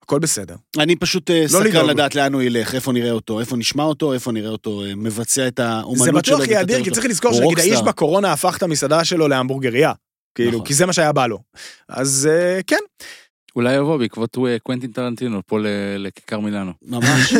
הכל 0.03 0.20
בסדר. 0.20 0.55
אני 0.80 0.95
פשוט 0.95 1.32
אה, 1.32 1.43
סקרן 1.47 1.64
לדאוג. 1.68 1.89
לדעת 1.89 2.16
לאן 2.16 2.34
הוא 2.34 2.41
ילך, 2.41 2.76
איפה 2.76 2.91
נראה 2.91 3.12
אותו, 3.12 3.39
איפה 3.39 3.58
נשמע 3.58 3.84
אותו, 3.84 4.14
איפה 4.14 4.32
נראה 4.32 4.49
אותו 4.49 4.84
אה, 4.86 4.95
מבצע 4.95 5.47
את 5.47 5.60
האומנות 5.60 5.97
שלו. 5.97 6.05
זה 6.05 6.12
בטוח 6.12 6.47
יהיה 6.47 6.62
אדיר, 6.62 6.84
כי. 6.84 6.91
צריך 6.91 7.05
לזכור 7.05 7.34
שנגיד 7.34 7.60
האיש. 7.60 7.82
בקורונה 7.82 8.34
הפך 8.34 8.58
את 8.58 8.64
המסעדה 8.64 9.05
שלו 9.05 9.28
להמבורגריה. 9.28 9.93
כאילו, 10.36 10.51
נכון. 10.51 10.66
כי 10.66 10.74
זה 10.74 10.86
מה 10.86 10.93
שהיה 10.93 11.12
בא 11.12 11.28
לו. 11.28 11.39
אז 11.89 12.30
אה, 12.32 12.60
כן, 12.68 12.80
אולי 13.55 13.75
יבוא 13.75 13.97
בעקבות 13.97 14.37
אה, 14.47 14.59
קוונטין 14.59 14.91
טרנטינו 14.91 15.41
פה 15.45 15.59
לכיכר 15.97 16.39
מילאנו. 16.39 16.71
ממש. 16.81 17.33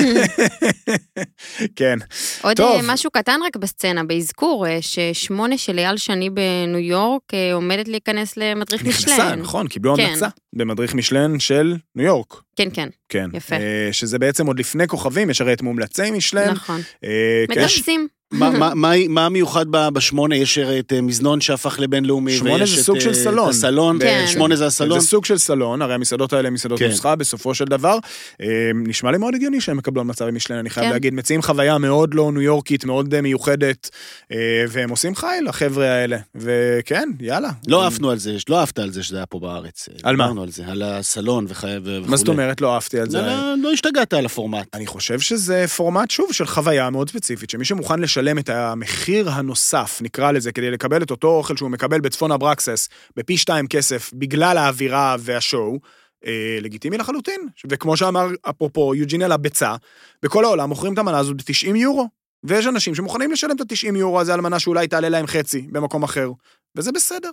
כן. 1.75 1.97
עוד 2.41 2.57
טוב. 2.57 2.75
אה, 2.75 2.93
משהו 2.93 3.11
קטן 3.11 3.39
רק 3.45 3.55
בסצנה, 3.55 4.03
באזכור, 4.03 4.67
אה, 4.67 4.77
ששמונה 4.81 5.57
של 5.57 5.79
אייל 5.79 5.97
שני 5.97 6.29
בניו 6.29 6.79
יורק 6.79 7.23
עומדת 7.53 7.87
להיכנס 7.87 8.37
למדריך 8.37 8.85
נכנסה, 8.85 9.13
משלן. 9.13 9.39
נכון, 9.39 9.67
קיבלו 9.67 9.95
כן. 9.95 10.03
המלצה 10.03 10.27
במדריך 10.55 10.93
משלן 10.93 11.39
של 11.39 11.75
ניו 11.95 12.05
יורק. 12.05 12.41
כן, 12.55 12.69
כן, 12.73 12.89
כן. 13.09 13.29
יפה. 13.33 13.55
שזה 13.91 14.19
בעצם 14.19 14.47
עוד 14.47 14.59
לפני 14.59 14.87
כוכבים, 14.87 15.29
יש 15.29 15.41
הרי 15.41 15.53
את 15.53 15.61
מומלצי 15.61 16.11
משלן. 16.11 16.51
נכון. 16.51 16.81
כן. 16.81 17.07
מדרסים. 17.49 18.07
מה- 18.32 18.49
מה- 18.49 18.73
מה- 18.75 19.07
מה 19.09 19.25
המיוחד 19.25 19.65
בשמונה? 19.69 20.36
יש 20.36 20.57
את 20.57 20.93
אה, 20.93 21.01
מזנון 21.01 21.41
שהפך 21.41 21.80
לבינלאומי. 21.80 22.38
שמונה 22.38 22.53
ויש 22.63 22.75
זה 22.75 22.84
סוג 22.84 22.95
אה, 22.95 23.01
של 23.01 23.13
סלון. 23.13 23.45
את 23.45 23.53
הסלון, 23.53 23.99
כן. 23.99 24.25
שמונה 24.28 24.55
זה 24.55 24.65
הסלון. 24.65 24.99
זה 24.99 25.07
סוג 25.07 25.25
של 25.25 25.38
סלון, 25.38 25.82
הרי 25.82 25.93
המסעדות 25.93 26.34
האלה 26.34 26.47
הן 26.47 26.53
מסעדות 26.53 26.80
כן. 26.80 26.88
נוסחה 26.88 27.15
בסופו 27.15 27.55
של 27.55 27.65
דבר. 27.65 27.97
אה, 28.41 28.47
נשמע 28.75 29.11
לי 29.11 29.17
מאוד 29.17 29.36
הגיוני 29.36 29.61
שהם 29.61 29.80
יקבלו 29.80 30.01
המלצה 30.01 30.25
במשלן, 30.25 30.57
אני 30.57 30.69
חייב 30.69 30.86
כן. 30.88 30.91
להגיד. 30.93 31.13
מציעים 31.13 31.41
חוויה 31.41 31.78
מאוד 31.78 32.13
לא 32.13 32.32
ניו 32.32 32.41
יורקית, 32.41 32.86
מאוד 32.86 33.13
אה, 33.13 33.21
מיוחדת, 33.21 33.89
אה, 34.32 34.38
והם 34.69 34.89
עושים 34.89 35.15
חייל, 35.15 35.47
החבר'ה 35.47 35.86
האלה. 35.86 36.17
וכן, 36.36 37.09
יאללה. 37.19 37.49
לא 37.67 37.88
עפנו 37.88 38.09
על 38.11 38.17
זה, 38.17 38.38
לא 38.49 38.61
עפת 38.61 38.80
על 38.80 38.91
זה 38.91 39.03
שזה 39.03 39.17
היה 39.17 39.25
פה 39.25 39.39
בארץ. 39.39 39.89
על 40.03 40.15
מה? 40.15 40.23
דיברנו 40.23 40.43
על 40.43 40.51
זה, 40.51 40.63
על 40.67 40.82
הסלון 40.84 41.45
וכו'. 41.49 41.67
מה 42.05 42.17
זאת 42.17 42.28
אומרת? 42.28 42.61
לא 42.61 42.73
אהבתי 42.75 42.99
על 42.99 43.09
זה. 43.09 43.21
לא, 43.21 43.28
לא, 43.28 43.53
לא 43.63 43.71
השתגעת 43.71 44.13
על 44.13 44.25
הפורמט. 44.25 44.67
אני 44.73 44.88
חושב 44.88 45.19
שזה 45.19 45.65
פורמט, 45.67 46.11
שוב, 46.11 46.28
של 46.32 46.45
חוויה 46.45 46.89
מאוד 46.89 47.09
ספציפית, 47.09 47.49
שמי 47.49 47.65
שמוכן 47.65 47.99
לשלם 48.18 48.39
את 48.39 48.49
המחיר 48.49 49.30
הנוסף, 49.30 49.99
נקרא 50.01 50.32
לזה, 50.32 50.51
כדי 50.51 50.72
לקבל 50.72 51.01
את 51.03 51.11
אותו 51.11 51.28
אוכל 51.28 51.57
שהוא 51.57 51.70
מקבל 51.70 51.99
בצפון 52.01 52.32
אברקסס, 52.32 52.89
בפי 53.15 53.38
שתיים 53.38 53.68
כסף, 53.68 54.11
בגלל 54.13 54.57
האווירה 54.57 55.15
והשואו, 55.20 55.80
אה, 56.26 56.57
לגיטימי 56.61 56.97
לחלוטין. 56.97 57.41
וכמו 57.70 57.97
שאמר, 57.97 58.28
אפרופו, 58.49 58.95
יוג'ינל 58.95 59.32
הביצה, 59.32 59.76
בכל 60.24 60.45
העולם 60.45 60.70
מוכרים 60.70 60.93
את 60.93 60.97
המנה 60.97 61.20
הזאת 61.20 61.36
ב-90 61.36 61.76
יורו. 61.76 62.07
ויש 62.43 62.68
אנשים 62.68 62.95
שמוכנים 62.95 63.32
לשלם 63.32 63.55
את 63.55 63.72
ה-90 63.72 63.97
יורו 63.97 64.20
הזה 64.22 64.34
על 64.34 64.41
מנה 64.41 64.59
שאולי 64.59 64.88
תעלה 64.88 65.09
להם 65.09 65.28
חצי 65.28 65.61
במקום 65.72 66.03
אחר, 66.03 66.32
וזה 66.76 66.91
בסדר. 66.91 67.30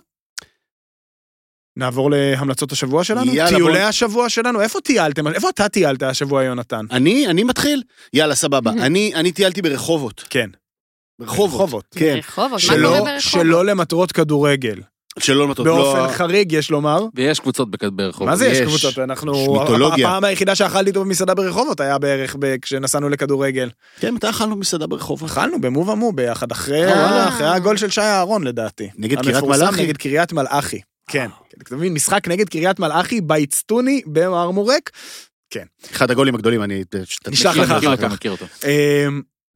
נעבור 1.77 2.11
להמלצות 2.11 2.71
השבוע 2.71 3.03
שלנו? 3.03 3.33
יאללה, 3.33 3.49
טיולי 3.57 3.79
בוא- 3.79 3.87
השבוע 3.87 4.29
שלנו? 4.29 4.61
איפה 4.61 4.81
טיילתם? 4.81 5.27
איפה 5.27 5.49
אתה 5.49 5.69
טיילת 5.69 6.03
השבוע, 6.03 6.43
יונתן? 6.43 6.85
אני, 6.91 7.27
אני 7.27 7.43
מתחיל? 7.43 7.83
יאללה, 8.13 8.35
סבבה. 8.35 8.71
אני, 8.85 9.11
אני 9.15 9.31
טיילתי 9.31 9.61
ברחובות. 9.61 10.23
כן. 10.29 10.49
ברחובות. 11.19 11.51
ברחובות. 11.51 11.85
כן. 11.95 12.15
רחובות, 12.17 12.51
מה 12.51 12.59
שלא, 12.59 12.87
קורה 12.87 12.99
ברחובות? 12.99 13.21
שלא 13.21 13.65
למטרות 13.65 14.11
כדורגל. 14.11 14.75
שלא. 15.19 15.47
באופן 15.47 15.65
לא... 16.03 16.07
חריג, 16.07 16.51
יש 16.51 16.71
לומר. 16.71 17.05
ויש 17.15 17.39
קבוצות 17.39 17.71
בכ- 17.71 17.89
ברחוב. 17.93 18.27
מה 18.27 18.35
זה 18.35 18.47
יש. 18.47 18.61
קבוצות? 18.61 18.99
אנחנו... 18.99 19.41
יש 19.43 19.47
מיתולוגיה. 19.61 20.07
הפעם 20.07 20.23
היחידה 20.23 20.55
שאכלתי 20.55 20.89
איתו 20.89 21.01
במסעדה 21.03 21.33
ברחובות 21.33 21.79
היה 21.79 21.97
בערך 21.97 22.35
ב- 22.39 22.55
כשנסענו 22.61 23.09
לכדורגל. 23.09 23.69
כן, 23.99 24.13
מתי 24.13 24.29
אכלנו 24.29 24.55
במסעדה 24.55 24.87
ברחובות? 24.87 25.29
אכלנו 25.29 25.61
במו 25.61 25.87
ומו 25.87 26.11
ביחד, 26.11 26.51
אחרי 26.51 26.85
אה. 26.93 27.27
אחרי 27.27 27.47
הגול 27.47 27.77
של 27.77 27.89
שי 27.89 28.01
אהרון 28.01 28.43
לדעתי. 28.43 28.89
נגד 28.97 29.21
קריית 29.21 29.43
מלאכי? 29.43 29.83
נגד 29.83 29.97
קריית 29.97 30.33
מלאכי. 30.33 30.81
כן. 31.09 31.27
אתה 31.63 31.75
מבין, 31.75 31.93
משחק 31.93 32.27
נגד 32.27 32.49
קריית 32.49 32.79
מלאכי 32.79 33.21
באצטוני 33.21 34.01
במרמורק. 34.05 34.89
אחד 35.91 36.11
הגולים 36.11 36.35
הגדולים, 36.35 36.63
אני... 36.63 36.83
נשלח 37.27 37.57
לך 37.57 37.71
אחר 37.71 37.95
כך. 37.97 38.13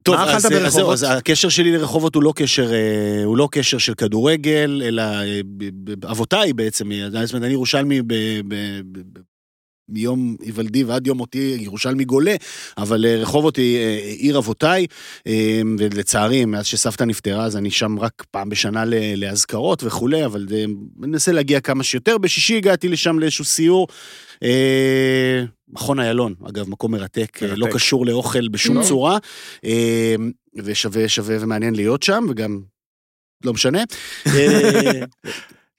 טוב, 0.02 0.16
מה 0.16 0.22
אז, 0.22 0.28
אכלת 0.28 0.36
אז 0.36 0.42
זהו, 0.42 0.60
ברחובות? 0.62 0.92
אז 0.92 1.06
הקשר 1.08 1.48
שלי 1.48 1.72
לרחובות 1.72 2.14
הוא 2.14 2.22
לא 2.22 2.32
קשר, 2.36 2.72
אה, 2.72 3.24
הוא 3.24 3.36
לא 3.36 3.48
קשר 3.52 3.78
של 3.78 3.94
כדורגל, 3.94 4.82
אלא 4.84 5.02
אה, 5.02 5.40
אבותיי 6.10 6.52
בעצם, 6.52 6.92
אה, 6.92 7.10
זאת 7.10 7.32
אומרת, 7.34 7.44
אני 7.44 7.52
ירושלמי 7.52 8.02
מיום 9.90 10.36
היוולדי 10.42 10.84
ועד 10.84 11.06
יום 11.06 11.18
מותי 11.18 11.56
ירושלמי 11.60 12.04
גולה, 12.04 12.34
אבל 12.78 13.06
אה, 13.06 13.16
רחובות 13.16 13.56
היא 13.56 13.76
אה, 13.76 13.98
עיר 14.18 14.38
אבותיי, 14.38 14.86
אה, 15.26 15.60
ולצערי, 15.78 16.44
מאז 16.44 16.66
שסבתא 16.66 17.04
נפטרה, 17.04 17.44
אז 17.44 17.56
אני 17.56 17.70
שם 17.70 17.98
רק 17.98 18.24
פעם 18.30 18.48
בשנה 18.48 18.84
לאזכרות 19.16 19.84
וכולי, 19.84 20.24
אבל 20.24 20.46
אה, 20.52 20.64
מנסה 20.96 21.32
להגיע 21.32 21.60
כמה 21.60 21.82
שיותר. 21.82 22.18
בשישי 22.18 22.56
הגעתי 22.56 22.88
לשם 22.88 23.18
לאיזשהו 23.18 23.44
סיור. 23.44 23.88
אה, 24.42 25.44
מכון 25.68 26.00
איילון, 26.00 26.34
אגב, 26.48 26.68
מקום 26.68 26.92
מרתק, 26.92 27.42
אה, 27.42 27.48
לא 27.48 27.56
מרתק. 27.56 27.74
קשור 27.74 28.06
לאוכל 28.06 28.48
בשום 28.48 28.78
לא. 28.78 28.82
צורה, 28.82 29.18
אה, 29.64 30.14
ושווה 30.56 31.08
שווה 31.08 31.36
ומעניין 31.40 31.74
להיות 31.74 32.02
שם, 32.02 32.26
וגם 32.30 32.60
לא 33.44 33.52
משנה. 33.52 33.82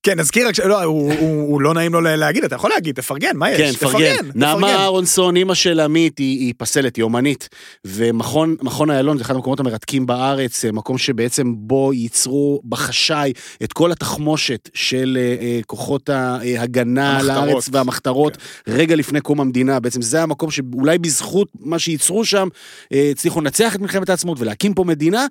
אה, 0.07 0.13
כן, 0.13 0.19
נזכיר 0.19 0.47
רק 0.47 0.55
ש... 0.55 0.59
לא, 0.59 0.83
הוא- 0.83 1.13
הוא 1.13 1.41
הוא 1.51 1.61
לא 1.61 1.73
נעים 1.73 1.93
לו 1.93 2.01
להגיד, 2.01 2.43
אתה 2.43 2.55
יכול 2.55 2.69
להגיד, 2.69 2.95
תפרגן, 2.95 3.37
מה 3.37 3.51
יש? 3.51 3.75
כן, 3.77 3.87
פרגן. 3.87 4.15
נעמה 4.35 4.75
אהרונסון, 4.75 5.35
אימא 5.35 5.53
של 5.53 5.79
עמית, 5.79 6.17
היא, 6.17 6.39
היא 6.39 6.53
פסלת, 6.57 6.95
היא 6.95 7.03
אומנית. 7.03 7.49
ומכון 7.85 8.55
מכון 8.61 8.91
איילון 8.91 9.17
זה 9.17 9.23
אחד 9.23 9.35
המקומות 9.35 9.59
המרתקים 9.59 10.05
בארץ, 10.05 10.65
אה, 10.65 10.71
מקום 10.71 10.97
שבעצם 10.97 11.53
בו 11.57 11.93
ייצרו 11.93 12.61
בחשאי 12.69 13.33
את 13.63 13.73
כל 13.73 13.91
התחמושת 13.91 14.69
של 14.73 15.17
אה, 15.21 15.35
אה, 15.45 15.59
כוחות 15.65 16.09
ההגנה 16.09 17.19
על 17.19 17.29
המחתרות. 17.29 17.49
הארץ 17.49 17.69
והמחתרות, 17.71 18.37
רגע 18.67 18.95
לפני 18.95 19.21
קום 19.21 19.41
המדינה. 19.41 19.79
בעצם 19.79 20.01
זה 20.01 20.23
המקום 20.23 20.51
שאולי 20.51 20.97
בזכות 20.97 21.47
מה 21.59 21.79
שייצרו 21.79 22.25
שם, 22.25 22.47
אה, 22.93 23.07
הצליחו 23.11 23.41
לנצח 23.41 23.75
את 23.75 23.79
מלחמת 23.79 24.09
העצמאות 24.09 24.39
ולהקים 24.39 24.73
פה 24.73 24.83
מדינה. 24.83 25.25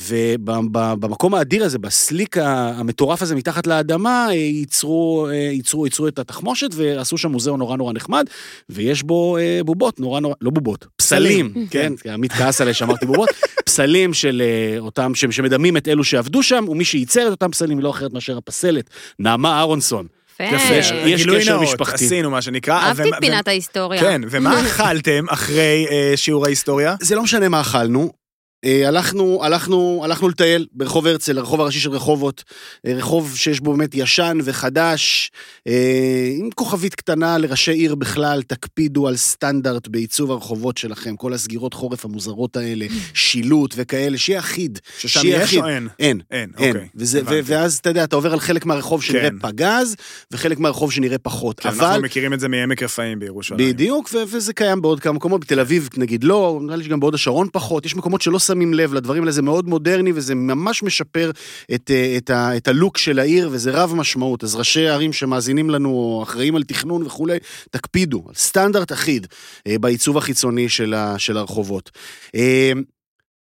ובמקום 0.00 1.34
האדיר 1.34 1.64
הזה, 1.64 1.78
בסליק 1.78 2.36
המטורף 2.38 3.22
הזה 3.22 3.34
מתחת 3.34 3.66
לאדמה, 3.66 4.26
ייצרו, 4.32 5.28
אה, 5.30 5.34
ייצרו, 5.34 5.86
ייצרו 5.86 6.08
את 6.08 6.18
התחמושת 6.18 6.68
ועשו 6.74 7.18
שם 7.18 7.32
מוזיאון 7.32 7.58
נורא 7.58 7.76
נורא 7.76 7.92
נחמד, 7.92 8.24
ויש 8.68 9.02
בו 9.02 9.36
אה, 9.38 9.60
בובות 9.64 10.00
נורא 10.00 10.20
נורא, 10.20 10.34
לא 10.40 10.50
בובות, 10.50 10.86
פסלים, 10.96 11.52
כן, 11.70 11.92
כי 12.02 12.10
עמית 12.10 12.32
כעס 12.32 12.60
עליי 12.60 12.74
שאמרתי 12.74 13.06
בובות, 13.06 13.28
פסלים 13.64 14.14
של 14.14 14.42
אה, 14.44 14.78
אותם, 14.78 15.12
שמדמים 15.14 15.76
את 15.76 15.88
אלו 15.88 16.04
שעבדו 16.04 16.42
שם, 16.42 16.64
ומי 16.68 16.84
שייצר 16.84 17.26
את 17.26 17.30
אותם 17.30 17.50
פסלים 17.50 17.78
היא 17.78 17.84
לא 17.84 17.90
אחרת 17.90 18.12
מאשר 18.12 18.36
הפסלת, 18.38 18.90
נעמה 19.18 19.58
אהרונסון. 19.58 20.06
יפה. 20.40 20.74
יש- 20.74 21.26
קשר 21.36 21.60
משפחתי. 21.60 22.04
עשינו 22.04 22.30
מה 22.30 22.42
שנקרא. 22.42 22.74
אהבתי 22.78 23.08
את 23.08 23.14
פינת 23.20 23.48
ההיסטוריה. 23.48 24.00
כן, 24.00 24.20
ומה 24.30 24.60
אכלתם 24.66 25.24
אחרי 25.28 25.86
שיעור 26.16 26.46
ההיסטוריה? 26.46 26.94
זה 27.00 27.14
לא 27.14 27.22
משנה 27.22 27.48
מה 27.48 27.60
אכלנו. 27.60 28.25
אה, 28.64 28.88
הלכנו, 28.88 29.40
הלכנו, 29.42 30.00
הלכנו 30.04 30.28
לטייל 30.28 30.66
ברחוב 30.72 31.06
הרצל, 31.06 31.38
הרחוב 31.38 31.60
הראשי 31.60 31.80
של 31.80 31.90
רחובות, 31.90 32.44
אה, 32.86 32.94
רחוב 32.94 33.36
שיש 33.36 33.60
בו 33.60 33.72
באמת 33.72 33.94
ישן 33.94 34.38
וחדש, 34.44 35.30
אה, 35.66 36.28
עם 36.38 36.50
כוכבית 36.54 36.94
קטנה 36.94 37.38
לראשי 37.38 37.72
עיר 37.72 37.94
בכלל, 37.94 38.42
תקפידו 38.42 39.08
על 39.08 39.16
סטנדרט 39.16 39.88
בעיצוב 39.88 40.30
הרחובות 40.30 40.78
שלכם, 40.78 41.16
כל 41.16 41.32
הסגירות 41.32 41.74
חורף 41.74 42.04
המוזרות 42.04 42.56
האלה, 42.56 42.86
שילוט 43.14 43.74
וכאלה, 43.76 44.18
שיהיה 44.18 44.38
אחיד. 44.38 44.78
ששם 44.98 45.20
שיהיה 45.20 45.36
יש 45.36 45.44
אחיד. 45.44 45.58
או 45.58 45.68
אין? 45.68 45.88
אין, 45.98 46.20
אין, 46.30 46.50
אין. 46.58 46.68
אוקיי. 46.68 46.88
וזה, 46.94 47.20
ו-. 47.26 47.40
ואז 47.44 47.76
אתה 47.76 47.90
יודע, 47.90 48.04
אתה 48.04 48.16
עובר 48.16 48.32
על 48.32 48.40
חלק 48.40 48.66
מהרחוב 48.66 49.02
שנראה 49.02 49.30
כן. 49.30 49.38
פגז, 49.38 49.96
וחלק 50.30 50.58
מהרחוב 50.58 50.92
שנראה 50.92 51.18
פחות. 51.18 51.60
כן, 51.60 51.68
אבל... 51.68 51.84
אנחנו 51.84 52.02
מכירים 52.02 52.32
את 52.32 52.40
זה 52.40 52.48
מעמק 52.48 52.82
רפאים 52.82 53.18
בירושלים. 53.18 53.68
בדיוק, 53.68 54.10
ו- 54.12 54.22
וזה 54.28 54.52
קיים 54.52 54.82
בעוד 54.82 55.00
כמה 55.00 55.12
מקומות, 55.12 55.40
בתל 55.40 55.60
אביב 55.60 55.88
נגיד 55.96 56.24
לא, 56.24 56.60
נראה 56.62 56.76
לי 56.76 56.84
שגם 56.84 57.00
בהוד 57.00 57.14
השרון 57.14 57.48
פחות, 57.52 57.86
יש 57.86 57.96
מקומות 57.96 58.22
שלא 58.22 58.38
שמים 58.46 58.74
לב 58.74 58.94
לדברים 58.94 59.22
האלה, 59.22 59.32
זה 59.32 59.42
מאוד 59.42 59.68
מודרני 59.68 60.12
וזה 60.14 60.34
ממש 60.34 60.82
משפר 60.82 61.30
את, 61.74 61.90
אה, 61.90 62.14
את, 62.16 62.30
ה- 62.30 62.56
את 62.56 62.68
הלוק 62.68 62.98
של 62.98 63.18
העיר 63.18 63.48
וזה 63.52 63.70
רב 63.70 63.94
משמעות, 63.94 64.44
אז 64.44 64.54
ראשי 64.54 64.88
הערים 64.88 65.12
שמאזינים 65.12 65.70
לנו, 65.70 65.88
או 65.88 66.22
אחראים 66.22 66.56
על 66.56 66.62
תכנון 66.62 67.02
וכולי, 67.02 67.36
תקפידו 67.70 68.24
סטנדרט 68.34 68.92
אחיד 68.92 69.26
אה, 69.66 69.78
בעיצוב 69.78 70.18
החיצוני 70.18 70.68
של, 70.68 70.94
ה- 70.94 71.18
של 71.18 71.36
הרחובות. 71.36 71.90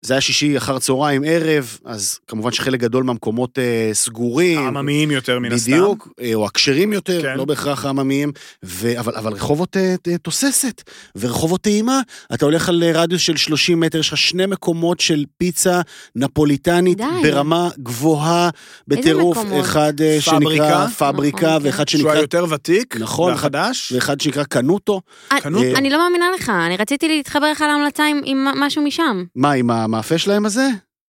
זה 0.04 0.14
היה 0.14 0.20
שישי 0.20 0.56
אחר 0.56 0.78
צהריים, 0.78 1.22
ערב, 1.26 1.78
אז 1.84 2.18
כמובן 2.28 2.52
שחלק 2.52 2.80
גדול 2.80 3.04
מהמקומות 3.04 3.58
אה, 3.58 3.90
סגורים. 3.92 4.58
העממיים 4.58 5.10
יותר 5.10 5.38
מן 5.38 5.52
הסתם. 5.52 5.72
בדיוק, 5.72 6.08
אה, 6.20 6.30
או 6.34 6.46
הכשרים 6.46 6.92
יותר, 6.92 7.22
כן. 7.22 7.36
לא 7.36 7.44
בהכרח 7.44 7.84
העממיים, 7.84 8.32
ו... 8.64 8.98
אבל, 9.00 9.14
אבל 9.16 9.32
רחובות 9.32 9.76
אה, 9.76 9.94
אה, 10.08 10.18
תוססת, 10.18 10.82
ורחובות 11.16 11.60
טעימה, 11.60 12.00
אתה 12.34 12.44
הולך 12.44 12.68
על 12.68 12.82
אה, 12.82 12.90
רדיוס 12.94 13.22
של 13.22 13.36
30 13.36 13.80
מטר, 13.80 13.98
יש 13.98 14.08
לך 14.08 14.16
שני 14.16 14.46
מקומות 14.46 15.00
של 15.00 15.24
פיצה 15.38 15.80
נפוליטנית 16.16 16.98
די. 16.98 17.04
ברמה 17.22 17.68
גבוהה 17.78 18.50
בטירוף, 18.88 19.38
מקומות? 19.38 19.64
אחד 19.64 20.00
אה, 20.00 20.16
שנקרא 20.20 20.40
פבריקה? 20.40 20.86
פבריקה, 20.98 21.46
נכון, 21.46 21.66
ואחד 21.66 21.88
שהוא 21.88 22.00
שנקרא, 22.00 22.12
היותר 22.16 22.44
ותיק, 22.50 22.96
נכון, 22.96 23.30
והחדש. 23.32 23.92
ואחד 23.92 24.20
שנקרא 24.20 24.44
קנוטו. 24.44 25.00
קנו- 25.40 25.62
אה, 25.62 25.72
אני 25.76 25.90
לא 25.90 25.98
מאמינה 25.98 26.26
לך, 26.38 26.52
אני 26.66 26.76
רציתי 26.76 27.08
להתחבר 27.08 27.50
לך 27.50 27.60
להמלצה 27.60 28.04
עם- 28.06 28.20
עם 28.24 28.44
משהו 28.56 28.82
משם. 28.82 29.24
מה, 29.36 29.52
עם 29.52 29.70
המאפה 29.94 30.18
שלהם 30.18 30.46
הזה? 30.46 30.68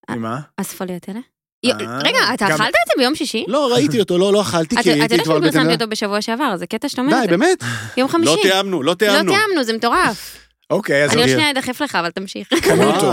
ממה? 0.10 0.40
הספוליאטלה? 0.58 1.20
אה, 1.66 1.72
רגע, 2.04 2.20
אתה 2.34 2.48
אכלת 2.48 2.60
את 2.68 2.88
זה 2.88 2.94
ביום 2.98 3.16
שישי? 3.16 3.46
לא, 3.48 3.74
ראיתי 3.74 4.00
אותו, 4.00 4.18
לא, 4.18 4.34
לא 4.34 4.42
אכלתי, 4.42 4.76
אתה 4.76 4.84
כי 4.84 4.90
אתה 4.94 5.00
הייתי 5.00 5.14
יודע 5.14 5.24
כבר 5.24 5.34
שאני 5.34 5.42
בבטן... 5.46 5.58
פרסמתי 5.58 5.74
אותו 5.74 5.88
בשבוע 5.88 6.22
שעבר, 6.22 6.58
זה 6.58 6.68
קטע 6.68 6.90
שאתה 6.90 7.02
אומר 7.02 7.12
את 7.14 7.18
די, 7.18 7.22
זה. 7.22 7.38
באמת? 7.38 7.64
יום 7.98 8.10
חמישי. 8.10 8.32
לא 8.32 8.38
תיאמנו, 8.42 8.84
לא 8.84 8.90
לא 8.92 8.94
תיאמנו. 8.94 9.32
תיאמנו, 9.32 9.64
זה 9.64 9.74
מטורף. 9.74 10.45
אוקיי, 10.70 11.04
אז 11.04 11.12
אני 11.12 11.22
עוד. 11.22 11.30
שנייה 11.30 11.52
אדחף 11.52 11.82
לך, 11.82 11.96
אבל 11.96 12.10
תמשיך. 12.10 12.48
קנוטו. 12.64 13.12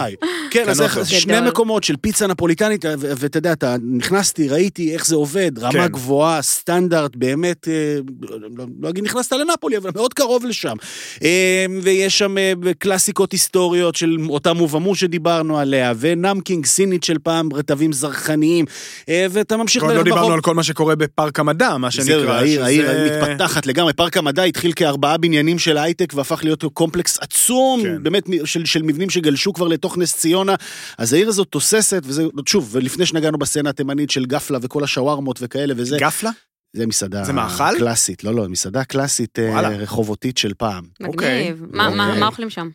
כן, 0.50 0.68
אז 0.68 0.82
שני. 1.08 1.40
מקומות 1.40 1.84
של 1.84 1.96
פיצה 1.96 2.26
נפוליטנית, 2.26 2.84
ואתה 2.98 3.38
יודע, 3.38 3.52
אתה 3.52 3.76
נכנסתי, 3.96 4.48
ראיתי 4.48 4.94
איך 4.94 5.06
זה 5.06 5.14
עובד, 5.16 5.58
רמה 5.58 5.72
כן. 5.72 5.86
גבוהה, 5.86 6.42
סטנדרט, 6.42 7.16
באמת, 7.16 7.68
אה, 7.68 7.96
לא- 8.30 8.66
לא 8.80 8.88
אגיד 8.88 9.04
נכנסת 9.04 9.32
לנפולי, 9.32 9.76
אבל 9.76 9.90
מאוד 9.96 10.14
קרוב 10.14 10.44
לשם. 10.46 10.76
אה, 11.24 11.66
ויש 11.82 12.18
שם 12.18 12.38
אה, 12.38 12.52
קלאסיקות 12.78 13.32
היסטוריות 13.32 13.94
של 13.96 14.16
אותה 14.28 14.52
מובמו 14.52 14.94
שדיברנו 14.94 15.58
עליה, 15.58 15.92
ונמקינג 15.98 16.66
סינית 16.66 17.04
של 17.04 17.18
פעם, 17.22 17.48
רטבים 17.52 17.92
זרחניים, 17.92 18.64
ואתה 19.08 19.56
ממשיך 19.56 19.82
לא 19.82 19.88
ללכת 19.92 20.04
דיברנו. 20.04 20.32
על 20.32 20.40
כל 20.40 20.54
מה 20.54 20.62
שקורה 20.62 20.94
בפארק 20.96 21.38
המדע, 21.40 21.76
מה 21.76 21.88
זהו, 21.90 22.04
שנקרא. 22.06 22.32
העיר, 22.34 22.64
העיר 22.64 22.82
שזה- 22.92 23.20
מתפתחת 23.28 23.66
לגמרי. 23.66 23.92
פארק 23.92 24.16
המדע 24.16 24.42
התחיל 24.42 24.72
כארבעה 24.76 25.16
בניינים 25.16 25.58
של 25.58 25.78
הייטק 25.78 26.12
והפך 26.14 26.40
להיות 26.44 26.64
קומפלקס 26.74 27.18
עצום, 27.20 27.41
כן. 27.82 28.02
באמת 28.02 28.22
של, 28.44 28.64
של 28.64 28.82
מבנים 28.82 29.10
שגלשו 29.10 29.52
כבר 29.52 29.68
לתוך 29.68 29.98
נס 29.98 30.16
ציונה. 30.16 30.54
אז 30.98 31.12
העיר 31.12 31.28
הזאת 31.28 31.48
תוססת, 31.48 32.02
וזה, 32.04 32.24
שוב, 32.46 32.68
ולפני 32.72 33.06
שנגענו 33.06 33.38
בסצנה 33.38 33.70
התימנית 33.70 34.10
של 34.10 34.24
גפלה 34.26 34.58
וכל 34.62 34.84
השווארמות 34.84 35.38
וכאלה 35.42 35.74
וזה, 35.76 35.96
גפלה? 36.00 36.30
זה 36.76 36.86
מסעדה 36.86 37.24
זה 37.24 37.32
מאכל? 37.32 37.78
קלאסית, 37.78 38.24
לא, 38.24 38.34
לא, 38.34 38.48
מסעדה 38.48 38.84
קלאסית 38.84 39.38
אה, 39.38 39.50
וואלה. 39.50 39.68
רחובותית 39.68 40.38
של 40.38 40.52
פעם. 40.56 40.84
אוקיי. 41.04 41.42
מגניב. 41.50 41.66
מה- 41.70 41.90
מה 41.90 42.06
אוקיי. 42.06 42.20
מה 42.20 42.26
אוכלים 42.26 42.50
שם? 42.50 42.68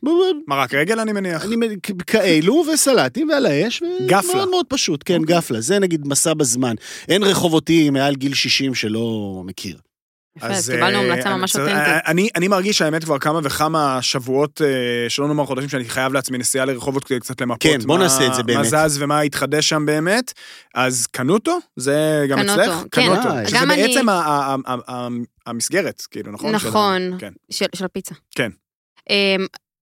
מרק 0.47 0.73
רגל 0.73 0.99
אני 0.99 1.11
מניח. 1.13 1.45
אני, 1.45 1.55
כאלו 2.07 2.63
וסלטים 2.73 3.29
ועל 3.29 3.45
האש. 3.45 3.83
גפלה. 4.05 4.35
מאוד 4.35 4.49
מאוד 4.49 4.65
פשוט, 4.69 5.01
כן, 5.05 5.21
אוקיי. 5.21 5.35
גפלה. 5.35 5.61
זה 5.61 5.79
נגיד 5.79 6.07
מסע 6.07 6.33
בזמן. 6.33 6.75
אין 7.09 7.23
רחובותי 7.23 7.89
מעל 7.89 8.15
גיל 8.15 8.33
60 8.33 8.75
שלא 8.75 9.41
מכיר. 9.45 9.77
יפה, 10.37 10.47
אז 10.47 10.69
אה, 10.69 10.75
קיבלנו 10.75 10.97
המלצה 10.99 11.29
אני 11.29 11.39
ממש 11.39 11.55
אותנטית. 11.55 11.77
אני, 12.07 12.29
אני 12.35 12.47
מרגיש 12.47 12.81
האמת 12.81 13.03
כבר 13.03 13.19
כמה 13.19 13.39
וכמה 13.43 13.99
שבועות, 14.01 14.61
אה, 14.61 14.67
שלא 15.09 15.27
נאמר 15.27 15.45
חודשים, 15.45 15.69
שאני 15.69 15.89
חייב 15.89 16.13
לעצמי 16.13 16.37
נסיעה 16.37 16.65
לרחובות 16.65 17.03
כדי 17.03 17.19
קצת 17.19 17.41
למפות 17.41 17.61
כן, 17.61 17.77
בוא 17.85 17.97
מה- 17.97 18.03
נעשה 18.03 18.27
את 18.27 18.33
זה 18.33 18.43
באמת. 18.43 18.73
מה 18.73 18.87
זז 18.87 19.01
ומה 19.01 19.19
התחדש 19.21 19.69
שם 19.69 19.85
באמת. 19.85 20.33
אז 20.75 21.07
קנוטו, 21.11 21.57
זה 21.75 22.25
גם 22.29 22.39
קנוטו, 22.39 22.61
אצלך? 22.63 22.75
כן. 22.91 23.05
קנוטו. 23.13 23.29
אה, 23.29 23.47
שזה 23.47 23.59
אני- 23.63 23.87
בעצם 23.87 24.09
ה- 24.09 24.13
ה- 24.13 24.55
ה- 24.67 24.91
ה- 24.91 25.07
המסגרת, 25.45 26.01
כאילו, 26.11 26.31
נכון? 26.31 26.51
נכון. 26.55 27.01
של 27.11 27.17
כן. 27.19 27.33
של 27.51 27.65
של 27.75 27.85
הפיצה. 27.85 28.15
כן. 28.35 28.49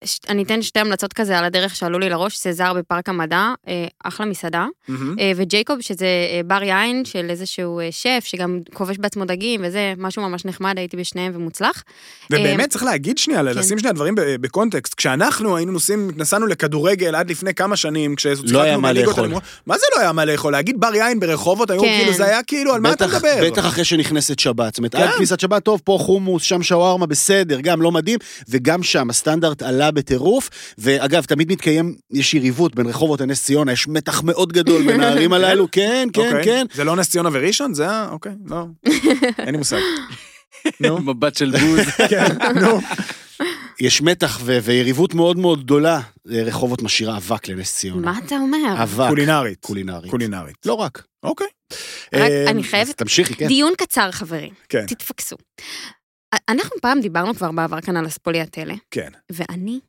ש- 0.05 0.19
אני 0.29 0.43
אתן 0.43 0.61
שתי 0.61 0.79
המלצות 0.79 1.13
כזה 1.13 1.37
על 1.37 1.45
הדרך 1.45 1.75
שעלו 1.75 1.99
לי 1.99 2.09
לראש, 2.09 2.37
סזר 2.37 2.73
בפארק 2.73 3.09
המדע, 3.09 3.49
אה, 3.67 3.85
אחלה 4.03 4.25
מסעדה. 4.25 4.65
אה, 4.89 5.31
וג'ייקוב, 5.35 5.81
שזה 5.81 6.05
אה, 6.05 6.41
בר 6.45 6.63
יין 6.63 7.05
של 7.05 7.25
איזשהו 7.29 7.79
אה, 7.79 7.87
שף, 7.91 8.23
שגם 8.25 8.59
כובש 8.73 8.97
בעצמו 8.97 9.25
דגים, 9.25 9.61
וזה 9.63 9.93
משהו 9.97 10.21
ממש 10.29 10.45
נחמד, 10.45 10.77
הייתי 10.77 10.97
בשניהם 10.97 11.31
ומוצלח. 11.35 11.83
ובאמת 12.31 12.69
צריך 12.69 12.83
להגיד 12.83 13.17
שנייה, 13.17 13.39
כן. 13.39 13.45
לשים 13.45 13.79
שנייה 13.79 13.93
דברים 13.93 14.15
ב- 14.15 14.21
בקונטקסט. 14.41 14.93
כשאנחנו 14.93 15.57
היינו 15.57 15.71
נוסעים, 15.71 16.11
נסענו 16.15 16.47
לכדורגל 16.47 17.15
עד 17.15 17.29
לפני 17.31 17.53
כמה 17.53 17.75
שנים, 17.75 18.15
כששיחקנו 18.15 18.59
היה 18.61 18.77
מה 18.77 18.93
לאכול. 18.93 19.29
מה 19.65 19.77
זה 19.77 19.85
לא 19.95 20.01
היה 20.01 20.11
מה 20.11 20.25
לאכול? 20.25 20.51
להגיד 20.51 20.79
בר 20.79 20.95
יין 20.95 21.19
ברחובות, 21.19 21.69
היו 21.71 21.81
כן. 21.81 21.97
כאילו, 21.99 22.13
זה 22.13 22.25
היה 22.25 22.43
כאילו, 22.43 22.73
על 22.73 22.81
מה 22.81 22.93
אתה 22.93 23.07
מדבר? 23.07 23.35
בטח 23.51 23.65
אחרי 23.65 23.85
שנכנסת 23.85 24.39
שבת. 24.39 24.73
זאת 24.73 24.77
אומרת, 24.77 24.95
עד 24.95 25.09
כן. 25.09 25.17
כניסת 25.17 25.39
שבת, 25.39 25.63
טוב, 25.63 25.81
פה 25.83 25.97
חומוס, 26.01 26.43
שם 26.43 26.63
שווארמה, 26.63 27.05
בסדר, 27.05 27.59
גם 27.59 27.81
לא 27.81 27.91
מדהים, 27.91 28.19
וגם 28.49 28.83
שם 28.83 29.09
הסטנדרט 29.09 29.61
עלה 29.61 29.91
בטירוף. 29.95 30.49
ואגב, 30.77 31.23
תמיד 31.25 31.51
מתקיים, 31.51 31.95
יש 32.11 32.33
יריבות 32.33 32.75
בין 32.75 32.85
רחובות 32.87 33.21
לנס 33.21 33.43
ציונה, 33.43 33.71
יש 33.71 33.87
מתח 33.87 34.21
מאוד 34.23 34.53
גדול 34.53 34.85
בין 34.85 35.01
הערים 35.01 35.33
הללו, 35.35 35.67
כן, 35.71 36.07
כן, 36.13 36.21
אוקיי. 36.21 36.43
כן. 36.43 36.65
זה 36.73 36.83
לא 36.83 36.95
נס 36.95 37.09
ציונה 37.09 37.29
וראשון? 37.33 37.73
זה 37.73 37.89
ה... 37.89 38.09
אוקיי, 38.11 38.31
לא. 38.45 38.65
אין 39.45 39.49
לי 39.51 39.57
מושג. 39.57 39.79
נו. 40.79 40.99
מבט 40.99 41.35
של 41.37 41.51
בוז. 41.51 41.79
כן, 42.09 42.25
נו. 42.61 42.79
יש 43.81 44.01
מתח 44.01 44.39
ו- 44.43 44.57
ויריבות 44.63 45.13
מאוד 45.13 45.37
מאוד 45.37 45.63
גדולה. 45.63 46.01
אה, 46.31 46.43
רחובות 46.43 46.81
משאירה 46.81 47.17
אבק 47.17 47.47
לנס 47.47 47.75
ציונה. 47.75 48.11
מה 48.11 48.19
אתה 48.25 48.35
אומר? 48.35 48.83
אבק. 48.83 49.09
קולינרית. 49.09 49.65
קולינרית. 49.65 50.11
קולינרית. 50.11 50.55
לא 50.65 50.73
רק. 50.73 51.03
אוקיי. 51.23 51.47
רק 52.13 52.21
אה, 52.21 52.45
אני 52.49 52.61
אז 52.61 52.67
חייבת 52.67 52.97
תמשיכי, 52.97 53.33
כן. 53.35 53.47
דיון 53.47 53.73
קצר, 53.77 54.11
חברים. 54.11 54.53
כן. 54.69 54.85
תתפקסו. 54.85 55.35
אנחנו 56.49 56.81
פעם 56.81 57.01
דיברנו 57.01 57.35
כבר 57.35 57.51
בעבר 57.51 57.81
כאן 57.81 57.97
על 57.97 58.05
הספוליאטלה, 58.05 58.73
כן. 58.91 59.09
ואני 59.31 59.79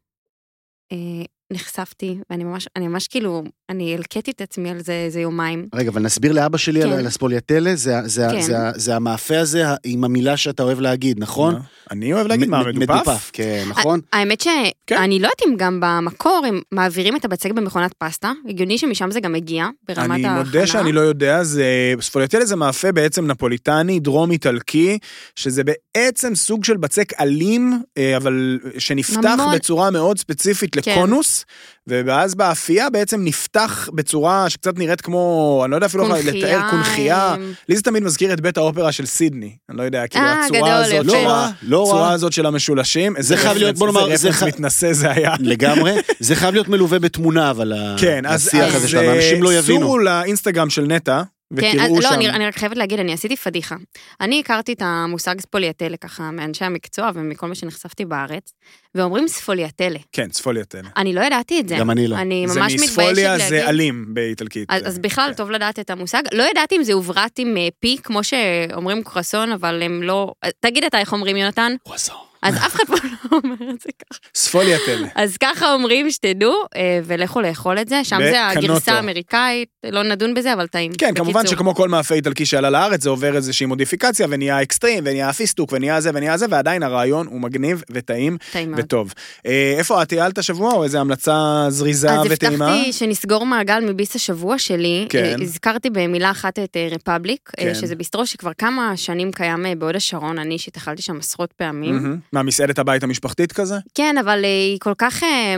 אה, 0.93 1.25
נחשפתי, 1.53 2.19
ואני 2.31 2.45
ממש, 2.45 2.69
אני 2.77 2.89
ממש 2.89 3.09
כאילו, 3.09 3.43
אני 3.71 3.95
הלקטתי 3.95 4.31
את 4.31 4.41
עצמי 4.41 4.71
על 4.71 4.81
זה 4.81 4.93
איזה 4.93 5.21
יומיים. 5.21 5.69
רגע, 5.75 5.91
אבל 5.91 6.03
נסביר 6.03 6.33
לאבא 6.33 6.59
שלי 6.59 6.83
כן. 6.83 6.89
על 6.93 7.07
הספוליאטלה, 7.07 7.77
זה, 7.77 7.95
זה, 8.05 8.27
כן. 8.33 8.41
זה, 8.41 8.59
ה- 8.59 8.73
זה 8.75 8.97
המאפה 8.97 9.39
הזה 9.39 9.63
עם 9.85 10.05
המילה 10.05 10.37
שאתה 10.37 10.63
אוהב 10.63 10.81
להגיד, 10.81 11.21
נכון? 11.21 11.55
אני 11.91 12.13
אוהב 12.13 12.27
להגיד 12.27 12.49
מה, 12.49 12.63
מ- 12.63 12.77
מ- 12.77 12.79
מדופף? 12.79 13.31
כן, 13.33 13.65
נכון? 13.69 14.01
האמת 14.13 14.43
כן. 14.43 14.97
שאני 14.97 15.19
לא 15.19 15.27
יודעת 15.27 15.43
אם 15.49 15.57
גם 15.57 15.81
במקור 15.83 16.45
הם 16.49 16.61
מעבירים 16.73 17.17
את 17.17 17.25
הבצק 17.25 17.51
במכונת 17.51 17.93
פסטה, 17.99 18.33
הגיוני 18.49 18.79
שמשם 18.79 19.11
זה 19.11 19.21
גם 19.21 19.33
מגיע, 19.33 19.67
ברמת 19.89 20.11
אני 20.11 20.27
ההכנה. 20.27 20.43
מודה 20.43 20.67
שאני 20.67 20.93
לא 20.93 21.01
יודע, 21.01 21.43
זה... 21.43 21.65
ספוליאטלה 22.01 22.45
זה 22.45 22.57
מאפה 22.57 22.93
בעצם 22.93 23.27
נפוליטני, 23.27 24.01
דרום 24.01 24.31
איטלקי, 24.31 24.99
שזה 25.37 25.63
בעצם 25.65 26.35
סוג 26.35 26.65
של 26.65 26.77
בצק 26.77 27.21
אלים, 27.21 27.83
אה, 27.99 28.17
אבל 28.17 28.59
שנפתח 28.79 29.19
ממון. 29.39 29.55
בצורה 29.55 29.91
מאוד 29.91 30.19
ספציפית 30.19 30.77
כן. 30.79 30.91
לקונוס, 30.93 31.45
ואז 31.89 32.35
באפייה 32.35 32.91
בעצם 32.91 33.21
נפתח 33.25 33.89
בצורה 33.95 34.51
שקצת 34.51 34.79
נראית 34.79 35.01
כמו, 35.01 35.61
אני 35.65 35.71
לא 35.71 35.77
יודע 35.77 35.87
אפילו 35.87 36.17
איך 36.17 36.27
לתאר 36.27 36.61
קונכייה. 36.71 37.17
אה, 37.31 37.37
לי 37.69 37.77
זה 37.77 37.83
תמיד 37.83 38.03
מזכיר 38.03 38.33
את 38.33 38.41
בית 38.41 38.57
האופרה 38.57 38.93
של 38.93 39.07
סידני, 39.07 39.57
אני 39.71 39.79
לא 39.79 39.83
יודע, 39.83 40.07
כאילו 40.07 40.25
אה, 40.25 40.45
הצורה 40.45 40.77
הזאת 40.77 41.07
לא 41.07 41.13
רע, 41.29 41.51
לא 41.63 41.83
הצורה 41.83 42.01
רע. 42.03 42.13
הזאת 42.13 42.33
של 42.33 42.47
המשולשים. 42.47 43.17
איזה 43.17 43.37
חייב 43.37 43.57
להיות, 43.57 43.77
בוא 43.79 43.87
נאמר, 43.87 44.11
איזה 44.11 44.23
זה 44.23 44.29
רפרנס 44.29 44.43
ח- 44.43 44.55
מתנשא 44.55 44.93
זה 44.93 45.11
היה. 45.11 45.35
לגמרי. 45.53 45.93
זה 46.21 46.35
חייב 46.37 46.55
להיות 46.55 46.69
מלווה 46.69 46.99
בתמונה, 46.99 47.51
אבל 47.51 47.73
כן, 47.99 48.27
אז 48.27 48.47
השיח 48.47 48.75
הזה 48.75 48.85
אז, 48.85 48.91
שלנו, 48.91 49.13
אנשים 49.13 49.43
לא 49.43 49.51
אה, 49.51 49.55
יבינו. 49.55 49.81
סורו 49.81 49.99
לאינסטגרם 49.99 50.71
של 50.71 50.83
נטע, 50.83 51.23
כן, 51.61 51.81
אז 51.81 51.91
שם. 51.91 52.01
לא, 52.01 52.15
אני, 52.15 52.31
אני 52.31 52.47
רק 52.47 52.57
חייבת 52.57 52.77
להגיד, 52.77 53.01
אני 53.01 53.13
עשיתי 53.13 53.37
פדיחה. 53.37 53.77
אני 54.21 54.41
הכרתי 54.41 54.73
את 54.73 54.83
המושג 54.83 55.41
ספוליאטלה 55.41 55.97
ככה 55.97 56.31
מאנשי 56.31 56.65
המקצוע 56.65 57.11
ומכל 57.15 57.47
מה 57.47 57.55
שנחשפתי 57.55 58.05
בארץ, 58.05 58.53
ואומרים 58.95 59.29
ספוליאטלה. 59.29 59.99
כן, 60.13 60.29
ספוליאטלה. 60.33 60.89
אני 60.97 61.15
לא 61.15 61.21
ידעתי 61.21 61.61
את 61.61 61.69
זה. 61.69 61.77
גם 61.79 61.91
אני 61.91 62.09
לא. 62.09 62.17
אני 62.17 62.45
זה 62.49 62.61
ממש 62.61 62.73
מתביישת 62.73 62.91
מספוליה 62.91 63.37
להגיד. 63.37 63.49
זה 63.49 63.69
אלים 63.69 64.05
באיטלקית. 64.09 64.71
אז, 64.71 64.87
אז 64.87 64.99
בכלל 64.99 65.31
כן. 65.31 65.37
טוב 65.37 65.51
לדעת 65.51 65.79
את 65.79 65.91
המושג. 65.91 66.23
לא 66.33 66.43
ידעתי 66.51 66.77
אם 66.77 66.83
זה 66.83 66.93
עוברת 66.93 67.39
עם 67.39 67.57
אה, 67.57 67.69
פי, 67.81 67.97
כמו 68.03 68.25
שאומרים 68.25 69.03
קרסון, 69.03 69.53
אבל 69.53 69.83
הם 69.83 70.03
לא... 70.03 70.33
תגיד 70.61 70.85
אתה 70.85 70.99
איך 70.99 71.13
אומרים, 71.13 71.37
יונתן? 71.37 71.73
וואזו. 71.87 72.13
אז 72.49 72.55
אף 72.55 72.75
אחד 72.75 72.85
פה 72.87 72.95
לא 73.33 73.39
אומר 73.45 73.71
את 73.71 73.81
זה 73.81 73.89
ככה. 74.11 74.21
ספוליאטלה. 74.35 75.09
אז 75.15 75.37
ככה 75.37 75.73
אומרים, 75.73 76.11
שתדעו, 76.11 76.55
אה, 76.77 77.01
ולכו 77.05 77.41
לאכול 77.41 77.79
את 77.79 77.89
זה. 77.89 78.05
שם 78.05 78.19
זה. 78.21 78.47
הגרסה 78.47 78.93
האמריקאית, 78.93 79.69
לא 79.85 80.03
נדון 80.03 80.35
בזה, 80.35 80.53
אבל 80.53 80.67
טעים. 80.67 80.93
כן, 80.99 81.15
כמובן. 81.15 81.47
שכמו 81.47 81.75
כל 81.75 81.89
מאפה 81.89 82.15
איטלקי 82.15 82.47
שעלה 82.47 82.71
לארץ, 82.71 83.03
זה 83.03 83.11
עובר 83.11 83.37
איזושהי 83.37 83.67
מודיפיקציה, 83.67 84.27
ונהיה 84.31 84.63
אקסטרים, 84.63 85.05
ונהיה 85.07 85.33
פיסטוק, 85.33 85.73
ונהיה 85.73 86.01
זה 86.01 86.11
ונהיה 86.15 86.37
זה, 86.37 86.47
ועדיין 86.51 86.83
הרעיון 86.83 87.27
הוא 87.27 87.41
מגניב 87.41 87.83
וטעים. 87.91 88.37
וטוב. 88.77 89.13
אה, 89.47 89.75
איפה 89.79 90.03
את 90.03 90.09
טיילת 90.09 90.39
השבוע, 90.39 90.73
או 90.73 90.85
איזה 90.85 91.01
המלצה 91.01 91.67
זריזה 91.69 92.13
אז 92.13 92.27
וטעימה? 92.31 92.69
הבטחתי 92.69 92.93
שנסגור 92.93 93.47
מעגל 93.47 93.81
מביס 93.81 94.17
השבוע 94.17 94.59
שלי. 94.59 95.07
כן. 95.09 95.25
אה, 95.25 95.35
הזכרתי 95.43 95.91
במילה 95.91 96.31
אחת 96.31 96.59
את 96.59 96.77
רפבליק, 96.91 97.51
כן. 97.57 97.75
שזה 97.75 97.95
ביסטרו 97.95 98.27
שכבר 98.27 98.53
כמה 98.59 98.97
שנים 98.97 99.33
קיים 99.33 99.67
בהוד 99.79 99.97
השרון, 99.97 100.39
אני 100.39 100.55
אישית 100.55 100.77
אכלתי 100.77 101.03
שם 101.03 101.19
עשרות 101.19 101.53
פעמים. 101.53 102.19
מה, 102.37 102.43
מסעדת 102.43 102.79
הבית 102.79 103.03
המשפחתית 103.03 103.53
כזה? 103.53 103.75
כן, 103.95 104.19
אבל 104.19 104.45
אה, 104.45 104.49
היא 104.49 104.79
כל 104.81 104.93
כך... 104.99 105.23
אה, 105.23 105.57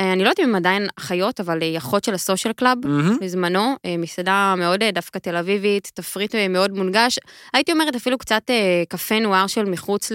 אה, 0.00 0.12
אני 0.12 0.24
לא 0.24 0.28
יודעת 0.28 0.40
אם 0.40 0.44
הם 0.48 0.54
עדיין 0.54 0.86
אחיות, 0.98 1.40
אבל 1.40 1.62
היא 1.62 1.78
אחות 1.78 2.04
של 2.04 2.14
הסושיאל 2.14 2.52
קלאב. 2.52 2.78
מהמם. 2.84 3.18
בזמנו, 3.20 3.76
מסעדה 3.98 4.54
מאוד 4.58 4.80
דווקא 4.94 5.18
תל 5.18 5.36
אביבית, 5.36 5.90
תפריט 5.94 6.34
מאוד 6.34 6.72
מונגש. 6.72 7.18
הייתי 7.54 7.72
אומרת 7.72 7.96
אפילו 7.96 8.18
קצת 8.18 8.42
קפה 8.88 9.20
נואר 9.20 9.46
של 9.46 9.64
מחוץ 9.64 10.12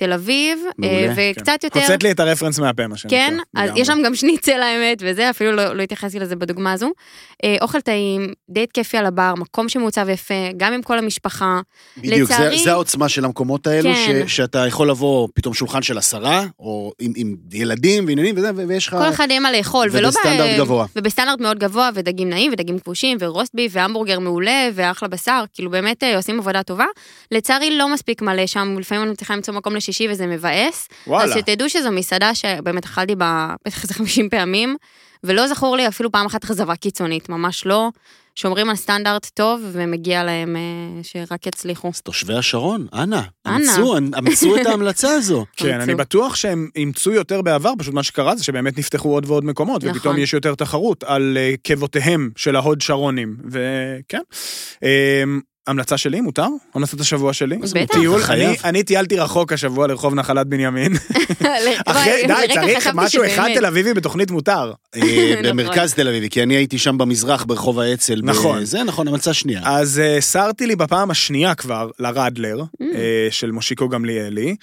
תל 0.00 0.12
אביב, 0.12 0.58
מעולה, 0.78 0.96
אה, 1.08 1.12
וקצת 1.36 1.64
יותר... 1.64 1.80
הוצאת 1.80 2.02
לי 2.02 2.10
את 2.10 2.20
הרפרנס 2.20 2.58
מהפה, 2.58 2.86
מה 2.86 2.96
שנקרא. 2.96 3.18
כן, 3.18 3.36
אז 3.56 3.64
לגמרי. 3.64 3.80
יש 3.80 3.86
שם 3.86 3.98
גם 4.04 4.14
שניצל 4.14 4.60
האמת, 4.62 4.98
וזה, 5.00 5.30
אפילו 5.30 5.52
לא, 5.52 5.72
לא 5.76 5.82
התייחסתי 5.82 6.18
לזה 6.18 6.36
בדוגמה 6.36 6.72
הזו. 6.72 6.90
אה, 7.44 7.56
אוכל 7.60 7.80
טעים, 7.80 8.32
דייט 8.50 8.70
כיפי 8.72 8.96
על 8.96 9.06
הבר, 9.06 9.34
מקום 9.36 9.68
שמעוצב 9.68 10.08
יפה, 10.08 10.34
גם 10.56 10.72
עם 10.72 10.82
כל 10.82 10.98
המשפחה. 10.98 11.60
בדיוק, 11.96 12.28
זה, 12.28 12.34
לצערי- 12.34 12.58
זה 12.64 12.70
העוצמה 12.72 13.08
של 13.08 13.24
המקומות 13.24 13.66
האלו, 13.66 13.90
כן. 13.94 14.24
ש, 14.28 14.36
שאתה 14.36 14.66
יכול 14.66 14.90
לבוא 14.90 15.28
פתאום 15.34 15.54
שולחן 15.54 15.82
של 15.82 15.98
עשרה, 15.98 16.44
או 16.58 16.92
עם, 17.00 17.12
עם 17.16 17.36
ילדים 17.52 18.04
ועניינים 18.06 18.34
וזה, 18.38 18.50
ויש 18.68 18.88
לך... 18.88 18.94
כל 18.94 19.08
אחד 19.08 19.26
יהיה 19.30 19.40
מה 19.40 19.52
לאכול, 19.52 19.88
ולא... 19.92 20.08
ב- 20.10 20.12
ובסטנדרט 20.12 20.58
גבוה. 20.58 20.86
ובסטנדרט 20.96 21.40
מאוד 21.40 21.58
גבוה, 21.58 21.90
ודגים 21.94 22.30
נעים, 22.30 22.52
ודגים 22.52 22.78
כבושים, 22.78 23.16
ורוסט 23.20 23.54
ביף, 23.54 23.72
והמבורגר 23.74 24.18
מעולה, 24.18 24.68
ואחלה 24.74 25.08
בשר, 25.08 25.44
כאילו 25.52 25.70
באמת 25.70 26.02
אה, 26.02 26.16
עושים 26.16 26.38
עבודה 26.40 26.62
טובה. 26.62 26.86
לצערי 27.30 27.78
לא 27.78 27.88
מספיק 27.94 28.22
מלא 28.22 28.46
שם, 28.46 28.76
לפעמים 28.78 29.02
אני 29.04 29.10
מצליחה 29.12 29.34
למצוא 29.36 29.54
מקום 29.54 29.74
לשישי 29.90 30.08
וזה 30.10 30.26
מבאס. 30.26 30.88
וואלה. 31.06 31.24
אז 31.24 31.38
שתדעו 31.38 31.70
שזו 31.70 31.90
מסעדה 31.90 32.34
שבאמת 32.34 32.84
אכלתי 32.84 33.14
בה 33.14 33.54
בטח 33.66 33.82
איזה 33.82 33.94
50 33.94 34.30
פעמים, 34.30 34.76
ולא 35.24 35.48
זכור 35.48 35.76
לי 35.76 35.88
אפילו 35.88 36.12
פעם 36.12 36.26
אחת 36.26 36.44
אכזבה 36.44 36.76
קיצונית, 36.76 37.28
ממש 37.28 37.66
לא. 37.66 37.90
שומרים 38.34 38.70
על 38.70 38.76
סטנדרט 38.76 39.26
טוב, 39.34 39.60
ומגיע 39.72 40.24
להם 40.24 40.56
אה, 40.56 41.02
שרק 41.02 41.46
יצליחו. 41.46 41.88
אז 41.88 42.00
תושבי 42.00 42.34
השרון, 42.34 42.86
אנא. 42.94 43.20
אמצו, 43.48 43.96
אמצו 44.18 44.56
את 44.56 44.66
ההמלצה 44.66 45.12
הזו. 45.12 45.46
כן, 45.56 45.80
אני. 45.80 45.94
בטוח 45.94 46.34
שהם 46.34 46.68
אימצו 46.76 47.12
יותר 47.12 47.42
בעבר, 47.42 47.72
פשוט 47.78 47.94
מה 47.94 48.02
שקרה 48.02 48.36
זה 48.36 48.44
שבאמת 48.44 48.78
נפתחו 48.78 49.08
עוד 49.12 49.24
ועוד 49.26 49.44
מקומות, 49.44 49.84
נכון. 49.84 49.96
ופתאום 49.96 50.18
יש 50.18 50.34
יותר 50.34 50.54
תחרות 50.54 51.04
על 51.04 51.38
אה, 51.40 51.54
קבותיהם 51.62 52.30
של 52.36 52.56
ההוד 52.56 52.80
שרונים, 52.80 53.36
וכן. 53.50 54.22
אמ, 54.82 55.40
המלצה 55.66 55.98
שלי, 55.98 56.20
מותר? 56.20 56.46
המלצת 56.74 57.00
השבוע 57.00 57.32
שלי? 57.32 57.56
בטח. 57.58 57.94
טיול, 57.94 58.20
חייב. 58.22 58.48
אני- 58.48 58.56
אני 58.64 58.82
טיילתי 58.82 59.16
רחוק 59.18 59.52
השבוע 59.52 59.86
לרחוב 59.86 60.14
נחלת 60.14 60.46
בנימין. 60.46 60.92
אחרי, 61.86 62.22
די, 62.26 62.54
צריך 62.54 62.88
משהו 62.94 63.22
אחד. 63.26 63.48
תל 63.54 63.66
אביבי 63.66 63.94
בתוכנית 63.94 64.30
מותר. 64.30 64.72
אה, 64.96 65.00
נכון. 65.40 65.42
במרכז 65.50 65.94
תל 65.94 66.08
אביבי, 66.08 66.28
כי 66.30 66.42
אני 66.42 66.54
הייתי 66.56 66.78
שם 66.78 66.98
במזרח, 66.98 67.44
ברחוב 67.44 67.80
האצ"ל. 67.80 68.20
נכון. 68.22 68.64
זה 68.64 68.82
נכון, 68.84 69.08
המלצה 69.08 69.34
שנייה. 69.34 69.60
אז 69.64 69.98
אה, 69.98 70.20
סרתי 70.20 70.66
לי 70.66 70.76
בפעם 70.76 71.10
השנייה 71.10 71.54
כבר 71.54 71.90
לרדלר, 71.98 72.60
Mm. 72.60 72.84
אה, 72.94 73.00
של 73.30 73.50
מושיקו 73.50 73.88
גמליאלי, 73.88 74.56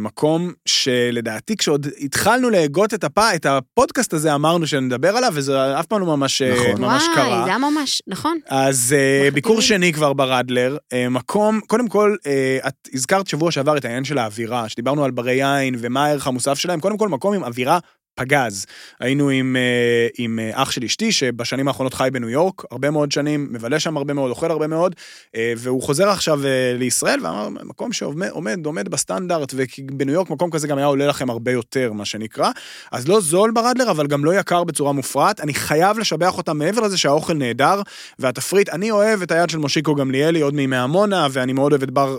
מקום 0.00 0.52
שלדעתי 0.66 1.56
כשעוד 1.56 1.86
התחלנו 2.00 2.50
להגות 2.50 2.94
את, 2.94 3.04
הפ... 3.04 3.18
את 3.18 3.46
הפודקאסט 3.46 4.12
הזה 4.14 4.34
אמרנו 4.34 4.66
שנדבר 4.66 5.16
עליו, 5.16 5.32
וזה 5.34 5.80
אף 5.80 5.86
פעם 5.86 6.00
לא 6.00 6.06
ממש, 6.06 6.42
נכון. 6.42 6.80
ממש 6.82 7.02
קרה. 7.14 7.28
וואי, 7.28 7.38
זה 7.44 7.50
היה 7.50 7.58
ממש, 7.58 8.02
נכון. 8.06 8.38
אז 8.48 8.94
ביקור. 9.34 9.60
שני 9.60 9.92
כבר 9.92 10.11
ברדלר, 10.14 10.76
אה, 10.92 11.08
מקום, 11.08 11.60
קודם 11.66 11.88
כל, 11.88 12.16
אה, 12.26 12.58
את 12.68 12.88
הזכרת 12.94 13.26
שבוע 13.26 13.50
שעבר 13.50 13.76
את 13.76 13.84
העניין 13.84 14.04
של 14.04 14.18
האווירה, 14.18 14.68
שדיברנו 14.68 15.04
על 15.04 15.10
ברי 15.10 15.34
יין 15.34 15.74
ומה 15.78 16.06
הערך 16.06 16.26
המוסף 16.26 16.58
שלהם, 16.58 16.80
קודם 16.80 16.98
כל 16.98 17.08
מקום 17.08 17.34
עם 17.34 17.44
אווירה 17.44 17.78
פגז. 18.14 18.66
היינו 19.00 19.28
עם, 19.28 19.56
אה, 19.56 20.08
עם 20.18 20.38
אה, 20.38 20.62
אח 20.62 20.70
של 20.70 20.84
אשתי, 20.84 21.12
שבשנים 21.12 21.68
האחרונות 21.68 21.94
חי 21.94 22.08
בניו 22.12 22.28
יורק, 22.28 22.62
הרבה 22.70 22.90
מאוד 22.90 23.12
שנים, 23.12 23.48
מבלה 23.50 23.80
שם 23.80 23.96
הרבה 23.96 24.14
מאוד, 24.14 24.30
אוכל 24.30 24.50
הרבה 24.50 24.66
מאוד, 24.66 24.94
אה, 25.36 25.52
והוא 25.56 25.82
חוזר 25.82 26.08
עכשיו 26.08 26.40
לישראל, 26.78 27.20
ואמר, 27.22 27.48
מקום 27.48 27.92
שעומד 27.92 28.66
עומד, 28.66 28.88
בסטנדרט, 28.88 29.54
ובניו 29.56 30.14
יורק 30.14 30.30
מקום 30.30 30.50
כזה 30.50 30.68
גם 30.68 30.78
היה 30.78 30.86
עולה 30.86 31.06
לכם 31.06 31.30
הרבה 31.30 31.52
יותר, 31.52 31.92
מה 31.92 32.04
שנקרא. 32.04 32.50
אז 32.92 33.08
לא 33.08 33.20
זול 33.20 33.50
ברדלר, 33.50 33.90
אבל 33.90 34.06
גם 34.06 34.24
לא 34.24 34.34
יקר 34.34 34.64
בצורה 34.64 34.92
מופרעת. 34.92 35.40
אני 35.40 35.54
חייב 35.54 35.98
לשבח 35.98 36.38
אותם 36.38 36.58
מעבר 36.58 36.80
לזה 36.80 36.98
שהאוכל 36.98 37.34
נהדר, 37.34 37.82
והתפריט, 38.18 38.68
אני 38.68 38.90
אוהב 38.90 39.22
את 39.22 39.30
היד 39.30 39.50
של 39.50 39.58
מושיקו 39.58 39.94
גמליאלי 39.94 40.40
עוד 40.40 40.54
מימי 40.54 40.76
עמונה, 40.76 41.26
ואני 41.30 41.52
מאוד 41.52 41.72
אוהב 41.72 41.82
את 41.82 41.90
בר, 41.90 42.16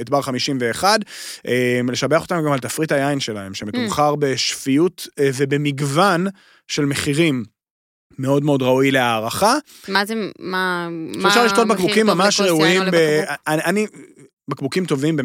את 0.00 0.10
בר 0.10 0.22
51. 0.22 1.00
אה, 1.46 1.80
לשבח 1.88 2.22
אותם 2.22 2.42
גם 2.46 2.52
על 2.52 2.58
תפריט 2.58 2.92
היין 2.92 3.20
שלהם, 3.20 3.54
שמתומחר 3.54 4.14
בשפיות 4.14 5.08
אה, 5.18 5.30
ובמגוון 5.36 6.26
של 6.68 6.84
מחירים. 6.84 7.44
מאוד 8.18 8.44
מאוד 8.44 8.62
ראוי 8.62 8.90
להערכה. 8.90 9.54
מה 9.88 10.04
זה, 10.04 10.14
מה... 10.38 10.88
שאפשר 11.22 11.44
לשתות 11.44 11.68
בקבוקים 11.68 12.06
ממש 12.06 12.40
ראויים, 12.40 12.82
או 12.82 12.86
ב... 12.92 13.22
אני, 13.46 13.86
בקבוקים 14.48 14.84
טובים 14.84 15.16
ב-160, 15.16 15.24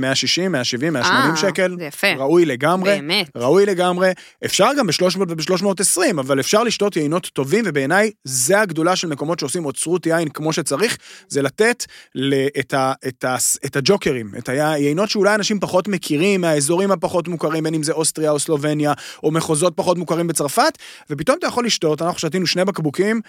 170, 0.49 0.93
180 0.93 1.31
אה, 1.31 1.35
שקל, 1.35 1.75
זה 1.79 1.85
יפה. 1.85 2.07
ראוי 2.17 2.45
לגמרי. 2.45 2.89
באמת. 2.95 3.29
ראוי 3.35 3.65
לגמרי, 3.65 4.11
אפשר 4.45 4.67
גם 4.77 4.87
ב-300 4.87 5.17
וב-320, 5.19 6.19
אבל 6.19 6.39
אפשר 6.39 6.63
לשתות 6.63 6.95
יינות 6.95 7.25
טובים, 7.33 7.63
ובעיניי 7.67 8.11
זה 8.23 8.59
הגדולה 8.59 8.95
של 8.95 9.07
מקומות 9.07 9.39
שעושים 9.39 9.65
אוצרות 9.65 10.05
יין 10.05 10.29
כמו 10.29 10.53
שצריך, 10.53 10.97
זה 11.27 11.41
לתת 11.41 11.85
ל- 12.15 12.47
את, 12.59 12.73
ה- 12.73 12.93
את, 13.07 13.23
ה- 13.23 13.35
את 13.65 13.75
הג'וקרים, 13.75 14.31
את 14.37 14.49
היינות 14.49 15.09
שאולי 15.09 15.35
אנשים 15.35 15.59
פחות 15.59 15.87
מכירים, 15.87 16.41
מהאזורים 16.41 16.91
הפחות 16.91 17.27
מוכרים, 17.27 17.63
בין 17.63 17.73
אם 17.73 17.83
זה 17.83 17.91
אוסטריה 17.91 18.31
או 18.31 18.39
סלובניה, 18.39 18.93
או 19.23 19.31
מחוזות 19.31 19.73
פחות 19.75 19.97
מוכרים 19.97 20.27
בצרפת, 20.27 20.77
ופתאום 21.09 21.37
אתה 21.39 21.47
יכול 21.47 21.65
לשתות, 21.65 22.01
אנחנו 22.01 22.19
שתינו 22.19 22.47
שני 22.47 22.65
בקבוקים, 22.65 23.21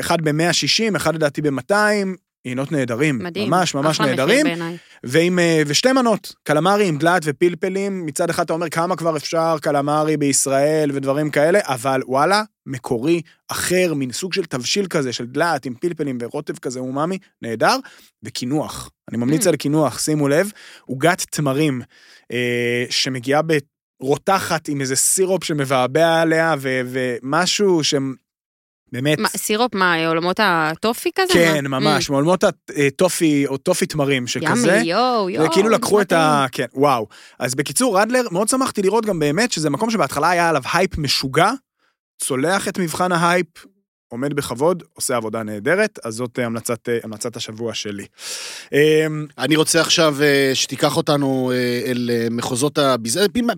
אחד 0.00 0.20
ב-160, 0.22 0.96
אחד 0.96 1.14
לדעתי 1.14 1.42
ב-200, 1.42 1.74
יינות 2.44 2.72
נהדרים, 2.72 3.18
מדהים. 3.18 3.50
ממש 3.50 3.74
ממש 3.74 4.00
נהדרים. 4.00 4.46
ועם, 5.04 5.38
אה, 5.38 5.62
ושתי 5.66 5.92
מנות, 5.92 6.34
קלמרי 6.42 6.88
עם 6.88 6.98
דלעת 6.98 7.22
ופלפלים, 7.24 8.06
מצד 8.06 8.30
אחד 8.30 8.42
אתה 8.44 8.52
אומר 8.52 8.68
כמה 8.68 8.96
כבר 8.96 9.16
אפשר 9.16 9.56
קלמרי 9.62 10.16
בישראל 10.16 10.90
ודברים 10.94 11.30
כאלה, 11.30 11.58
אבל 11.62 12.00
וואלה, 12.06 12.42
מקורי, 12.66 13.22
אחר, 13.48 13.94
מין 13.94 14.12
סוג 14.12 14.32
של 14.32 14.44
תבשיל 14.44 14.86
כזה, 14.86 15.12
של 15.12 15.26
דלעת 15.26 15.66
עם 15.66 15.74
פלפלים 15.74 16.18
ורוטב 16.20 16.58
כזה 16.58 16.80
אומאמי, 16.80 17.18
נהדר, 17.42 17.76
וקינוח. 18.22 18.90
אני 19.08 19.16
ממליץ 19.18 19.46
Mm. 19.46 19.48
על 19.48 19.56
קינוח, 19.56 19.98
שימו 19.98 20.28
לב, 20.28 20.50
עוגת 20.86 21.24
תמרים, 21.30 21.82
אה, 22.32 22.84
שמגיעה 22.90 23.40
ברותחת 24.00 24.68
עם 24.68 24.80
איזה 24.80 24.96
סירופ 24.96 25.44
שמבעבע 25.44 26.20
עליה, 26.20 26.54
ו, 26.58 26.80
ומשהו 26.86 27.84
שבאמת... 28.90 29.18
מה, 29.18 29.28
סירופ, 29.28 29.74
מה, 29.74 30.06
עולמות 30.06 30.40
הטופי 30.42 31.10
כזה? 31.14 31.32
כן, 31.32 31.66
מה? 31.66 31.78
ממש, 31.78 32.10
מעולמות 32.10 32.44
הטופי 32.44 33.46
או 33.46 33.56
טופי 33.56 33.86
תמרים 33.86 34.26
שכזה. 34.26 34.76
yummy, 34.76 34.90
יואו, 34.90 35.30
יואו. 35.30 35.46
וכאילו 35.46 35.68
לקחו 35.68 36.00
את 36.00 36.12
ה... 36.12 36.46
כן, 36.52 36.66
וואו. 36.74 37.08
אז 37.38 37.54
בקיצור, 37.54 38.00
רדלר, 38.00 38.22
מאוד 38.30 38.48
שמחתי 38.48 38.82
לראות 38.82 39.06
גם 39.06 39.18
באמת 39.18 39.52
שזה 39.52 39.70
מקום 39.70 39.90
שבהתחלה 39.90 40.30
היה 40.30 40.48
עליו 40.48 40.62
הייפ 40.72 40.98
משוגע, 40.98 41.50
צולח 42.18 42.68
את 42.68 42.78
מבחן 42.78 43.12
ההייפ, 43.12 43.46
עומד 44.12 44.34
בכבוד, 44.34 44.82
עושה 44.94 45.16
עבודה 45.16 45.42
נהדרת, 45.42 45.98
אז 46.04 46.14
זאת 46.14 46.38
אה, 46.38 46.46
המלצת, 46.46 46.88
אה, 46.88 46.98
המלצת 47.04 47.36
השבוע 47.36 47.74
שלי. 47.74 48.04
אמ, 48.72 48.78
אני 49.38 49.56
רוצה 49.56 49.80
עכשיו 49.80 50.16
אה, 50.22 50.50
שתיקח 50.54 50.96
אותנו 50.96 51.52
אל 51.86 52.10
מחוזות 52.30 52.78
הביזאר, 52.78 53.26
פינה- 53.32 53.52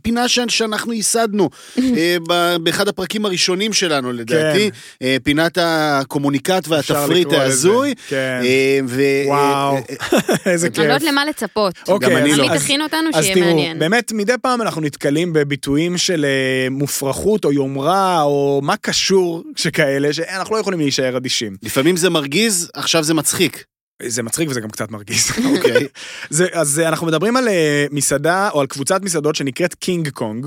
שאנחנו 0.49 0.93
ייסדנו 0.93 1.49
באחד 2.63 2.89
הפרקים 2.89 3.25
הראשונים 3.27 3.73
שלנו 3.73 4.13
לדעתי, 4.13 4.71
אה, 5.03 5.17
פינת 5.23 5.59
הקומוניקט 5.61 6.53
כן. 6.67 6.71
והתפריט. 6.73 7.33
ההזוי. 7.33 7.95
כן, 8.09 8.41
ו- 8.89 9.03
וואו. 9.27 9.77
איזה 10.47 10.67
אני 10.67 10.77
לא 10.79 10.83
יודעת 10.83 11.01
כיף. 11.01 11.09
למה 11.11 11.25
לצפות. 11.25 11.75
אוקיי, 11.89 12.09
גם 12.11 12.17
אני 12.17 12.33
אז- 12.33 12.39
לא. 12.39 12.43
עמית 12.43 12.57
אז- 12.57 12.63
תכין 12.65 12.83
אותנו 12.83 13.09
אז 13.15 13.25
שיהיה 13.25 13.35
תראו, 13.37 13.47
מעניין. 13.47 13.79
באמת, 13.79 14.13
מדי 14.13 14.33
פעם 14.43 14.63
אנחנו 14.63 14.81
נתקלים 14.81 15.33
בביטויים 15.33 15.99
של 15.99 16.27
מופרכות 16.71 17.45
או 17.45 17.53
יומרה, 17.53 18.23
או 18.23 18.61
מה 18.63 18.77
קשור 18.77 19.43
שכאלה, 19.57 20.13
שאנחנו 20.43 20.57
לא 20.57 20.61
יכולים 20.61 20.81
להישאר 20.81 21.17
אדישים. 21.17 21.57
לפעמים 21.63 21.97
זה 21.97 22.11
מרגיז, 22.11 22.71
עכשיו 22.75 23.05
זה 23.05 23.15
מצחיק. 23.15 23.65
זה 24.03 24.23
מצחיק 24.23 24.49
וזה 24.49 24.61
גם 24.61 24.71
קצת 24.71 24.91
מרגיז. 24.91 25.31
אוקיי. 25.57 25.89
זה, 26.31 26.47
אז 26.53 26.79
אה, 26.79 26.89
אנחנו 26.89 27.07
מדברים 27.07 27.37
על 27.37 27.49
אה, 27.49 27.87
מסעדה, 27.91 28.51
או 28.51 28.61
על 28.61 28.67
קבוצת 28.67 29.03
מסעדות 29.03 29.37
שנקראת 29.37 29.75
קינג 29.75 30.09
קונג. 30.09 30.47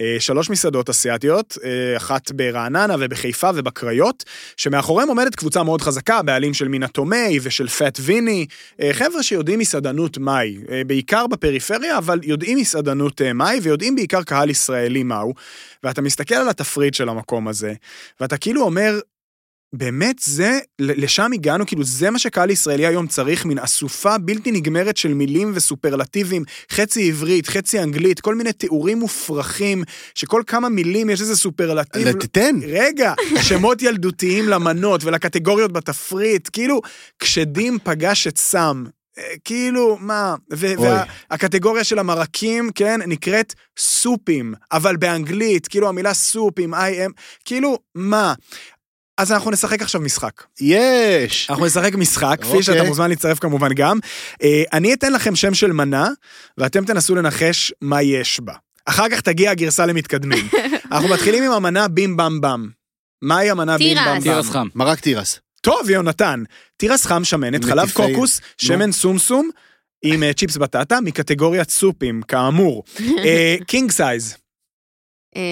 אה, 0.00 0.16
שלוש 0.18 0.50
מסעדות 0.50 0.88
אסיאתיות, 0.88 1.58
אחת 1.96 2.32
ברעננה 2.32 2.96
ובחיפה 2.98 3.50
ובקריות, 3.54 4.24
שמאחוריהם 4.56 5.08
עומדת 5.08 5.34
קבוצה 5.34 5.62
מאוד 5.62 5.82
חזקה, 5.82 6.22
בעלים 6.22 6.54
של 6.54 6.68
מינה 6.68 6.88
תומי 6.88 7.38
ושל 7.42 7.68
פט 7.68 7.98
ויני, 8.00 8.46
חבר'ה 8.92 9.22
שיודעים 9.22 9.58
מסעדנות 9.58 10.18
מהי, 10.18 10.58
בעיקר 10.86 11.26
בפריפריה, 11.26 11.98
אבל 11.98 12.20
יודעים 12.22 12.58
מסעדנות 12.58 13.22
מהי, 13.34 13.60
ויודעים 13.60 13.94
בעיקר 13.94 14.22
קהל 14.22 14.50
ישראלי 14.50 15.02
מהו, 15.02 15.34
ואתה 15.82 16.02
מסתכל 16.02 16.34
על 16.34 16.48
התפריט 16.48 16.94
של 16.94 17.08
המקום 17.08 17.48
הזה, 17.48 17.72
ואתה 18.20 18.36
כאילו 18.36 18.62
אומר, 18.62 19.00
באמת 19.72 20.16
זה, 20.18 20.58
לשם 20.78 21.32
הגענו, 21.34 21.66
כאילו 21.66 21.84
זה 21.84 22.10
מה 22.10 22.18
שקהל 22.18 22.50
ישראלי 22.50 22.86
היום 22.86 23.06
צריך, 23.06 23.44
מין 23.44 23.58
אסופה 23.58 24.18
בלתי 24.18 24.50
נגמרת 24.52 24.96
של 24.96 25.14
מילים 25.14 25.52
וסופרלטיבים, 25.54 26.44
חצי 26.72 27.08
עברית, 27.08 27.48
חצי 27.48 27.82
אנגלית, 27.82 28.20
כל 28.20 28.34
מיני 28.34 28.52
תיאורים 28.52 28.98
מופרכים, 28.98 29.84
שכל 30.14 30.42
כמה 30.46 30.68
מילים 30.68 31.10
יש 31.10 31.20
איזה 31.20 31.36
סופרלטיב. 31.36 32.02
תתן. 32.12 32.56
רגע, 32.68 33.14
שמות 33.42 33.82
ילדותיים 33.82 34.48
למנות 34.48 35.04
ולקטגוריות 35.04 35.72
בתפריט, 35.72 36.48
כאילו, 36.52 36.80
כשדים 37.18 37.78
פגש 37.84 38.26
את 38.26 38.38
סם. 38.38 38.84
אה, 39.18 39.34
כאילו, 39.44 39.96
מה. 40.00 40.34
והקטגוריה 40.50 41.84
של 41.84 41.98
המרקים, 41.98 42.70
כן, 42.74 43.00
נקראת 43.06 43.54
סופים, 43.78 44.54
אבל 44.72 44.96
באנגלית, 44.96 45.68
כאילו 45.68 45.88
המילה 45.88 46.14
סופ 46.14 46.54
עם 46.58 46.74
IM, 46.74 47.12
כאילו, 47.44 47.78
מה? 47.94 48.34
אז 49.20 49.32
אנחנו 49.32 49.50
נשחק 49.50 49.82
עכשיו 49.82 50.00
משחק. 50.00 50.42
יש! 50.60 51.50
אנחנו 51.50 51.66
נשחק 51.66 51.94
משחק, 51.94 52.36
כפי 52.40 52.48
אוקיי. 52.48 52.62
שאתה 52.62 52.82
מוזמן 52.82 53.08
להצטרף 53.08 53.38
כמובן 53.38 53.74
גם. 53.74 53.98
אה, 54.42 54.62
אני 54.72 54.94
אתן 54.94 55.12
לכם 55.12 55.36
שם 55.36 55.54
של 55.54 55.72
מנה, 55.72 56.08
ואתם 56.58 56.84
תנסו 56.84 57.14
לנחש 57.14 57.72
מה 57.80 58.02
יש 58.02 58.40
בה. 58.40 58.52
אחר 58.86 59.08
כך 59.08 59.20
תגיע 59.20 59.50
הגרסה 59.50 59.86
למתקדמים. 59.86 60.48
אנחנו 60.92 61.08
מתחילים 61.08 61.42
עם 61.44 61.52
המנה 61.52 61.88
בים 61.88 62.16
במ 62.16 62.40
במ. 62.40 62.68
מהי 63.22 63.50
המנה 63.50 63.78
בים 63.78 63.94
תירס. 63.96 64.06
במ 64.08 64.14
במ? 64.14 64.22
תירס 64.22 64.50
חם. 64.50 64.66
מרק 64.74 65.00
תירס. 65.00 65.40
טוב, 65.60 65.90
יונתן. 65.90 66.42
תירס 66.76 67.06
חם 67.06 67.24
שמנת, 67.24 67.64
חלב. 67.64 67.90
קוקוס, 67.90 68.40
שמן 68.58 68.92
סומסום, 68.92 69.50
עם 70.02 70.22
אה, 70.22 70.32
צ'יפס 70.32 70.56
בטטה, 70.56 71.00
מקטגוריית 71.00 71.70
סופים, 71.70 72.22
כאמור. 72.22 72.84
king 73.66 73.90
size, 73.98 74.32
אה, 74.32 74.38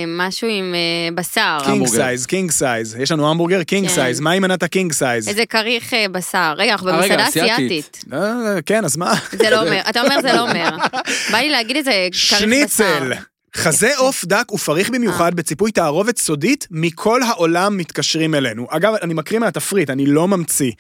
משהו 0.07 0.49
עם 0.49 0.75
אה, 0.75 1.15
בשר. 1.15 1.59
קינג. 1.65 1.87
סייז, 1.87 2.27
קינג 2.27 2.51
סייז. 2.51 2.97
יש 3.01 3.13
לנו 3.13 3.31
המבורגר 3.31 3.63
king 3.63 3.89
כן. 3.89 3.95
size, 3.95 4.21
מהי 4.21 4.39
מנת 4.39 4.63
ה 4.63 4.69
king 4.69 4.93
size? 4.93 5.29
איזה 5.29 5.47
כריך 5.47 5.95
אה, 5.95 6.07
בשר. 6.09 6.55
רגע, 6.57 6.73
אנחנו 6.73 6.89
אה, 6.89 6.97
במסעדה 6.97 7.29
אסיאתית. 7.29 8.05
אה, 8.13 8.63
כן, 8.67 8.85
אז 8.85 8.97
מה? 8.97 9.15
זה 9.33 9.51
לא 9.51 9.61
אומר, 9.61 9.81
אתה 9.91 10.01
אומר 10.01 10.21
זה 10.23 10.33
לא 10.33 10.41
אומר. 10.41 10.71
בא 11.33 11.39
לי 11.39 11.51
להגיד 11.51 11.77
איזה 11.77 11.91
כריך 11.91 12.13
בשר. 12.13 12.39
שניצל. 12.39 13.13
חזה 13.57 13.97
עוף 14.03 14.25
דק 14.25 14.53
ופריך 14.53 14.91
במיוחד 14.91 15.35
בציפוי 15.35 15.73
תערובת 15.73 16.19
סודית, 16.19 16.67
מכל 16.71 17.23
העולם 17.23 17.77
מתקשרים 17.77 18.35
אלינו. 18.35 18.67
אגב, 18.71 18.95
אני 19.03 19.15
מקריא 19.15 19.41
מהתפריט, 19.41 19.91
אני 19.91 20.07
לא 20.07 20.29
ממציא. 20.29 20.73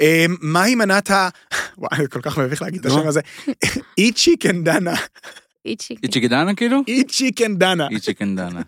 אה, 0.00 0.26
מהי 0.40 0.74
מנת 0.74 1.10
ה... 1.10 1.28
וואי, 1.78 2.06
כל 2.10 2.20
כך 2.20 2.38
מביך 2.38 2.62
להגיד 2.62 2.86
את. 2.86 2.92
השם 2.92 3.08
הזה. 3.08 3.20
אי 3.98 4.12
צ'יקן 4.12 4.64
דנה. 4.64 4.94
איט 5.66 5.82
איצ'יקדנה 6.02 6.54
כאילו? 6.54 6.80
אי 6.88 7.04
צ'יקן 7.04 7.56
דנה. 7.56 7.88
איצ'יקן 7.90 8.36
דנה. 8.36 8.60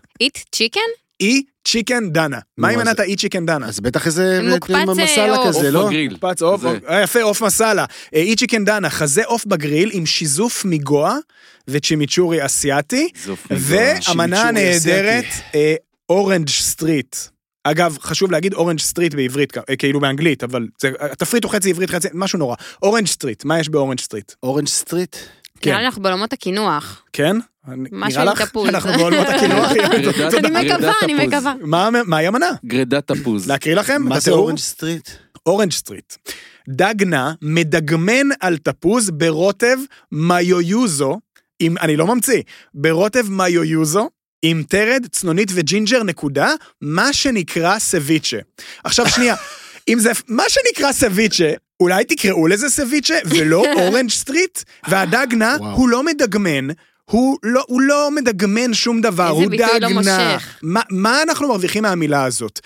צ'יקן? 0.53 0.81
אי 1.21 1.43
צ'יקן 1.65 2.11
דנה. 2.11 2.39
מהי 2.59 2.75
נו, 2.75 2.81
אז- 2.81 2.87
מנת 2.87 3.01
האי 3.01 3.17
צ'יקן 3.17 3.47
דנה? 3.47 3.67
אז 3.67 3.81
בטח 3.81 4.07
איזה 4.07 4.41
מוקפץ, 4.43 4.75
אה, 4.75 4.85
כזה, 5.49 5.59
עוף 5.59 5.63
לא? 5.71 5.87
בגריל. 5.87 6.13
מקפץ 6.13 6.43
עוף, 6.43 6.61
זה. 6.61 6.79
אה, 6.89 7.03
יפה, 7.03 7.23
עוף 7.23 7.43
מסאלה. 7.43 7.85
אה, 8.15 8.21
אי 8.21 8.37
צ'יקן 8.37 8.65
דנה, 8.65 8.91
חזה 8.91 9.25
עוף 9.25 9.47
בגריל 9.47 9.91
עם 9.93 10.07
שיזוף 10.07 10.65
מגואה 10.65 11.17
וצ'ימיצ'ורי 11.69 12.45
אסיאתי. 12.47 13.09
והמנה 13.51 14.43
הנהדרת. 14.49 15.25
Orange 16.09 16.49
Street. 16.49 17.17
אגב, 17.65 17.97
חשוב 18.01 18.33
להגיד 18.33 18.55
Orange 18.55 18.79
Street 18.79 19.15
בעברית, 19.15 19.59
אה, 19.71 19.77
כאילו 19.77 20.01
באנגלית, 20.01 20.45
אבל 20.45 20.67
התפריט 21.01 21.45
הוא 21.45 21.53
חצי 21.53 21.71
עברית, 21.71 21.91
חצי, 21.91 22.09
משהו 22.15 22.39
נורא. 22.39 22.57
Orange 22.83 23.07
Street, 23.07 23.45
מה 23.45 23.61
יש 23.61 23.69
ב 23.69 23.73
Orange 23.73 24.01
Street? 24.01 24.33
Orange 24.43 24.69
Street? 24.69 25.17
כן. 25.61 25.71
נראה 25.71 25.81
לי 25.81 25.87
אנחנו 25.87 26.03
בעולמות 26.03 26.33
הקינוח. 26.33 27.03
כן? 27.13 27.37
משהו 27.93 28.21
נראה 28.21 28.23
עם 28.23 28.29
לך? 28.29 28.43
תפוז. 28.43 28.69
אנחנו 28.69 28.93
בעולמות 28.93 29.27
הקינוח. 29.29 29.71
אני 30.39 30.65
מקווה, 30.65 30.93
אני. 31.03 31.27
מקווה. 31.27 31.55
מה 31.61 31.89
מהי 31.91 32.27
המנה? 32.27 32.51
גרידת 32.65 33.07
תפוז. 33.13 33.49
להקריא 33.49 33.75
לכם? 33.75 34.03
מה 34.03 34.21
זה? 34.21 34.31
Orange 34.31 34.59
Street? 34.59 35.09
Orange 35.47 35.73
Street. 35.73 36.15
דג 36.69 37.03
נא 37.07 37.33
מדגמן 37.43 38.27
על 38.41 38.59
תפוז 38.59 39.11
ברוטב 39.11 39.77
מיויוזו, 40.13 41.19
עם, 41.61 41.79
אני 41.81 41.97
לא 41.97 42.07
ממציא, 42.07 42.43
ברוטב 42.75 43.31
מיויוזו, 43.31 44.11
עם 44.43 44.63
תרד, 44.69 45.07
צנונית 45.13 45.49
וג'ינג'ר 45.55 46.03
נקודה, 46.03 46.51
מה 46.81 47.13
שנקרא 47.13 47.79
סביצ'ה. 47.79 48.39
עכשיו 48.85 49.09
שנייה, 49.09 49.35
אם 49.89 49.99
זה 49.99 50.11
מה 50.29 50.43
שנקרא 50.49 50.93
סביצ'ה, 50.93 51.53
אולי 51.81 52.05
תקראו 52.05 52.47
לזה 52.47 52.69
סביצ'ה 52.69 53.15
ולא 53.25 53.65
Orange 53.79 54.11
Street? 54.11 54.63
והדג 54.89 55.27
נא, 55.35 55.57
וואו. 55.59 55.77
הוא 55.77 55.89
לא 55.89 56.03
מדגמן. 56.03 56.69
הוא 57.11 57.39
לא, 57.43 57.65
הוא 57.67 57.81
לא 57.81 58.11
מדגמן 58.15 58.75
שום 58.75 59.01
דבר, 59.01 59.25
איזה 59.31 59.35
הוא 59.35 59.51
ביטוי 59.51 59.67
דג 59.67 59.83
לא 59.83 59.89
נא. 59.89 60.35
מושך. 60.35 60.59
מה, 60.63 60.81
מה 60.91 61.23
אנחנו 61.23 61.49
מרוויחים 61.49 61.83
מהמילה 61.83 62.25
הזאת? 62.25 62.61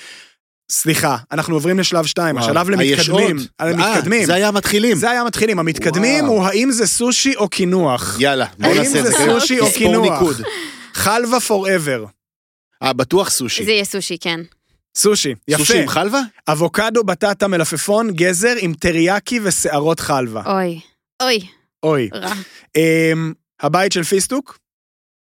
סליחה, 0.71 1.17
אנחנו 1.33 1.55
עוברים 1.55 1.79
לשלב 1.79 2.07
שתיים, 2.07 2.37
וואו. 2.37 2.47
השלב 2.47 2.71
אה, 2.71 2.77
למתקדמים. 2.77 3.37
המתקדמים. 3.59 4.21
אה, 4.21 4.27
זה 4.27 4.35
היה 4.35 4.49
המתחילים. 4.49 4.97
זה 4.97 5.11
היה 5.11 5.21
המתחילים. 5.21 5.59
המתקדמים 5.59 6.25
וואו. 6.25 6.37
הוא 6.37 6.45
האם 6.47 6.71
זה 6.71 6.87
סושי 6.87 7.37
או 7.37 7.49
קינוח. 7.49 8.17
יאללה, 8.21 8.47
בוא 8.59 8.69
האם 8.69 8.79
נעשה 8.79 8.99
את 8.99 9.05
זה 9.05 9.11
זה. 9.11 9.17
סושי 9.17 9.61
או 9.61 9.67
קינוח? 9.73 10.23
חלבה 10.95 11.41
forever. 11.41 12.05
אה, 12.83 12.93
בטוח 12.93 13.31
סושי. 13.31 13.65
זה 13.65 13.71
יהיה 13.71 13.85
סושי, 13.85 14.17
כן. 14.21 14.41
סושי, 14.97 15.35
יפה. 15.49 15.65
סושי 15.65 15.83
עם 15.83 15.89
חלבה? 15.89 16.21
אבוקדו, 16.49 17.05
בטטה, 17.05 17.49
מלפפון, 17.49 18.11
גזר 18.13 18.55
עם 18.61 18.75
טריאקי 18.75 19.41
ושערות 19.43 20.01
חלבה. 20.01 20.43
אוי. 20.47 20.81
אוי, 21.23 21.39
אוי. 21.83 22.09
רע. 22.15 22.33
אמ, 22.77 23.33
הבית 23.61 23.93
של 23.93 24.03
פיסטוק? 24.03 24.59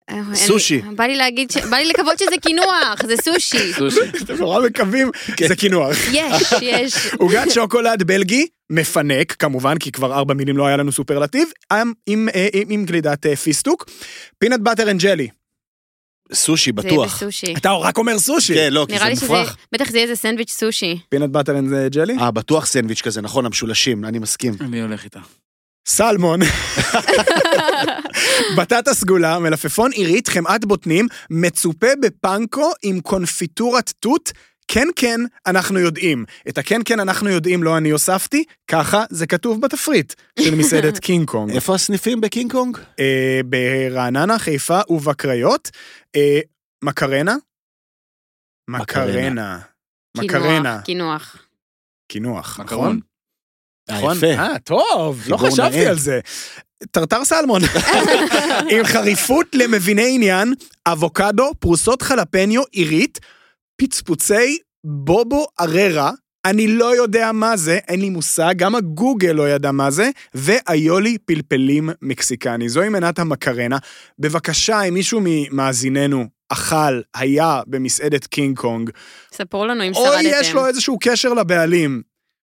אה, 0.09 0.15
אין 0.15 0.23
לי- 0.29 0.35
סושי. 0.35 0.81
בא 0.95 1.03
לי 1.03 1.15
להגיד, 1.15 1.51
ש- 1.51 1.57
בא 1.57 1.77
לי 1.77 1.85
לקוות 1.85 2.19
שזה 2.19 2.35
קינוח, 2.41 3.05
זה 3.07 3.15
סושי. 3.17 3.73
סושי. 3.79 3.99
אתם 4.23 4.35
נורא 4.35 4.61
מקווים, 4.67 5.11
כן. 5.37 5.47
זה 5.47 5.55
קינוח. 5.55 5.95
יש, 6.11 6.51
יש. 6.61 6.93
עוגת 7.19 7.51
שוקולד 7.51 8.03
בלגי, 8.03 8.47
מפנק, 8.69 9.35
כמובן, 9.39 9.77
כי 9.77 9.91
כבר 9.91 10.13
ארבע 10.13 10.33
מילים 10.33 10.57
לא 10.57 10.67
היה 10.67 10.77
לנו 10.77 10.91
סופרלטיב, 10.91 11.47
עם, 11.71 11.93
עם, 12.07 12.29
אה, 12.35 12.47
עם, 12.53 12.67
עם 12.69 12.85
גלידת 12.85 13.25
אה, 13.25 13.35
פיסטוק. 13.35 13.89
Peanut 14.39 14.59
butter 14.59 14.91
and 14.91 15.01
jelly. 15.01 15.27
סושי, 16.33 16.71
זה 16.75 16.87
בטוח. 16.87 17.15
בסושי. 17.15 17.53
אתה 17.57 17.71
רק 17.71 17.97
אומר 17.97 18.19
סושי. 18.19 18.53
כן, 18.53 18.73
לא, 18.73 18.85
כי 18.89 18.93
נראה 18.93 19.03
זה 19.03 19.09
לי 19.09 19.15
שזה, 19.15 19.25
מופרך. 19.25 19.57
בטח 19.71 19.91
זה 19.91 19.97
יהיה 19.97 20.09
איזה 20.09 20.21
סנדוויץ' 20.21 20.51
סושי. 20.51 20.99
Peanut 21.09 21.29
butter 21.29 21.59
and 21.59 21.93
jelly? 21.93 22.17
אה, 22.19 22.31
בטוח 22.31 22.65
סנדוויץ' 22.65 23.01
כזה, 23.01 23.21
נכון, 23.21 23.45
המשולשים, 23.45 24.05
אני 24.05 24.19
מסכים. 24.19 24.53
אני 24.61 24.81
הולך 24.81 25.03
איתה. 25.03 25.19
סלמון. 25.87 26.39
בטטה 28.57 28.93
סגולה, 28.93 29.39
מלפפון 29.39 29.91
עירית, 29.91 30.27
חמאת 30.27 30.65
בוטנים, 30.65 31.07
מצופה 31.29 31.87
בפנקו 32.01 32.71
עם 32.83 32.99
קונפיטורת 33.01 33.93
תות. 33.99 34.31
כן, 34.67 34.87
כן, 34.95 35.19
אנחנו 35.45 35.79
יודעים. 35.79 36.25
את 36.49 36.57
הכן, 36.57 36.81
כן, 36.85 36.99
אנחנו 36.99 37.29
יודעים, 37.29 37.63
לא 37.63 37.77
אני 37.77 37.89
הוספתי, 37.89 38.43
ככה 38.67 39.03
זה 39.09 39.27
כתוב 39.27 39.61
בתפריט 39.61 40.13
של 40.39 40.55
מסעדת 40.55 40.99
קינג 41.05 41.27
קונג. 41.27 41.51
איפה 41.51 41.75
הסניפים 41.75 42.21
בקינג 42.21 42.51
קונג? 42.51 42.77
אה, 42.99 43.39
ברעננה, 43.45 44.39
חיפה 44.39 44.79
ובקריות. 44.89 45.71
אה, 46.15 46.39
מקרנה? 46.83 47.35
מקרנה. 48.69 49.59
מקרנה. 50.17 50.81
קינוח, 50.81 51.37
קינוח. 52.07 52.59
נכון? 52.59 52.65
מקרון. 52.65 52.99
אה, 53.89 53.97
נכון? 53.97 54.17
יפה. 54.17 54.27
אה, 54.27 54.59
טוב, 54.59 55.23
לא 55.27 55.37
חשבתי 55.37 55.77
נאה. 55.77 55.89
על 55.89 55.99
זה. 55.99 56.19
טרטר 56.91 57.25
סלמון. 57.25 57.61
עם 58.71 58.83
חריפות 58.83 59.47
למביני 59.55 60.15
עניין, 60.15 60.53
אבוקדו, 60.85 61.51
פרוסות 61.59 62.01
חלפניו 62.01 62.61
עירית, 62.71 63.19
פצפוצי 63.77 64.57
בובו 64.83 65.45
אררה, 65.59 66.11
אני 66.45 66.67
לא 66.67 66.95
יודע 66.95 67.31
מה 67.31 67.57
זה, 67.57 67.79
אין 67.87 67.99
לי 67.99 68.09
מושג, 68.09 68.53
גם 68.57 68.75
הגוגל 68.75 69.31
לא 69.31 69.49
ידע 69.49 69.71
מה 69.71 69.91
זה, 69.91 70.09
ואיולי 70.33 71.17
פלפלים 71.17 71.89
מקסיקני. 72.01 72.69
זוהי 72.69 72.89
מנת 72.89 73.19
המקרנה. 73.19 73.77
בבקשה, 74.19 74.81
אם 74.81 74.93
מישהו 74.93 75.19
ממאזיננו 75.23 76.25
אכל, 76.49 77.01
היה 77.15 77.61
במסעדת 77.67 78.27
קינג 78.27 78.57
קונג, 78.57 78.89
ספרו 79.33 79.65
לנו 79.65 79.83
אם 79.83 79.91
או 79.95 80.05
שרדתם. 80.05 80.29
יש 80.31 80.53
לו 80.53 80.67
איזשהו 80.67 80.97
קשר 81.01 81.33
לבעלים. 81.33 82.01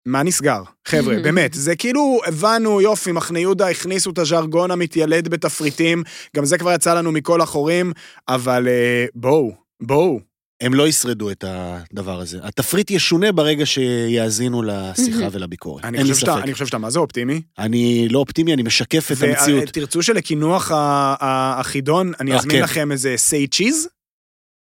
מה 0.06 0.24
נסגר? 0.24 0.64
חבר'ה, 0.88 1.16
באמת, 1.24 1.54
זה 1.54 1.76
כאילו, 1.76 2.20
הבנו, 2.26 2.82
יופי, 2.82 3.12
מחנה 3.12 3.40
יהודה 3.40 3.70
הכניסו 3.70 4.10
את 4.10 4.18
הז'רגון 4.18 4.72
המתיילד 4.72 5.28
בתפריטים, 5.28 6.04
גם 6.36 6.46
זה 6.46 6.58
כבר 6.58 6.74
יצא 6.74 6.94
לנו 6.94 7.12
מכל 7.12 7.42
החורים, 7.42 7.94
אבל 8.28 8.68
אה, 8.68 9.06
בואו, 9.16 9.52
בואו. 9.82 10.33
הם 10.64 10.74
לא 10.74 10.88
ישרדו 10.88 11.32
את 11.32 11.44
הדבר 11.48 12.20
הזה. 12.20 12.40
התפריט 12.44 12.92
ישונה 12.92 13.32
ברגע 13.32 13.66
שיאזינו 13.66 14.62
לשיחה 14.64 15.28
ולביקורת. 15.32 15.86
אני 15.86 15.98
אין 15.98 16.08
לי 16.08 16.14
חושב 16.14 16.26
שאתה- 16.26 16.34
ספק. 16.36 16.44
אני 16.44 16.54
חושב 16.54 16.66
שאתה 16.66 16.78
מה 16.78 16.90
זה 16.90 17.00
אופטימי. 17.00 17.42
אני 17.60 18.08
לא 18.10 18.20
אופטימי, 18.20 18.54
אני 18.54 18.64
משקף 18.64 19.12
את 19.12 19.18
המציאות. 19.24 19.64
ותרצו 19.70 20.04
שלקינוח 20.04 20.72
ה- 20.72 20.76
ה- 21.20 21.60
החידון, 21.60 22.12
אני 22.20 22.32
אה, 22.32 22.38
אזמין 22.38 22.58
כן. 22.58 22.64
לכם 22.64 22.92
איזה 22.92 23.14
סי 23.18 23.48
צ'יז? 23.48 23.88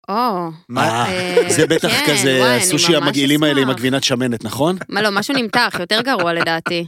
או, 0.09 0.13
מה? 0.69 1.05
אה, 1.07 1.35
זה 1.49 1.67
בטח 1.67 1.89
כן, 1.89 2.05
כזה 2.07 2.55
הסושי 2.55 2.91
ממש 2.91 3.01
המגעילים 3.03 3.43
האלה 3.43 3.61
עם. 3.61 3.69
הגבינת 3.69 4.03
שמנת, 4.03 4.43
נכון? 4.43 4.77
מה 4.89 5.01
לא, 5.01 5.09
משהו 5.11 5.33
נמתח, 5.35 5.75
יותר 5.79 6.01
גרוע 6.01 6.33
לדעתי. 6.33 6.85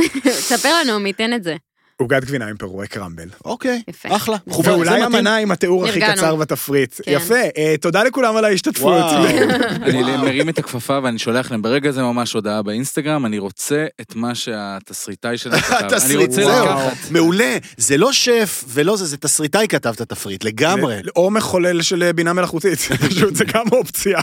ספר 0.50 0.68
לנו, 0.80 1.00
מי 1.00 1.08
ייתן 1.08 1.32
את 1.34 1.44
זה. 1.44 1.56
עוגת 2.02 2.24
גבינה 2.24 2.46
עם 2.46 2.56
פירועי 2.56 2.88
קרמבל. 2.88 3.28
אוקיי, 3.44 3.82
יפה. 3.88 4.16
אחלה. 4.16 4.36
זה 4.46 4.70
ואולי 4.70 4.90
מתאים. 4.90 5.02
המנה 5.02 5.36
עם 5.36 5.50
התיאור 5.50 5.86
הכי. 5.86 6.00
קצר 6.00 6.36
בתפריט. 6.36 6.94
כן. 7.02 7.12
יפה, 7.12 7.34
אה, 7.56 7.74
תודה 7.80 8.04
לכולם 8.04 8.36
על 8.36 8.44
ההשתתפות. 8.44 9.04
אני 9.82 10.02
מרים 10.02 10.48
את 10.48 10.58
הכפפה 10.58 10.98
ואני 11.02 11.18
שולח 11.18 11.50
להם 11.50 11.62
ברגע 11.62 11.90
זה 11.90 12.02
ממש 12.02 12.32
הודעה 12.32 12.62
באינסטגרם, 12.62 13.26
אני 13.26 13.38
רוצה 13.38 13.86
את 14.00 14.14
מה 14.14 14.34
שהתסריטאי 14.34 15.38
שלהם 15.38 15.60
כתב. 15.60 15.74
אני 15.74 15.86
התסריט, 15.86 16.28
רוצה 16.28 16.44
זהו. 16.44 16.64
לקחת. 16.64 17.10
מעולה. 17.10 17.56
זה 17.76 17.96
לא 17.96 18.12
שף 18.12 18.64
ולא 18.68 18.96
זה, 18.96 19.04
זה 19.04 19.16
תסריטאי 19.16 19.68
כתב 19.68 19.92
את 19.96 20.00
התפריט, 20.00 20.44
לגמרי. 20.44 21.00
או 21.16 21.30
מחולל 21.30 21.82
של 21.82 22.12
בינה 22.12 22.32
מלאכותית, 22.32 22.78
פשוט 23.08 23.34
זה 23.34 23.44
גם 23.44 23.64
אופציה. 23.72 24.20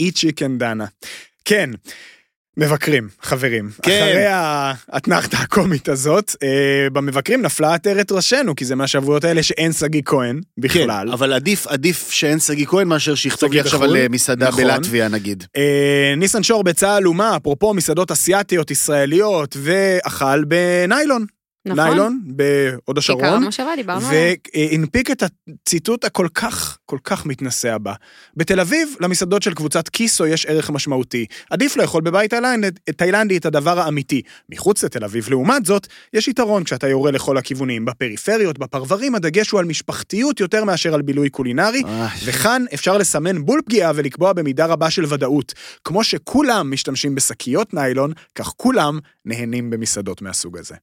אי 0.00 0.10
צ'יקן 0.10 0.58
דנה. 0.58 0.84
כן. 1.44 1.70
מבקרים, 2.58 3.08
חברים. 3.22 3.70
כן. 3.82 4.08
אחרי 4.10 4.26
האתנחתא 4.26 5.36
הקומית 5.36 5.88
הזאת, 5.88 6.36
אה, 6.42 6.90
במבקרים 6.92 7.42
נפלה 7.42 7.74
עטרת 7.74 8.12
ראשנו, 8.12 8.56
כי 8.56 8.64
זה 8.64 8.74
מהשבועות 8.74 9.24
האלה 9.24 9.42
שאין 9.42 9.72
שגיא 9.72 10.02
כהן 10.04 10.40
בכלל. 10.58 11.06
כן, 11.06 11.12
אבל 11.12 11.32
עדיף, 11.32 11.66
עדיף 11.66 12.10
שאין 12.10 12.38
שגיא 12.38 12.66
כהן 12.66 12.88
מאשר 12.88 13.14
שיכתוב 13.14 13.52
לי 13.52 13.60
עכשיו 13.60 13.80
בחו"ל? 13.80 13.96
על 13.96 14.02
אה, 14.02 14.06
מסעדה 14.10 14.48
נכון. 14.48 14.64
בלטביה 14.64 15.08
נגיד. 15.08 15.44
אה, 15.56 16.14
ניסן 16.16 16.42
שור 16.42 16.64
ביצעה 16.64 16.98
אלומה, 16.98 17.36
אפרופו 17.36 17.74
מסעדות 17.74 18.10
אסיאתיות 18.10 18.70
ישראליות, 18.70 19.56
ואכל 19.60 20.44
בניילון. 20.44 21.26
נכון. 21.74 21.88
ניילון, 21.88 22.20
בהוד 22.24 22.78
כיכר 22.86 22.98
השרון. 22.98 23.24
המושבה, 23.42 23.70
דיברנו 23.76 24.08
עליו. 24.08 24.32
והנפיק 24.54 25.10
את 25.10 25.22
הציטוט 25.22 26.04
הכל 26.04 26.28
כך, 26.34 26.78
כל 26.86 26.98
כך 27.04 27.26
מתנשא 27.26 27.72
הבא. 27.74 27.92
בתל 28.36 28.60
אביב, 28.60 28.88
למסעדות 29.00 29.42
של 29.42 29.54
קבוצת 29.54 29.88
קיסו 29.88 30.26
יש 30.26 30.46
ערך 30.46 30.70
משמעותי. 30.70 31.26
עדיף 31.50 31.76
לאכול 31.76 32.02
בבית 32.02 32.34
תאילנד- 32.34 32.78
תאילנדי 32.96 33.36
את 33.36 33.46
הדבר 33.46 33.78
האמיתי. 33.80 34.22
מחוץ 34.48 34.84
לתל 34.84 35.04
אביב, 35.04 35.26
לעומת 35.30 35.66
זאת, 35.66 35.86
יש 36.12 36.28
יתרון 36.28 36.64
כשאתה 36.64 36.88
יורה 36.88 37.10
לכל 37.10 37.36
הכיוונים. 37.38 37.84
בפריפריות, 37.84 38.58
בפרברים, 38.58 39.14
הדגש 39.14 39.50
הוא 39.50 39.60
על 39.60 39.66
משפחתיות 39.66 40.40
יותר 40.40 40.64
מאשר 40.64 40.94
על 40.94 41.02
בילוי 41.02 41.30
קולינרי, 41.30 41.82
וכאן 42.24 42.64
אפשר 42.74 42.98
לסמן 42.98 43.44
בול 43.44 43.60
פגיעה 43.66 43.92
ולקבוע 43.94 44.32
במידה 44.32 44.66
רבה 44.66 44.90
של 44.90 45.04
ודאות. 45.08 45.54
כמו 45.84 46.04
שכולם 46.04 46.70
משתמשים 46.72 47.14
בשקיות 47.14 47.74
ניילון, 47.74 48.12
כך 48.34 48.46
כולם 48.56 48.98
נהנים 49.24 49.70
במסעדות 49.70 50.22
מהסוג 50.22 50.58
הזה. 50.58 50.74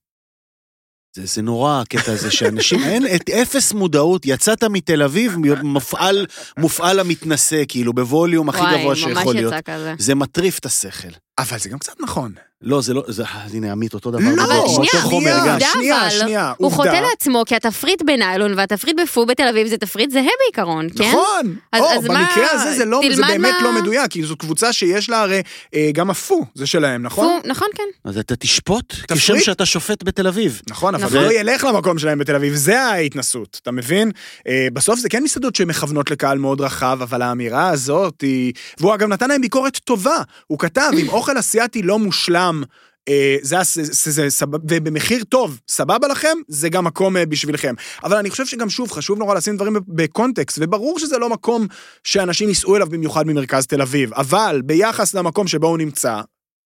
זה, 1.15 1.25
זה 1.25 1.41
נורא 1.41 1.81
הקטע 1.81 2.11
הזה 2.11 2.31
שאנשים, 2.31 2.79
אין, 2.83 3.05
את 3.15 3.29
אפס 3.29 3.73
מודעות, 3.73 4.25
יצאת 4.25 4.63
מתל 4.63 5.03
אביב, 5.03 5.35
מופעל, 5.63 6.25
מופעל 6.57 6.99
המתנשא, 6.99 7.63
כאילו, 7.67 7.93
בווליום 7.93 8.49
הכי 8.49 8.61
וואי, 8.61 8.79
גבוה 8.79 8.95
שיכול 8.95 9.13
ממש 9.13 9.35
להיות. 9.35 9.53
יצא 9.53 9.61
כזה. 9.61 9.93
זה 9.97 10.15
מטריף 10.15 10.59
את 10.59 10.65
השכל. 10.65 11.24
אבל 11.37 11.57
זה 11.59 11.69
גם 11.69 11.79
קצת 11.79 11.93
נכון. 12.01 12.31
לא, 12.61 12.81
זה 12.81 12.93
לא, 12.93 13.03
זה, 13.07 13.23
אה, 13.23 13.45
הנה, 13.53 13.71
עמית, 13.71 13.93
אותו 13.93 14.11
דבר. 14.11 14.21
לא, 14.35 14.43
אבל 14.43 14.53
עם 14.53 14.85
שנייה. 14.85 15.03
עובדה 15.03 15.59
שנייה, 15.73 16.01
אבל, 16.01 16.09
שנייה, 16.09 16.53
הוא 16.57 16.67
עובדה. 16.67 16.77
חוטא 16.91 17.01
לעצמו, 17.09 17.43
כי 17.47 17.55
התפריט 17.55 18.01
בניילון 18.01 18.53
והתפריט 18.57 18.95
בפו 19.03 19.25
בתל 19.25 19.47
אביב 19.47 19.67
זה 19.67 19.77
תפריט 19.77 20.11
זהה 20.11 20.23
בעיקרון, 20.43 20.87
כן? 20.97 21.03
נכון, 21.09 21.55
אז- 21.71 21.81
או, 21.81 21.87
אז 21.91 22.05
מה- 22.05 22.19
במקרה 22.19 22.51
הזה 22.51 22.73
זה, 22.77 22.85
לא, 22.85 23.01
זה 23.15 23.21
באמת 23.21 23.53
מה- 23.61 23.63
לא 23.63 23.81
מדויק, 23.81 24.11
כי 24.11 24.23
זו 24.23 24.35
קבוצה 24.37 24.73
שיש 24.73 25.09
לה 25.09 25.21
הרי 25.21 25.41
אה, 25.75 25.89
גם 25.93 26.09
הפו, 26.09 26.45
זה 26.55 26.65
שלהם, 26.67 27.03
נכון? 27.03 27.39
פו, 27.43 27.47
נכון, 27.49 27.67
כן. 27.75 27.83
אז 28.09 28.17
אתה 28.17 28.35
תשפוט 28.35 28.93
כשם 28.93 29.15
תפריט? 29.15 29.43
שאתה 29.43 29.65
שופט 29.65 30.03
בתל 30.03 30.27
אביב. 30.27 30.61
נכון, 30.69 30.95
אבל 30.95 31.05
נכון. 31.05 31.17
לא 31.17 31.33
ילך 31.33 31.63
למקום 31.63 31.99
שלהם 31.99 32.19
בתל 32.19 32.35
אביב, 32.35 32.53
זה 32.55 32.81
ההתנסות, 32.81 33.59
אתה 33.63 33.71
מבין? 33.71 34.11
אה, 34.47 34.67
בסוף 34.73 34.99
זה 34.99 35.09
כן 35.09 35.23
מסעדות 35.23 35.55
שמכוונות 35.55 36.11
לקהל 36.11 36.37
מאוד 36.37 36.61
רחב, 36.61 36.97
אבל 37.01 37.21
האמירה 37.21 37.69
הזאת 37.69 38.21
היא... 38.21 38.53
והוא 38.79 38.93
אגב 38.95 39.07
נתן 39.07 39.29
להם 39.29 39.41
ביקורת 39.41 39.77
טובה, 39.77 40.15
הוא 40.47 40.59
כתב, 40.59 40.91
אם 41.01 41.07
אוכל 41.25 41.39
אסיאתי 41.39 41.81
לא 41.81 41.99
מושלם, 41.99 42.63
אה, 43.09 43.37
זה, 43.41 43.59
הס- 43.59 43.79
זה, 43.79 44.11
זה, 44.11 44.29
סבב, 44.29 44.59
ובמחיר 44.71 45.23
טוב, 45.23 45.59
סבבה 45.69 46.07
לכם, 46.07 46.37
זה 46.47 46.69
גם 46.69 46.83
מקום 46.85 47.17
אה, 47.17 47.25
בשבילכם. 47.25 47.73
אבל 48.03 48.17
אני 48.17 48.29
חושב 48.29 48.45
שגם 48.45 48.69
שוב, 48.69 48.91
חשוב 48.91 49.19
נורא 49.19 49.35
לשים 49.35 49.55
דברים 49.55 49.77
בקונטקסט, 49.87 50.57
וברור 50.61 50.99
שזה 50.99 51.17
לא 51.17 51.29
מקום 51.29 51.67
שאנשים 52.03 52.49
ייסעו 52.49 52.75
אליו 52.75 52.87
במיוחד 52.89 53.27
ממרכז 53.27 53.67
תל 53.67 53.81
אביב, 53.81 54.13
אבל 54.13 54.61
ביחס 54.65 55.13
למקום 55.13 55.47
שבו 55.47 55.67
הוא 55.67 55.77
נמצא, 55.77 56.21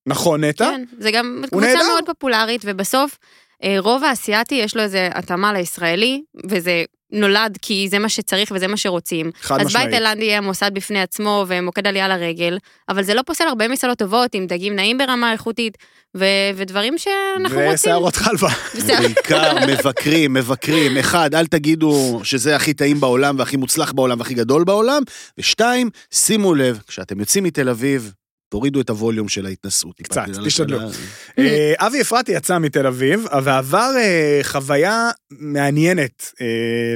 נכון 0.07 0.43
נטע? 0.43 0.65
כן, 0.65 0.83
זה 0.99 1.11
גם 1.11 1.43
קבוצה. 1.49 1.73
מאוד 1.87 2.05
פופולרית, 2.05 2.61
ובסוף 2.65 3.17
אה, 3.63 3.75
רוב 3.79 4.03
האסייתי 4.03 4.55
יש 4.55 4.75
לו 4.75 4.81
איזה 4.83 5.09
התאמה 5.13 5.53
לישראלי, 5.53 6.21
וזה 6.49 6.83
נולד 7.11 7.57
כי 7.61 7.87
זה 7.89 7.99
מה 7.99 8.09
שצריך 8.09 8.51
וזה 8.55 8.67
מה 8.67 8.77
שרוצים. 8.77 9.31
חד 9.41 9.59
אז 9.59 9.67
משמעית. 9.67 9.85
בית 9.85 9.95
תאילנדי 9.95 10.25
יהיה 10.25 10.41
מוסד 10.41 10.71
בפני 10.73 11.01
עצמו 11.01 11.45
ומוקד 11.47 11.87
עלייה 11.87 12.07
לרגל, 12.07 12.57
אבל 12.89 13.03
זה 13.03 13.13
לא 13.13 13.21
פוסל 13.25 13.43
הרבה 13.47 13.67
מסעדות 13.67 13.97
טובות 13.97 14.35
עם 14.35 14.47
דגים 14.47 14.75
נעים 14.75 14.97
ברמה 14.97 15.31
איכותית, 15.31 15.77
ו- 16.17 16.25
ודברים 16.55 16.97
שאנחנו 16.97 17.57
רוצים. 17.59 17.73
ושערות 17.73 18.15
חלבה. 18.15 18.49
בעיקר 18.87 19.53
מבקרים, 19.67 20.33
מבקרים. 20.33 20.97
אחד, 20.97 21.35
אל 21.35 21.47
תגידו 21.47 22.19
שזה 22.23 22.55
הכי 22.55 22.73
טעים 22.73 22.99
בעולם 22.99 23.39
והכי 23.39 23.57
מוצלח 23.57 23.91
בעולם 23.91 24.19
והכי 24.19 24.33
גדול 24.33 24.63
בעולם. 24.63 25.01
ושתיים, 25.37 25.89
שימו 26.13 26.55
לב, 26.55 26.79
כשאתם 26.87 27.19
יוצאים 27.19 27.43
מתל 27.43 27.69
אביב, 27.69 28.13
תורידו 28.49 28.81
את 28.81 28.89
הווליום 28.89 29.27
של 29.29 29.45
ההתנסות. 29.45 29.95
קצת, 30.01 30.21
תשתדלו. 30.45 30.77
לדעת- 30.77 30.91
אה, 31.39 31.73
אבי 31.77 32.01
אפרתי 32.01 32.31
יצא 32.31 32.57
מתל 32.59 32.87
אביב, 32.87 33.25
ועבר 33.43 33.91
אה, 33.97 34.39
חוויה 34.43 35.09
מעניינת 35.31 36.31
אה, 36.41 36.45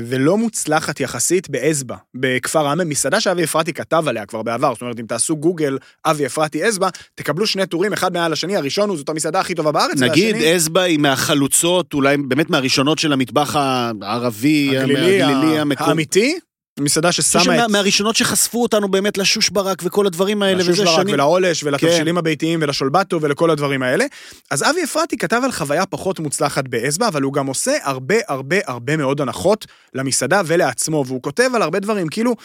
ולא 0.06 0.38
מוצלחת 0.38 1.00
יחסית 1.00 1.50
באצבע, 1.50 1.96
בכפר 2.16 2.68
עמם, 2.68 2.90
מסעדה 2.90 3.20
שאבי 3.22 3.44
אפרתי 3.44 3.74
כתב 3.74 4.04
עליה 4.08 4.26
כבר 4.26 4.42
בעבר, 4.44 4.74
זאת 4.74 4.82
אומרת, 4.82 5.00
אם 5.00 5.06
תעשו 5.06 5.38
גוגל 5.38 5.78
אבי 6.06 6.26
אפרתי 6.26 6.70
אצבע, 6.70 6.90
תקבלו 7.16 7.48
שני 7.48 7.66
טורים, 7.66 7.94
אחד 7.94 8.14
מעל 8.14 8.34
השני, 8.34 8.56
הראשון 8.56 8.90
הוא 8.90 8.98
זאת 8.98 9.10
המסעדה 9.10 9.40
הכי 9.40 9.56
טובה 9.56 9.72
בארץ, 9.72 9.98
נגיד 10.02 10.36
אצבע 10.36 10.82
היא 10.82 11.00
מהחלוצות, 11.00 11.94
אולי 11.94 12.18
באמת 12.18 12.50
מהראשונות 12.50 13.00
של 13.00 13.14
המטבח 13.14 13.56
הערבי, 13.56 14.78
הגלילי. 14.78 15.22
האמיתי, 15.90 16.40
מסעדה 16.80 17.12
ששמה 17.12 17.44
שמה- 17.44 17.66
את... 17.66 17.70
מהראשונות 17.70 18.16
שחשפו 18.16 18.62
אותנו 18.62 18.88
באמת 18.88 19.18
לשוש 19.18 19.50
ברק 19.50 19.82
וכל 19.84 20.08
הדברים 20.08 20.44
האלה, 20.44 20.60
לשוש 20.60 20.80
ברק 20.80 20.96
שנים. 20.96 21.14
ולעולש 21.14 21.64
ולתבשילים 21.64 22.18
הביתיים 22.18 22.60
ולשולבטו 22.62 23.22
ולכל 23.22 23.50
הדברים 23.50 23.84
האלה. 23.84 24.06
אז 24.52 24.64
אבי 24.64 24.84
אפרתי 24.84 25.18
כתב 25.18 25.42
על 25.44 25.52
חוויה 25.52 25.86
פחות 25.86 26.20
מוצלחת 26.20 26.68
באצבע, 26.68 27.08
אבל 27.08 27.22
הוא 27.22 27.34
גם 27.34 27.48
עושה 27.48 27.72
הרבה 27.84 28.16
הרבה 28.28 28.56
הרבה 28.66 28.98
מאוד 28.98 29.22
הנחות 29.22 29.66
למסעדה 29.94 30.42
ולעצמו, 30.46 31.04
והוא 31.08 31.22
כותב 31.22 31.50
על 31.56 31.62
הרבה 31.62 31.80
דברים, 31.80 32.08
כאילו... 32.08 32.36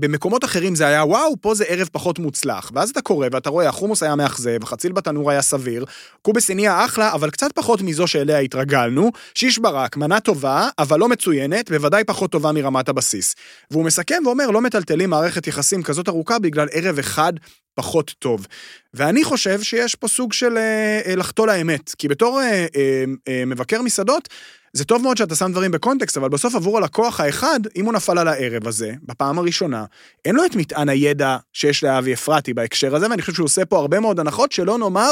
במקומות 0.00 0.44
אחרים 0.44 0.74
זה 0.74 0.86
היה 0.86 1.04
וואו, 1.04 1.34
פה 1.40 1.54
זה 1.54 1.64
ערב 1.64 1.88
פחות 1.92 2.18
מוצלח. 2.18 2.70
ואז 2.74 2.90
אתה 2.90 3.02
קורא 3.02 3.28
ואתה 3.32 3.50
רואה, 3.50 3.68
החומוס 3.68 4.02
היה 4.02 4.16
מאכזב, 4.16 4.62
החציל 4.62 4.92
בתנור 4.92 5.30
היה 5.30 5.42
סביר, 5.42 5.84
קובס 6.22 6.50
הניע 6.50 6.84
אחלה, 6.84 7.12
אבל 7.12 7.30
קצת 7.30 7.52
פחות 7.52 7.82
מזו 7.82 8.06
שאליה 8.06 8.38
התרגלנו, 8.38 9.10
שיש 9.34 9.58
ברק, 9.58 9.96
מנה 9.96 10.20
טובה, 10.20 10.68
אבל 10.78 10.98
לא 10.98 11.08
מצוינת, 11.08 11.70
בוודאי 11.70 12.04
פחות 12.04 12.30
טובה 12.30 12.52
מרמת 12.52 12.88
הבסיס. 12.88 13.34
והוא 13.70 13.84
מסכם 13.84 14.22
ואומר, 14.24 14.50
לא 14.50 14.60
מטלטלים 14.60 15.10
מערכת 15.10 15.46
יחסים 15.46 15.82
כזאת 15.82 16.08
ארוכה 16.08 16.38
בגלל 16.38 16.68
ערב 16.72 16.98
אחד 16.98 17.32
פחות 17.74 18.14
טוב. 18.18 18.46
ואני 18.94 19.24
חושב 19.24 19.62
שיש 19.62 19.94
פה 19.94 20.08
סוג 20.08 20.32
של 20.32 20.56
אה, 20.56 21.00
אה, 21.06 21.16
לחטוא 21.16 21.46
לאמת, 21.46 21.94
כי 21.98 22.08
בתור 22.08 22.40
אה, 22.40 22.66
אה, 22.76 23.04
אה, 23.28 23.44
מבקר 23.46 23.82
מסעדות, 23.82 24.28
זה 24.74 24.84
טוב 24.84 25.02
מאוד 25.02 25.16
שאתה 25.16 25.34
שם 25.34 25.52
דברים 25.52 25.70
בקונטקסט, 25.70 26.16
אבל 26.16 26.28
בסוף 26.28 26.54
עבור 26.54 26.78
הלקוח 26.78 27.20
האחד, 27.20 27.60
אם 27.76 27.84
הוא 27.84 27.92
נפל 27.92 28.18
על 28.18 28.28
הערב 28.28 28.68
הזה, 28.68 28.92
בפעם 29.02 29.38
הראשונה, 29.38 29.84
אין 30.24 30.34
לו 30.34 30.44
את 30.44 30.56
מטען 30.56 30.88
הידע 30.88 31.36
שיש 31.52 31.84
לאבי 31.84 32.14
אפרתי 32.14 32.54
בהקשר 32.54 32.96
הזה, 32.96 33.10
ואני 33.10 33.22
חושב 33.22 33.34
שהוא 33.34 33.44
עושה 33.44 33.64
פה 33.64 33.78
הרבה 33.78 34.00
מאוד 34.00 34.20
הנחות, 34.20 34.52
שלא 34.52 34.78
נאמר, 34.78 35.10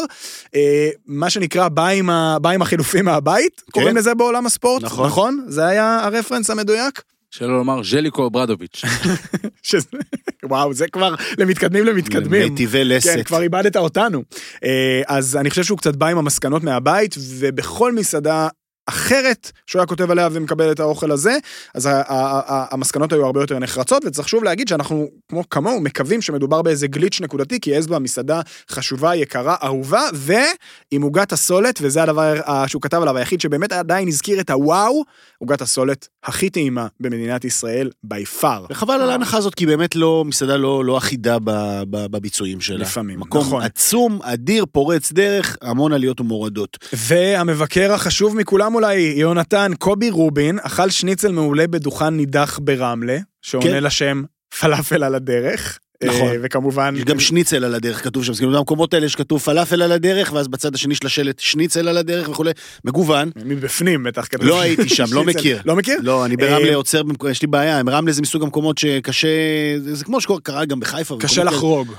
אה, 0.54 0.88
מה 1.06 1.30
שנקרא 1.30 1.68
בא 1.68 1.88
עם, 1.88 2.10
ה, 2.10 2.38
בא 2.38 2.50
עם 2.50 2.62
החילופים 2.62 3.04
מהבית, 3.04 3.62
קוראים 3.70 3.96
לזה 3.96 4.14
בעולם 4.14 4.46
הספורט, 4.46 4.82
נכון. 4.82 5.06
נכון? 5.06 5.44
זה 5.48 5.66
היה 5.66 6.04
הרפרנס 6.04 6.50
המדויק? 6.50 7.02
שלא 7.30 7.58
לומר 7.58 7.82
ז'ליקו 7.82 8.26
אברדוביץ'. 8.26 8.82
שזה, 9.62 9.86
וואו, 10.44 10.74
זה 10.74 10.88
כבר 10.88 11.14
למתקדמים 11.38 11.84
למתקדמים. 11.84 12.42
מיטיבי 12.42 12.84
לסת. 12.84 13.16
כן, 13.16 13.22
כבר 13.22 13.42
איבדת 13.42 13.76
אותנו. 13.76 14.22
אה, 14.64 15.02
אז 15.06 15.36
אני 15.36 15.50
חושב 15.50 15.62
שהוא 15.62 15.78
קצת 15.78 15.96
בא 15.96 16.06
עם 16.06 16.18
המסקנות 16.18 16.62
מהבית, 16.64 17.14
ובכל 17.38 17.92
מסעדה 17.92 18.48
אחרת 18.86 19.52
שהוא 19.66 19.80
היה 19.80 19.86
כותב 19.86 20.10
עליה 20.10 20.28
ומקבל 20.32 20.72
את 20.72 20.80
האוכל 20.80 21.10
הזה, 21.10 21.36
אז 21.74 21.88
המסקנות 22.70 23.12
היו 23.12 23.26
הרבה 23.26 23.40
יותר 23.40 23.58
נחרצות, 23.58 24.04
וצריך 24.04 24.28
שוב 24.28 24.44
להגיד 24.44 24.68
שאנחנו, 24.68 25.08
כמו 25.28 25.48
כמוהו, 25.48 25.80
מקווים 25.80 26.22
שמדובר 26.22 26.62
באיזה 26.62 26.86
גליץ' 26.86 27.20
נקודתי, 27.20 27.60
כי 27.60 27.78
אצבע 27.78 27.98
מסעדה 27.98 28.40
חשובה, 28.70 29.14
יקרה, 29.14 29.56
אהובה, 29.62 30.02
ועם 30.14 31.02
עוגת 31.02 31.32
הסולת, 31.32 31.78
וזה 31.82 32.02
הדבר 32.02 32.34
שהוא 32.66 32.82
כתב 32.82 33.02
עליו, 33.02 33.16
היחיד 33.16 33.40
שבאמת 33.40 33.72
עדיין 33.72 34.08
הזכיר 34.08 34.40
את 34.40 34.50
הוואו, 34.50 35.02
עוגת 35.38 35.62
הסולת 35.62 36.08
הכי 36.24 36.50
טעימה 36.50 36.86
במדינת 37.00 37.44
ישראל, 37.44 37.90
by 38.06 38.42
far. 38.42 38.66
וחבל 38.70 38.94
על 38.94 39.10
ההנחה 39.10 39.36
הזאת, 39.36 39.54
כי 39.54 39.66
באמת 39.66 39.96
לא, 39.96 40.24
מסעדה 40.24 40.56
לא, 40.56 40.84
לא 40.84 40.98
אחידה 40.98 41.36
בביצועים 41.90 42.60
שלה. 42.60 42.78
לפעמים, 42.78 43.20
מקום 43.20 43.40
נכון. 43.40 43.62
עצום, 43.62 44.18
אדיר, 44.22 44.64
פורץ 44.72 45.12
דרך, 45.12 45.56
המון 45.62 45.92
עליות 45.92 46.20
ומורדות. 46.20 46.78
והמבקר 46.92 47.92
החשוב 47.92 48.36
מכולם 48.36 48.71
אולי, 48.74 48.94
יונתן 49.16 49.72
קובי 49.78 50.10
רובין, 50.10 50.58
אכל 50.62 50.90
שניצל 50.90 51.32
מעולה 51.32 51.66
בדוכן 51.66 52.08
נידח 52.08 52.58
ברמלה, 52.62 53.18
שעונה 53.42 53.66
כן. 53.70 53.84
לשם 53.84 54.22
פלאפל 54.60 55.04
על 55.04 55.14
הדרך. 55.14 55.78
נכון. 56.04 56.28
אה, 56.28 56.36
וכמובן... 56.42 56.94
יש 56.96 57.04
גם 57.04 57.20
שניצל 57.20 57.64
על 57.64 57.74
הדרך, 57.74 58.04
כתוב 58.04 58.24
שם, 58.24 58.34
כאילו 58.34 58.52
במקומות 58.52 58.94
האלה 58.94 59.08
שכתוב 59.08 59.40
פלאפל 59.40 59.82
על 59.82 59.92
הדרך, 59.92 60.32
ואז 60.32 60.48
בצד 60.48 60.74
השני 60.74 60.94
של 60.94 61.06
השלט 61.06 61.38
שניצל 61.38 61.88
על 61.88 61.96
הדרך 61.96 62.28
וכולי, 62.28 62.50
מגוון. 62.84 63.30
מבפנים 63.44 64.02
בטח 64.02 64.26
כתוב. 64.30 64.46
לא 64.46 64.60
הייתי 64.60 64.88
שם, 64.88 65.04
לא. 65.12 65.24
מכיר. 65.24 65.62
לא 65.64 65.76
מכיר? 65.76 65.98
לא, 66.02 66.24
אני 66.24 66.34
אה, 66.40 66.48
ברמלה 66.50 66.74
עוצר, 66.74 67.02
במק- 67.02 67.30
יש 67.30 67.42
לי 67.42 67.48
בעיה, 67.48 67.80
רמלה 67.90 68.12
זה 68.12 68.22
מסוג 68.22 68.42
המקומות 68.42 68.78
שקשה, 68.78 69.28
זה 69.78 70.04
כמו 70.04 70.20
שקרה 70.20 70.64
גם 70.64 70.80
בחיפה. 70.80 71.16
קשה. 71.20 71.44
לחרוג. 71.44 71.92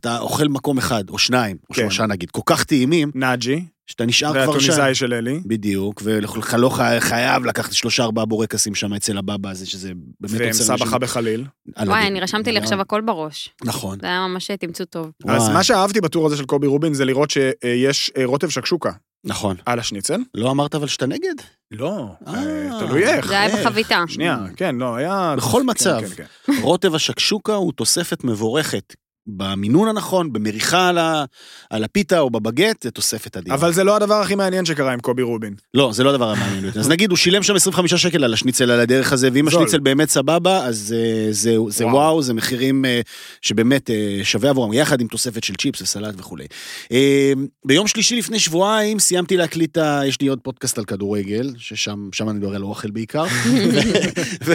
אתה 0.00 0.18
אוכל 0.18 0.48
מקום 0.48 0.78
אחד, 0.78 1.04
או 1.10 1.18
שניים, 1.18 1.56
או 1.70 1.74
כן. 1.74 1.82
שלושה 1.82 2.06
נגיד, 2.06 2.30
כל 2.30 2.40
כך 2.46 2.64
טעימים, 2.64 3.10
נאג'י. 3.14 3.64
שאתה 3.90 4.06
נשאר 4.06 4.30
כבר 4.32 4.42
שם. 4.44 4.48
והטוניסאי 4.50 4.94
של 4.94 5.14
אלי. 5.14 5.40
בדיוק, 5.46 6.00
ולך 6.04 6.54
לא 6.58 6.68
חי- 6.68 6.96
חייב 7.00 7.44
לקחת 7.44 7.72
שלושה 7.72 8.02
ארבעה 8.02 8.24
בורקסים 8.24 8.74
שם 8.74 8.94
אצל 8.94 9.18
הבבא 9.18 9.50
הזה, 9.50 9.66
שזה 9.66 9.92
באמת 10.20 10.40
ועם 10.40 10.48
עוצר 10.48 10.64
סבא 10.64 10.72
אנשים 10.74 10.86
חבא 10.86 11.06
חליל. 11.06 11.44
וואי. 11.86 12.06
אני 12.06 12.20
רשמתי 12.20 12.52
לי 12.52 12.58
עכשיו 12.58 12.80
הכל 12.80 13.00
בראש. 13.00 13.48
נכון. 13.64 13.98
זה 14.00 14.06
היה 14.06 14.26
ממש 14.26 14.50
תמצות 14.50 14.90
טוב. 14.90 15.10
אז 15.28 15.48
מה 15.48 15.62
שאהבתי 15.62 16.00
בטור 16.00 16.26
הזה 16.26 16.36
של 16.36 16.44
קובי 16.44 16.66
רובין 16.66 16.94
זה 16.94 17.04
לראות 17.04 17.30
שיש 17.30 18.10
אה, 18.16 18.24
רוטב 18.24 18.48
שקשוקה 18.48 18.90
נכון. 19.24 19.56
על 19.66 19.78
השניצל. 19.78 20.20
לא 20.34 20.50
אמרת 20.50 20.74
אבל 20.74 20.86
שאתה 20.86 21.06
נגד? 21.06 21.34
לא, 21.70 22.06
אה, 22.26 22.34
אה, 22.34 22.78
תלוי 22.80 23.04
איך. 23.06 23.26
זה 23.28 23.40
היה? 23.40 23.56
בחביתה. 23.56 24.04
שנייה, 24.08 24.38
כן, 24.56 24.76
לא, 24.76 24.96
היה... 24.96 25.34
בכל 25.36 25.60
כן, 25.64 25.70
מצב. 25.70 26.00
כן, 26.16 26.24
כן. 26.46 26.52
רוטב 26.62 26.94
השקשוקה 26.94 27.54
הוא 27.54 27.72
תוספת 27.72 28.24
מבורכת. 28.24 28.94
במינון 29.28 29.88
הנכון, 29.88 30.32
במריחה 30.32 30.88
על, 30.88 30.98
ה, 30.98 31.24
על 31.70 31.84
הפיתה 31.84 32.20
או 32.20 32.30
בבגט, 32.30 32.82
זה 32.82 32.90
תוספת 32.90 33.36
אדירה. 33.36 33.56
אבל 33.56 33.72
זה 33.72 33.84
לא 33.84 33.96
הדבר 33.96 34.14
הכי 34.14 34.34
מעניין 34.34 34.64
שקרה 34.64 34.92
עם 34.92 35.00
קובי 35.00 35.22
רובין. 35.22 35.54
לא, 35.74 35.90
זה 35.92 36.04
לא 36.04 36.10
הדבר 36.10 36.30
המעניין 36.30 36.60
ביותר. 36.60 36.80
אז 36.80 36.88
נגיד, 36.88 37.10
הוא 37.10 37.16
שילם 37.16 37.42
שם 37.42 37.54
25 37.54 37.94
שקל 37.94 38.24
על 38.24 38.34
השניצל 38.34 38.70
על 38.70 38.80
הדרך 38.80 39.12
הזה, 39.12 39.28
ואם. 39.32 39.48
השניצל 39.48 39.78
באמת 39.78 40.10
סבבה, 40.10 40.64
אז 40.64 40.94
אה, 40.98 41.32
זה, 41.32 41.56
זה 41.68 41.86
וואו. 41.86 41.96
וואו. 41.96 42.22
זה 42.22 42.34
מחירים 42.34 42.84
אה, 42.84 43.00
שבאמת 43.42 43.90
אה, 43.90 44.20
שווה 44.22 44.50
עבורם, 44.50 44.72
יחד 44.72 45.00
עם 45.00 45.06
תוספת 45.06 45.44
של 45.44 45.54
צ'יפס 45.54 45.82
וסלט 45.82 46.14
וכולי. 46.18 46.46
ביום 47.64 47.86
שלישי 47.86 48.16
לפני 48.16 48.38
שבועיים 48.38 48.98
סיימתי 48.98 49.36
להקליט, 49.36 49.78
יש 50.06 50.20
לי 50.20 50.26
עוד 50.28 50.38
פודקאסט 50.40 50.78
על 50.78 50.84
כדורגל, 50.84 51.52
ששם 51.58 52.08
שם 52.12 52.28
אני 52.28 52.38
מדבר 52.38 52.54
על 52.54 52.62
אוכל 52.62 52.90
בעיקר. 52.90 53.24
ו- 54.46 54.52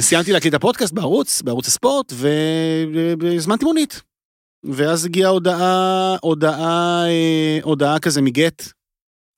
סיימתי 0.00 0.32
להקליט 0.32 0.54
את 0.54 0.58
הפודקאסט 0.58 0.92
בערוץ, 0.92 1.42
בערוץ 1.42 1.68
הספורט, 1.68 2.12
והזמנתי 3.46 3.64
מונית. 3.64 4.02
ואז 4.64 5.04
הגיעה 5.04 5.30
הודעה, 5.30 6.16
הודעה, 6.22 7.04
אה, 7.08 7.58
הודעה 7.62 7.98
כזה 7.98 8.22
מגט. 8.22 8.68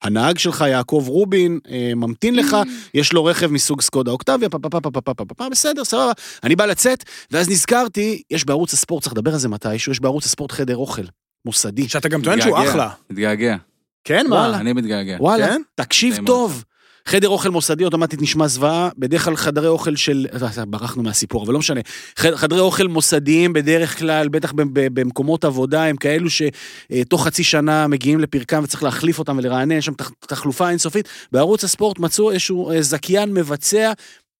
הנהג 0.03 0.37
שלך, 0.37 0.65
יעקב 0.67 1.05
רובין, 1.07 1.59
אה, 1.71 1.91
ממתין 1.95 2.35
לך, 2.35 2.57
יש 2.93 3.13
לו 3.13 3.25
רכב 3.25 3.47
מסוג 3.47 3.81
סקודה 3.81 4.11
אוקטביה, 4.11 4.49
פה 4.49 4.59
פה 4.59 4.69
פה 4.69 4.81
פה 4.81 4.91
פה 4.91 5.01
פה 5.01 5.13
פה 5.13 5.25
פה 5.25 5.35
פה, 5.35 5.49
בסדר, 5.49 5.85
סבבה. 5.85 6.11
אני 6.43 6.55
בא 6.55 6.65
לצאת, 6.65 7.03
ואז 7.31 7.49
נזכרתי, 7.49 8.21
יש 8.31 8.45
בערוץ 8.45 8.73
הספורט, 8.73 9.03
צריך 9.03 9.13
לדבר 9.13 9.33
על 9.33 9.39
זה 9.39 9.49
מתישהו, 9.49 9.91
יש 9.91 9.99
בערוץ 9.99 10.25
הספורט 10.25 10.51
חדר 10.51 10.77
אוכל, 10.77 11.01
מוסדי. 11.45 11.89
שאתה 11.89 12.09
גם 12.09 12.21
טוען 12.21 12.41
שהוא. 12.41 12.57
אחלה. 12.57 12.89
מתגעגע. 13.09 13.55
כן. 14.03 14.25
מה? 14.29 14.59
אני 14.59 14.73
מתגעגע. 14.73 15.17
וואלה, 15.19 15.47
כן? 15.47 15.61
תקשיב 15.75 16.17
טוב. 16.25 16.63
חדר 17.09 17.29
אוכל 17.29 17.49
מוסדי 17.49 17.85
אוטומטית 17.85 18.21
נשמע 18.21 18.47
זוועה, 18.47 18.89
בדרך 18.97 19.25
כלל 19.25 19.35
חדרי 19.35 19.67
אוכל 19.67 19.95
של... 19.95 20.27
אה, 20.57 20.65
ברחנו 20.65 21.03
מהסיפור, 21.03 21.43
אבל 21.45 21.53
לא 21.53 21.59
משנה. 21.59 21.81
חדרי 22.15 22.59
אוכל 22.59 22.87
מוסדיים 22.87 23.53
בדרך 23.53 23.99
כלל, 23.99 24.27
בטח 24.27 24.53
במקומות 24.73 25.45
עבודה, 25.45 25.83
הם 25.85 25.95
כאלו 25.95 26.27
שתוך 26.29 27.25
חצי 27.25 27.43
שנה 27.43 27.87
מגיעים 27.87 28.19
לפרקם 28.19 28.61
וצריך 28.63 28.83
להחליף 28.83 29.19
אותם 29.19 29.37
ולרענן, 29.37 29.71
יש 29.71 29.85
שם 29.85 29.93
תח- 29.93 30.11
תחלופה 30.19 30.69
אינסופית. 30.69 31.07
בערוץ 31.31 31.63
הספורט 31.63 31.99
מצאו 31.99 32.31
איזשהו 32.31 32.71
אה, 32.71 32.81
זכיין 32.81 33.33
מבצע 33.33 33.91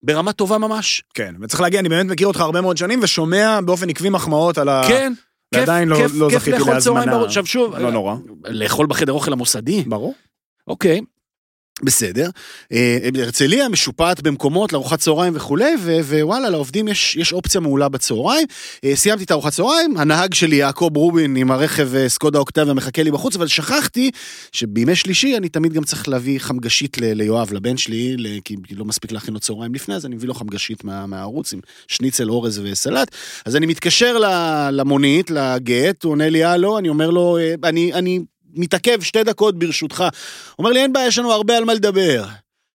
ברמה 0.03 0.31
טובה 0.33 0.57
ממש. 0.57 1.03
כן, 1.13 1.35
וצריך 1.41 1.61
להגיד, 1.61 1.79
אני 1.79 1.89
באמת 1.89 2.11
מכיר 2.11 2.27
אותך 2.27 2.39
הרבה 2.41 2.61
מאוד 2.61 2.77
שנים, 2.77 2.99
ושומע 3.03 3.59
באופן 3.65 3.89
עקבי 3.89 4.09
מחמאות 4.09 4.57
על 4.57 4.69
ה... 4.69 4.81
כן. 4.87 5.13
כיף, 5.53 5.59
ועדיין 5.59 5.87
לא- 5.89 5.95
כיף, 5.95 6.11
לא 6.15 6.29
כיף 6.29 6.41
זכיתי 6.41 6.57
להזמנה. 6.67 7.25
עכשיו 7.25 7.45
שוב, 7.45 7.75
לא 7.75 7.91
נורא. 7.91 8.15
לאכול 8.49 8.85
בחדר 8.87 9.13
אוכל 9.13 9.33
המוסדי, 9.33 9.83
ברור. 9.87 10.13
אוקיי. 10.67 11.01
בסדר. 11.83 12.29
אה, 12.73 12.97
הרצליה 13.21 13.69
משופעת 13.69 14.21
במקומות 14.21 14.73
לארוחת 14.73 14.99
צהריים 14.99 15.33
וכולי, 15.35 15.73
ו- 15.83 15.99
ווואלה, 16.01 16.49
לעובדים 16.49 16.87
יש, 16.87 17.15
יש 17.15 17.33
אופציה 17.33 17.61
מעולה 17.61 17.89
בצהריים. 17.89 18.47
אה, 18.83 18.95
סיימתי 18.95 19.23
את 19.23 19.31
הארוחת 19.31 19.53
צהריים, 19.53 19.97
הנהג 19.97 20.33
שלי, 20.33 20.55
יעקב 20.55 20.91
רובין, 20.95 21.35
עם 21.35 21.51
הרכב 21.51 21.95
אה, 21.95 22.09
סקודה 22.09 22.39
אוקטביה, 22.39 22.73
מחכה 22.73 23.03
לי 23.03 23.11
בחוץ, 23.11 23.35
אבל 23.35 23.47
שכחתי 23.47 24.11
שבימי 24.51 24.95
שלישי 24.95 25.37
אני 25.37 25.49
תמיד 25.49 25.73
גם 25.73 25.83
צריך 25.83 26.07
להביא 26.09 26.39
חמגשית 26.39 26.97
ל- 26.97 27.13
ליואב, 27.13 27.53
לבן 27.53 27.77
שלי, 27.77 28.17
ל- 28.17 28.39
כי 28.45 28.55
לא 28.75 28.85
מספיק 28.85 29.11
להכין 29.11 29.33
לו 29.33 29.39
צהריים 29.39 29.75
לפני, 29.75 29.95
אז 29.95 30.05
אני 30.05 30.15
מביא 30.15 30.27
לו 30.27 30.33
חמגשית 30.33 30.83
מה, 30.83 31.05
מהערוץ 31.07 31.53
עם 31.53 31.59
שניצל, 31.87 32.29
אורז 32.29 32.61
וסלט. 32.63 33.11
אז 33.45 33.55
אני 33.55 33.65
מתקשר 33.65 34.17
למונית, 34.71 35.31
לגט, 35.31 36.03
הוא 36.03 36.11
עונה 36.11 36.29
לי, 36.29 36.43
הלו, 36.43 36.77
אני 36.77 36.89
אומר 36.89 37.09
לו, 37.09 37.37
"אה, 37.37 37.53
אני, 37.63 37.93
אני 37.93 38.19
מתעכב 38.53 39.01
שתי 39.01 39.23
דקות 39.23 39.59
ברשותך. 39.59 40.03
אומר 40.59 40.69
לי, 40.69 40.81
אין 40.81 40.93
בעיה, 40.93 41.07
יש 41.07 41.17
לנו 41.19 41.31
הרבה 41.31 41.57
על 41.57 41.65
מה 41.65 41.73
לדבר. 41.73 42.25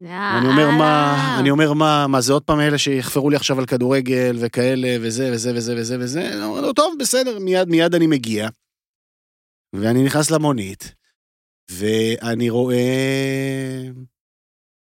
אני 0.03 0.47
אומר, 0.47 0.71
מה, 0.71 1.35
אני 1.39 1.51
אומר, 1.51 1.73
מה, 1.73 2.07
מה, 2.07 2.21
זה 2.21 2.33
עוד 2.33 2.43
פעם 2.43 2.59
אלה 2.59 2.77
שיחפרו 2.77 3.29
לי 3.29 3.35
עכשיו 3.35 3.59
על 3.59 3.65
כדורגל 3.65 4.37
וכאלה, 4.39 4.97
וזה, 5.01 5.29
וזה, 5.33 5.51
וזה, 5.55 5.75
וזה, 5.77 5.97
וזה? 5.99 6.27
אני 6.33 6.43
אומר 6.43 6.61
לו, 6.61 6.73
טוב, 6.73 6.95
בסדר, 6.99 7.39
מיד, 7.39 7.69
מיד 7.69 7.95
אני 7.95 8.07
מגיע. 8.07 8.49
ואני 9.75 10.03
נכנס 10.03 10.31
למונית, 10.31 10.93
ואני 11.71 12.49
רואה 12.49 13.87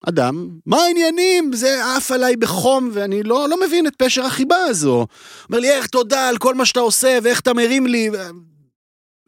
אדם, 0.09 0.49
מה 0.67 0.77
העניינים? 0.77 1.51
זה 1.53 1.97
עף 1.97 2.11
עליי 2.11 2.37
בחום, 2.37 2.91
ואני 2.93 3.23
לא, 3.23 3.49
לא 3.49 3.61
מבין 3.67 3.87
את 3.87 3.95
פשר 3.99 4.25
החיבה 4.25 4.57
הזו. 4.57 5.07
אומר 5.49 5.61
לי, 5.61 5.71
איך 5.71 5.87
תודה 5.87 6.29
על 6.29 6.39
כל 6.39 6.55
מה 6.55 6.65
שאתה 6.67 6.81
עושה, 6.81 7.19
ואיך 7.23 7.41
אתה 7.41 7.55
מרים 7.55 7.87
לי. 7.87 8.11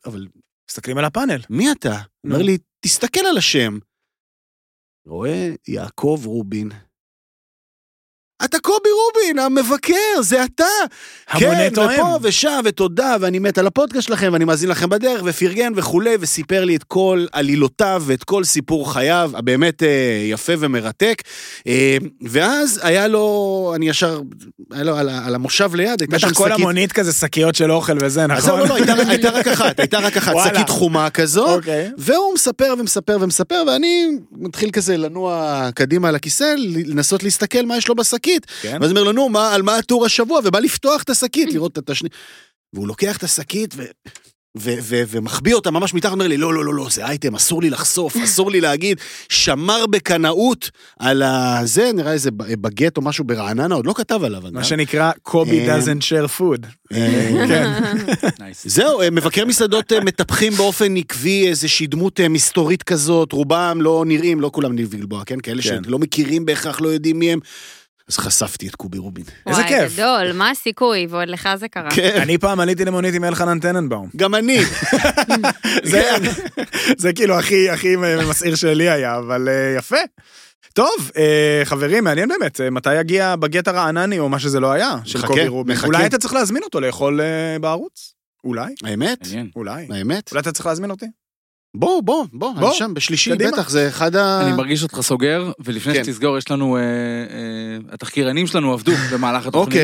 אבל 0.07 0.27
מסתכלים 0.71 0.99
על 0.99 1.05
הפאנל. 1.05 1.41
מי 1.51 1.73
אתה? 1.73 1.97
אומר 2.25 2.43
לי, 2.43 2.59
תסתכל 2.81 3.21
על 3.31 3.39
השם. 3.39 3.79
רואה 5.07 5.51
יעקב 5.69 6.23
רובין. 6.25 6.69
אתה 8.45 8.59
קובי 8.59 8.89
רובין, 8.91 9.39
המבקר, 9.39 10.23
זה 10.23 10.45
אתה. 10.45 10.65
המונה 11.31 11.57
כן, 11.57 11.75
תואם. 11.75 11.95
ופה 11.95 12.19
ושם, 12.23 12.61
ותודה, 12.65 13.17
ואני 13.21 13.39
מת 13.39 13.59
על 13.59 13.67
הפודקאסט 13.67 14.07
שלכם, 14.07 14.31
ואני 14.33 14.45
מאזין 14.45 14.69
לכם 14.69 14.89
בדרך, 14.89 15.21
ופרגן 15.25 15.73
וכולי, 15.77 16.17
וסיפר 16.21 16.65
לי 16.65 16.77
את 16.77 16.85
כל 16.85 17.27
עלילותיו 17.33 18.03
ואת 18.07 18.25
כל 18.25 18.45
סיפור 18.45 18.93
חייו, 18.93 19.31
הבאמת 19.35 19.83
אה, 19.83 19.89
יפה 20.31 20.53
ומרתק. 20.59 21.23
אה, 21.67 21.97
ואז 22.23 22.81
היה 22.83 23.07
לו, 23.07 23.73
אני 23.77 23.89
ישר, 23.89 24.21
היה 24.71 24.85
לו 24.85 24.97
על, 24.97 25.09
על 25.09 25.35
המושב 25.35 25.75
ליד, 25.75 26.01
הייתה 26.01 26.19
שם 26.19 26.29
בטח 26.29 26.39
כל 26.39 26.49
שקית... 26.49 26.59
המונית 26.59 26.93
כזה 26.93 27.13
שקיות 27.13 27.55
של 27.55 27.73
אוכל 27.73 27.99
וזה, 28.01 28.25
אז 28.25 28.31
נכון? 28.31 28.61
לא, 28.61 28.69
לא, 28.69 28.75
הייתה, 28.75 28.95
הייתה 29.09 29.31
רק 29.31 29.47
אחת, 29.49 29.81
הייתה 29.81 29.99
רק 29.99 30.17
אחת. 30.17 30.35
שקית 30.45 30.69
חומה 30.69 31.11
כזו, 31.11 31.55
אוקיי. 31.55 31.91
והוא 31.99 32.35
מספר 32.35 32.75
ומספר 32.79 33.17
ומספר, 33.21 33.63
ואני 33.67 34.07
מתחיל 34.33 34.71
כזה 34.71 34.97
לנוע 34.97 35.69
קדימה 35.75 36.09
על 36.09 36.15
הכיסא, 36.15 36.55
לנסות 36.87 37.23
להסתכל 37.23 37.67
מה 37.67 37.77
יש 37.77 37.89
לו 37.89 37.95
בשקית. 37.95 38.28
כן. 38.63 38.79
ואז 38.81 38.91
אומר 38.91 39.03
לו, 39.03 39.13
נו, 39.13 39.29
מה, 39.29 39.55
על 39.55 39.63
מה 39.63 39.77
הטור 39.77 40.07
השבוע? 40.07 40.41
ובא 40.45 40.59
לפתוח 40.59 41.03
את 41.03 41.11
השקית, 41.11 41.53
לראות 41.53 41.79
את 41.79 41.91
השני... 41.91 42.09
והוא 42.73 42.89
לוקח 42.89 43.17
את 43.17 43.23
השקית 43.23 43.75
ו... 43.77 43.83
ו- 44.57 44.75
ו- 44.83 45.03
ומחביא 45.09 45.55
אותה 45.55 45.71
ממש 45.71 45.95
מתחת, 45.95 46.13
אומר 46.13 46.27
לי, 46.27 46.37
לא, 46.37 46.55
לא, 46.55 46.65
לא, 46.65 46.75
לא, 46.75 46.87
זה 46.91 47.07
אייטם, 47.07 47.35
אסור 47.35 47.63
לי 47.63 47.71
לחשוף, 47.71 48.17
אסור 48.25 48.51
לי 48.51 48.61
להגיד. 48.61 49.01
שמר 49.29 49.87
בקנאות 49.87 50.71
על 50.99 51.23
הזה, 51.23 51.91
נראה 51.95 52.13
איזה 52.13 52.31
בגט 52.31 52.97
או 52.97 53.03
משהו 53.03 53.25
ברעננה, 53.25 53.75
עוד 53.75 53.87
לא 53.87 53.93
כתב 53.93 54.25
עליו. 54.25 54.43
מה. 54.53 54.65
שנקרא, 54.65 55.11
קובי 55.23 55.69
אה, 55.69 55.79
doesn't 55.79 56.03
share 56.03 56.41
food. 56.41 56.67
אה, 56.93 57.45
כן. 57.49 57.73
זהו, 58.65 59.01
אה, 59.01 59.11
מבקר 59.11 59.45
מסעדות 59.45 59.93
מטפחים 59.93 60.53
באופן 60.53 60.97
עקבי 60.97 61.49
איזושהי 61.49 61.87
דמות 61.87 62.21
מסתורית 62.21 62.83
כזאת, 62.83 63.33
רובם 63.33 63.79
לא 63.81 64.05
נראים, 64.07 64.41
לא 64.41 64.51
כולם 64.55 64.73
ניב 64.73 64.91
גלבוע, 64.91 65.25
כן? 65.25 65.41
כאלה 65.41 65.63
כן. 65.63 65.85
שלא 65.85 65.99
מכירים 65.99 66.47
בהכרח, 66.47 66.81
לא 66.81 66.89
יודעים 66.89 67.19
מי 67.19 67.33
הם. 67.33 67.39
אז 68.09 68.17
חשפתי 68.17 68.69
את 68.69 68.75
קובי 68.75 68.99
רובין. 68.99 69.25
איזה 69.47 69.61
וואי, 69.61 69.69
כיף. 69.69 69.93
גדול, 69.93 70.33
מה 70.33 70.51
הסיכוי? 70.51 71.07
ועוד 71.11 71.29
לך 71.29 71.49
זה 71.59 71.69
קרה. 71.69 71.91
כן, 71.91 72.19
אני 72.23 72.39
פעם 72.39 72.61
עליתי 72.61 72.85
למונית 72.85 73.15
עם 73.15 73.25
אלחנן 73.25 73.59
טננבאום. 73.61 74.09
גם 74.17 74.35
אני. 74.35 74.59
זה, 75.91 76.11
זה 76.99 77.13
כאילו 77.13 77.39
הכי 77.39 77.71
הכי 77.71 77.97
מסעיר 78.29 78.55
שלי 78.55 78.91
היה, 78.91 79.19
אבל 79.19 79.49
אה, 79.49 79.75
יפה. 79.79 79.97
טוב, 80.73 81.11
אה, 81.17 81.63
חברים, 81.65 82.05
מעניין 82.05 82.29
באמת, 82.29 82.61
אה, 82.61 82.71
מתי 82.71 83.01
יגיע 83.01 83.37
בגט 83.37 83.69
הרענני 83.69 84.19
או 84.19 84.29
מה 84.29 84.39
שזה 84.39 84.61
לא 84.61 84.73
היה, 84.73 84.95
של 85.05 85.27
קובי 85.27 85.49
רובין. 85.49 85.77
מחכה. 85.77 85.87
אולי 85.87 86.07
אתה 86.07 86.19
צריך 86.19 86.35
להזמין 86.35 86.63
אותו 86.63 86.81
לאכול 86.81 87.21
בערוץ? 87.61 88.15
אולי? 88.45 88.75
האמת. 88.85 89.29
אולי. 89.57 89.87
האמת. 89.91 90.31
אולי 90.33 90.41
אתה 90.41 90.53
צריך 90.53 90.67
להזמין 90.67 90.91
אותי? 90.91 91.07
בוא, 91.77 92.03
בוא, 92.03 92.25
בוא, 92.33 92.55
בוא, 92.55 92.69
אני 92.69 92.77
שם, 92.79 92.95
בשלישי, 92.95 93.31
קדימה. 93.31 93.51
בטח, 93.53 93.69
זה 93.69 93.89
אחד 93.89 94.17
ה... 94.17 94.41
אני 94.43 94.53
מרגיש 94.57 94.83
אותך 94.83 95.01
סוגר, 95.01 95.51
ולפני 95.65 95.95
כן. 95.95 96.05
שתסגור, 96.05 96.39
יש 96.39 96.51
לנו, 96.51 96.77
אה, 96.77 96.81
אה, 96.83 96.87
התחקירנים 97.93 98.47
שלנו 98.47 98.73
עבדו 98.73 98.93
במהלך 99.13 99.47
התוכנית. 99.47 99.77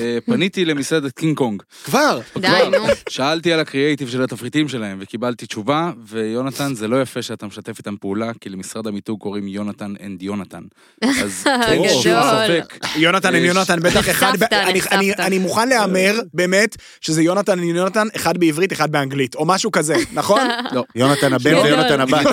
אה, 0.00 0.18
פניתי 0.26 0.64
למסעדת 0.64 1.12
קינג 1.12 1.36
קונג. 1.36 1.62
כבר. 1.84 2.20
די. 2.38 2.48
נו. 2.72 2.78
שאלתי 3.08 3.52
על 3.52 3.60
הקריאייטיב 3.60 4.08
של 4.08 4.22
התפריטים 4.22 4.68
שלהם, 4.68 4.98
וקיבלתי 5.00 5.46
תשובה, 5.46 5.90
ויונתן, 6.06 6.74
זה 6.74 6.88
לא 6.88 7.02
יפה 7.02 7.22
שאתה 7.22 7.46
משתף 7.46 7.78
איתם 7.78 7.94
פעולה, 8.00 8.30
כי 8.40 8.48
למשרד 8.48 8.86
המיתוג 8.86 9.20
קוראים 9.20 9.48
יונתן 9.48 9.92
and 10.04 10.22
יונתן. 10.22 10.62
אז 11.04 11.44
אין 11.68 11.82
שום 11.88 12.12
גדול. 12.12 12.22
ספק. 12.62 12.86
יונתן 12.96 13.34
עם 13.34 13.44
יש- 13.44 13.54
יונתן 13.54 13.80
בטח 13.80 14.10
אחד, 14.10 14.32
אני- 14.52 14.70
אני- 14.70 14.78
נחשפת. 14.78 15.20
אני 15.20 15.38
מוכן 15.38 15.68
להמר 15.68 16.20
באמת 16.34 16.76
שזה 17.00 17.22
יונתן 17.22 17.58
עם 17.58 17.76
יונתן, 17.76 18.06
אחד 18.16 18.38
בעברית, 18.38 18.72
אחד 18.72 18.92
באנגלית, 18.92 19.34
או 19.34 19.44
משהו 19.46 19.70
כזה, 19.72 19.94
נכון? 20.12 20.40
לא, 20.72 20.84
יונתן 20.94 21.29
הבן 21.34 21.50
גדול. 21.50 21.62
ויונתן 21.66 22.00
הבת. 22.00 22.26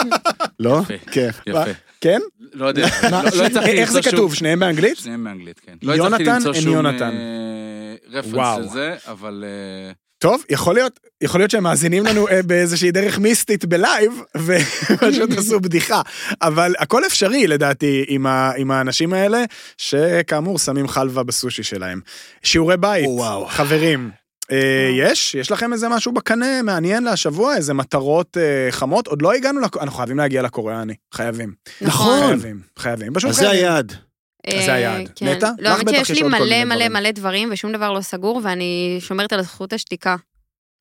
לא? 0.60 0.80
כן. 1.12 1.30
יפה. 1.46 1.64
כן? 2.00 2.20
לא 2.54 2.66
יודע, 2.66 2.86
לא- 3.10 3.18
לא 3.54 3.60
איך 3.66 3.92
זה 3.92 4.02
כתוב, 4.02 4.34
שניהם 4.34 4.60
באנגלית? 4.60 4.96
שניהם 4.96 5.24
באנגלית, 5.24 5.60
כן. 5.66 5.72
לא 5.82 5.92
יונתן 5.92 6.14
הצלחתי 6.14 6.30
למצוא 6.48 6.54
שום 6.54 6.72
יונתן. 6.72 7.10
אה, 7.10 8.18
רפרנס 8.18 8.34
וואו. 8.34 8.60
לזה, 8.60 8.94
אבל... 9.08 9.44
אה, 9.46 9.92
טוב, 10.18 10.44
יכול 10.50 10.74
להיות, 10.74 11.00
יכול 11.20 11.40
להיות 11.40 11.50
שהם 11.50 11.62
מאזינים 11.62 12.06
לנו 12.06 12.28
אה, 12.28 12.42
באיזושהי 12.42 12.90
דרך 12.90 13.18
מיסטית 13.18 13.64
בלייב, 13.64 14.22
ופשוט 14.46 15.30
עשו 15.38 15.60
בדיחה. 15.60 16.02
אבל 16.42 16.74
הכל 16.78 17.06
אפשרי 17.06 17.46
לדעתי 17.46 18.04
עם, 18.08 18.26
ה, 18.26 18.52
עם 18.56 18.70
האנשים 18.70 19.12
האלה, 19.12 19.44
שכאמור 19.76 20.58
שמים 20.58 20.88
חלבה 20.88 21.22
בסושי 21.22 21.62
שלהם. 21.62 22.00
שיעורי 22.42 22.76
בית, 22.76 23.06
וואו. 23.08 23.46
חברים. 23.46 24.10
אה, 24.52 24.90
יש? 24.98 25.34
יש 25.34 25.50
לכם 25.50 25.72
איזה 25.72 25.88
משהו 25.88 26.12
בקנה 26.12 26.62
מעניין 26.62 27.04
להשבוע? 27.04 27.56
איזה 27.56 27.74
מטרות 27.74 28.36
אה, 28.36 28.72
חמות? 28.72 29.06
עוד 29.06 29.22
לא 29.22 29.32
הגענו. 29.32 29.60
אנחנו 29.60 29.96
חייבים 29.96 30.18
להגיע 30.18 30.42
לקוריאני, 30.42 30.94
חייבים. 31.14 31.52
נכון. 31.80 32.26
חייבים, 32.26 32.60
חייבים, 32.78 33.14
פשוט 33.14 33.30
אז 33.30 33.36
זה 33.36 33.42
חייבים. 33.42 33.64
היעד. 33.64 33.92
אז 34.46 34.64
זה 34.64 34.72
היעד. 34.72 35.10
נטע? 35.22 35.50
לא, 35.58 35.68
האמת 35.68 35.88
שיש 35.88 36.10
יש 36.10 36.22
לי 36.22 36.22
מלא 36.22 36.38
מלא 36.38 36.64
דברים. 36.64 36.92
מלא 36.92 37.10
דברים 37.10 37.48
ושום 37.52 37.72
דבר 37.72 37.92
לא 37.92 38.00
סגור 38.00 38.40
ואני 38.44 38.96
שומרת 39.00 39.32
על 39.32 39.42
זכות 39.42 39.72
השתיקה. 39.72 40.16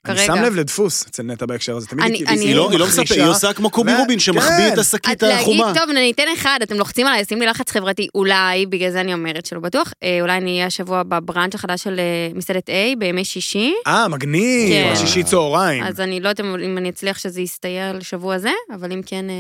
אני 0.06 0.16
כרגע. 0.18 0.36
שם 0.36 0.44
לב 0.44 0.56
לדפוס 0.56 1.06
אצל 1.08 1.24
נטע 1.24 1.46
בהקשר 1.46 1.76
הזה, 1.78 1.88
תמיד 1.88 2.06
אני- 2.06 2.18
היא- 2.18 2.28
אני- 2.28 2.40
היא 2.46 2.56
לא 2.56 2.70
היא 2.72 2.80
לא 2.80 2.88
מספרת, 2.88 3.12
היא 3.12 3.24
עושה 3.24 3.54
כמו 3.54 3.70
קובי 3.70 3.94
ו- 3.94 3.98
רובין 4.00 4.20
שמחביא 4.20 4.50
כן. 4.68 4.74
את 4.74 4.78
השקית 4.78 5.24
אז 5.24 5.30
להגיד, 5.30 5.42
החומה. 5.42 5.74
טוב, 5.76 5.90
אני 5.90 6.12
אתן 6.12 6.24
אחד, 6.34 6.60
אתם 6.64 6.76
לוחצים 6.78 7.08
עליי, 7.08 7.20
עושים 7.22 7.40
לי 7.40 7.46
לחץ 7.46 7.72
חברתי, 7.72 8.08
אולי, 8.16 8.66
בגלל 8.66 8.92
זה 8.92 9.02
אני 9.02 9.14
אומרת 9.14 9.46
שלא 9.46 9.60
בטוח, 9.60 9.94
אה, 10.04 10.18
אולי 10.22 10.38
אני 10.38 10.52
אהיה 10.54 10.66
השבוע 10.66 11.04
בבראנץ' 11.04 11.56
החדש 11.56 11.84
של 11.84 12.00
אה, 12.00 12.04
מסעדת 12.36 12.70
A 12.70 12.74
בימי 13.00 13.26
שישי, 13.26 13.74
אה, 13.88 14.08
מגניב, 14.08 14.70
כן. 14.70 14.94
שישי 14.96 15.24
צהריים. 15.24 15.84
אז 15.84 16.00
אני 16.00 16.20
לא 16.20 16.30
יודעת 16.30 16.46
אם 16.66 16.78
אני 16.78 16.90
אצליח 16.90 17.18
שזה 17.20 17.42
יסתייע 17.42 17.94
לשבוע 17.94 18.36
הזה, 18.36 18.52
אבל 18.76 18.92
אם 18.92 19.02
כן... 19.06 19.30
אה, 19.30 19.36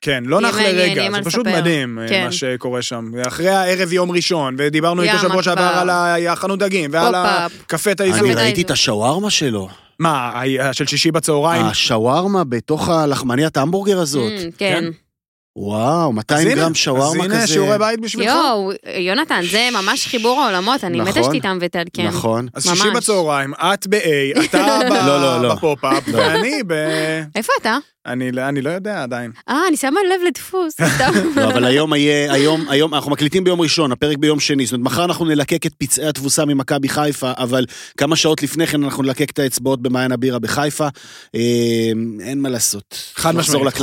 כן, 0.00 0.22
לא 0.26 0.40
נח 0.40 0.58
לרגע, 0.58 1.08
זה 1.12 1.30
פשוט. 1.30 1.46
מדהים 1.46 1.98
כן. 2.08 2.24
מה 2.24 2.32
שקורה 2.32 2.82
שם. 2.82 3.10
אחרי 3.26 3.48
הערב 3.48 3.92
יום 3.92 4.10
ראשון, 4.10 4.54
ודיברנו 4.58 5.02
איתו 5.02 5.18
שבוע 5.18 5.42
שעבר. 5.42 5.62
על 5.62 5.90
החנות 6.28 6.58
דגים, 6.58 6.90
ועל. 6.92 7.14
הקפה 7.14 7.90
אני 8.00 8.10
האיזון. 8.10 8.28
די, 8.28 8.34
ראיתי. 8.34 8.62
את 8.62 8.70
השווארמה 8.70 9.30
שלו. 9.30 9.68
מה, 9.98 10.42
של 10.72 10.86
שישי 10.86 11.12
בצהריים? 11.12 11.66
השווארמה 11.66 12.44
בתוך 12.44 12.88
הלחמניית 12.88 13.56
ההמבורגר 13.56 13.98
הזאת. 14.00 14.32
mm, 14.32 14.58
כן. 14.58 14.84
וואו, 15.60 16.08
אז 16.08 16.14
200 16.14 16.46
הנה, 16.46 16.56
גרם 16.56 16.70
אז 16.70 16.76
שווארמה 16.76 17.24
הנה 17.24 17.36
כזה. 17.36 17.46
שיעורי 17.46 17.78
בית 17.78 18.00
בשבילך. 18.00 18.26
יואו, 18.26 18.72
יונתן, 18.98 19.40
זה 19.50 19.68
ממש 19.72 20.06
חיבור 20.06 20.40
העולמות, 20.40 20.84
אני 20.84 21.00
מתה 21.00 21.20
נכון. 21.20 21.24
שתיתם 21.24 21.58
ותעדכן. 21.60 22.06
נכון. 22.06 22.48
אז 22.54 22.62
שישי. 22.68 22.90
בצהריים, 22.94 23.54
את 23.54 23.86
ב-A, 23.86 24.44
אתה 24.44 24.78
לא, 24.88 25.20
לא, 25.20 25.42
לא. 25.42 25.54
בפופ-אפ. 25.54 26.04
ואני 26.12 26.62
ב... 26.66 26.72
איפה 27.34 27.52
אתה? 27.60 27.78
אני 28.08 28.30
אני 28.48 28.62
לא 28.62 28.70
יודע 28.70 29.02
עדיין. 29.02 29.30
אה, 29.48 29.60
אני 29.68 29.76
שמה 29.76 30.00
לב 30.14 30.20
לדפוס. 30.26 30.74
סתם. 30.94 31.12
לא, 31.36 31.44
אבל 31.44 31.64
היום 31.64 31.94
יהיה, 31.94 32.32
היום, 32.32 32.68
היום, 32.68 32.94
אנחנו 32.94 33.10
מקליטים 33.10 33.44
ביום 33.44 33.60
ראשון, 33.60 33.92
הפרק 33.92 34.18
ביום 34.18 34.40
שני, 34.40 34.66
זאת 34.66 34.72
אומרת, 34.72 34.86
מחר 34.86 35.04
אנחנו 35.04 35.24
נלקק 35.24 35.66
את 35.66 35.74
פצעי 35.78 36.06
התבוסה 36.06 36.44
ממכבי 36.44 36.88
חיפה, 36.88 37.32
אבל 37.36 37.64
כמה 37.96 38.16
שעות 38.16 38.42
לפני 38.42 38.66
כן 38.66 38.84
אנחנו 38.84 39.02
נלקק 39.02 39.30
את 39.30 39.38
האצבעות 39.38 39.82
במעיין 39.82 40.12
הבירה 40.12 40.38
בחיפה. 40.38 40.88
אה, 41.34 41.40
אין 42.20 42.40
מה 42.40 42.48
לעשות. 42.48 43.12
חד 43.14 43.36
משמעית, 43.36 43.74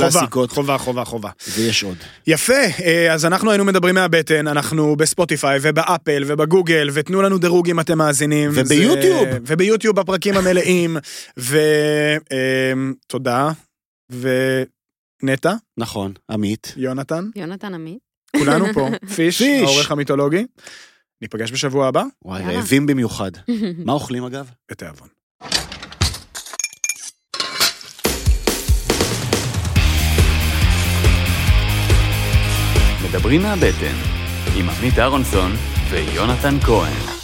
חובה, 0.48 0.78
חובה, 0.78 1.04
חובה. 1.04 1.30
ויש 1.66 1.82
עוד. 1.82 1.96
יפה, 2.26 2.52
אה, 2.84 3.12
אז 3.14 3.24
אנחנו 3.24 3.50
היינו 3.50 3.64
מדברים 3.64 3.94
מהבטן, 3.94 4.46
אנחנו 4.48 4.96
בספוטיפיי 4.96 5.58
ובאפל 5.62 6.22
ובגוגל, 6.26 6.88
ותנו 6.92 7.22
לנו 7.22 7.38
דירוג 7.38 7.70
אם 7.70 7.80
אתם 7.80 7.98
מאזינים. 7.98 8.50
וביוטיוב. 8.54 9.28
זה- 9.30 9.38
וביוטיוב 9.46 9.96
בפרקים 10.00 10.34
המלאים, 10.36 10.96
ותודה. 13.06 13.50
ונטע, 15.22 15.52
נכון, 15.78 16.12
עמית. 16.30 16.72
יונתן, 16.76 17.24
יונתן 17.36 17.74
עמית. 17.74 17.98
כולנו 18.36 18.66
פה, 18.74 18.88
פיש, 19.16 19.38
פיש. 19.38 19.62
העורך 19.62 19.90
המיתולוגי. 19.90 20.46
ניפגש 21.22 21.52
בשבוע 21.52 21.88
הבא, 21.88 22.02
וואי. 22.24 22.42
רעבים 22.56 22.86
במיוחד. 22.86 23.30
מה 23.86 23.92
אוכלים 23.92 24.24
אגב? 24.24 24.50
בתיאבון. 24.70 25.08
מדברים 33.08 33.42
מהבטן, 33.42 33.94
עם 34.56 34.68
עמית 34.70 34.98
אהרונסון 34.98 35.52
ויונתן 35.90 36.60
כהן. 36.60 37.15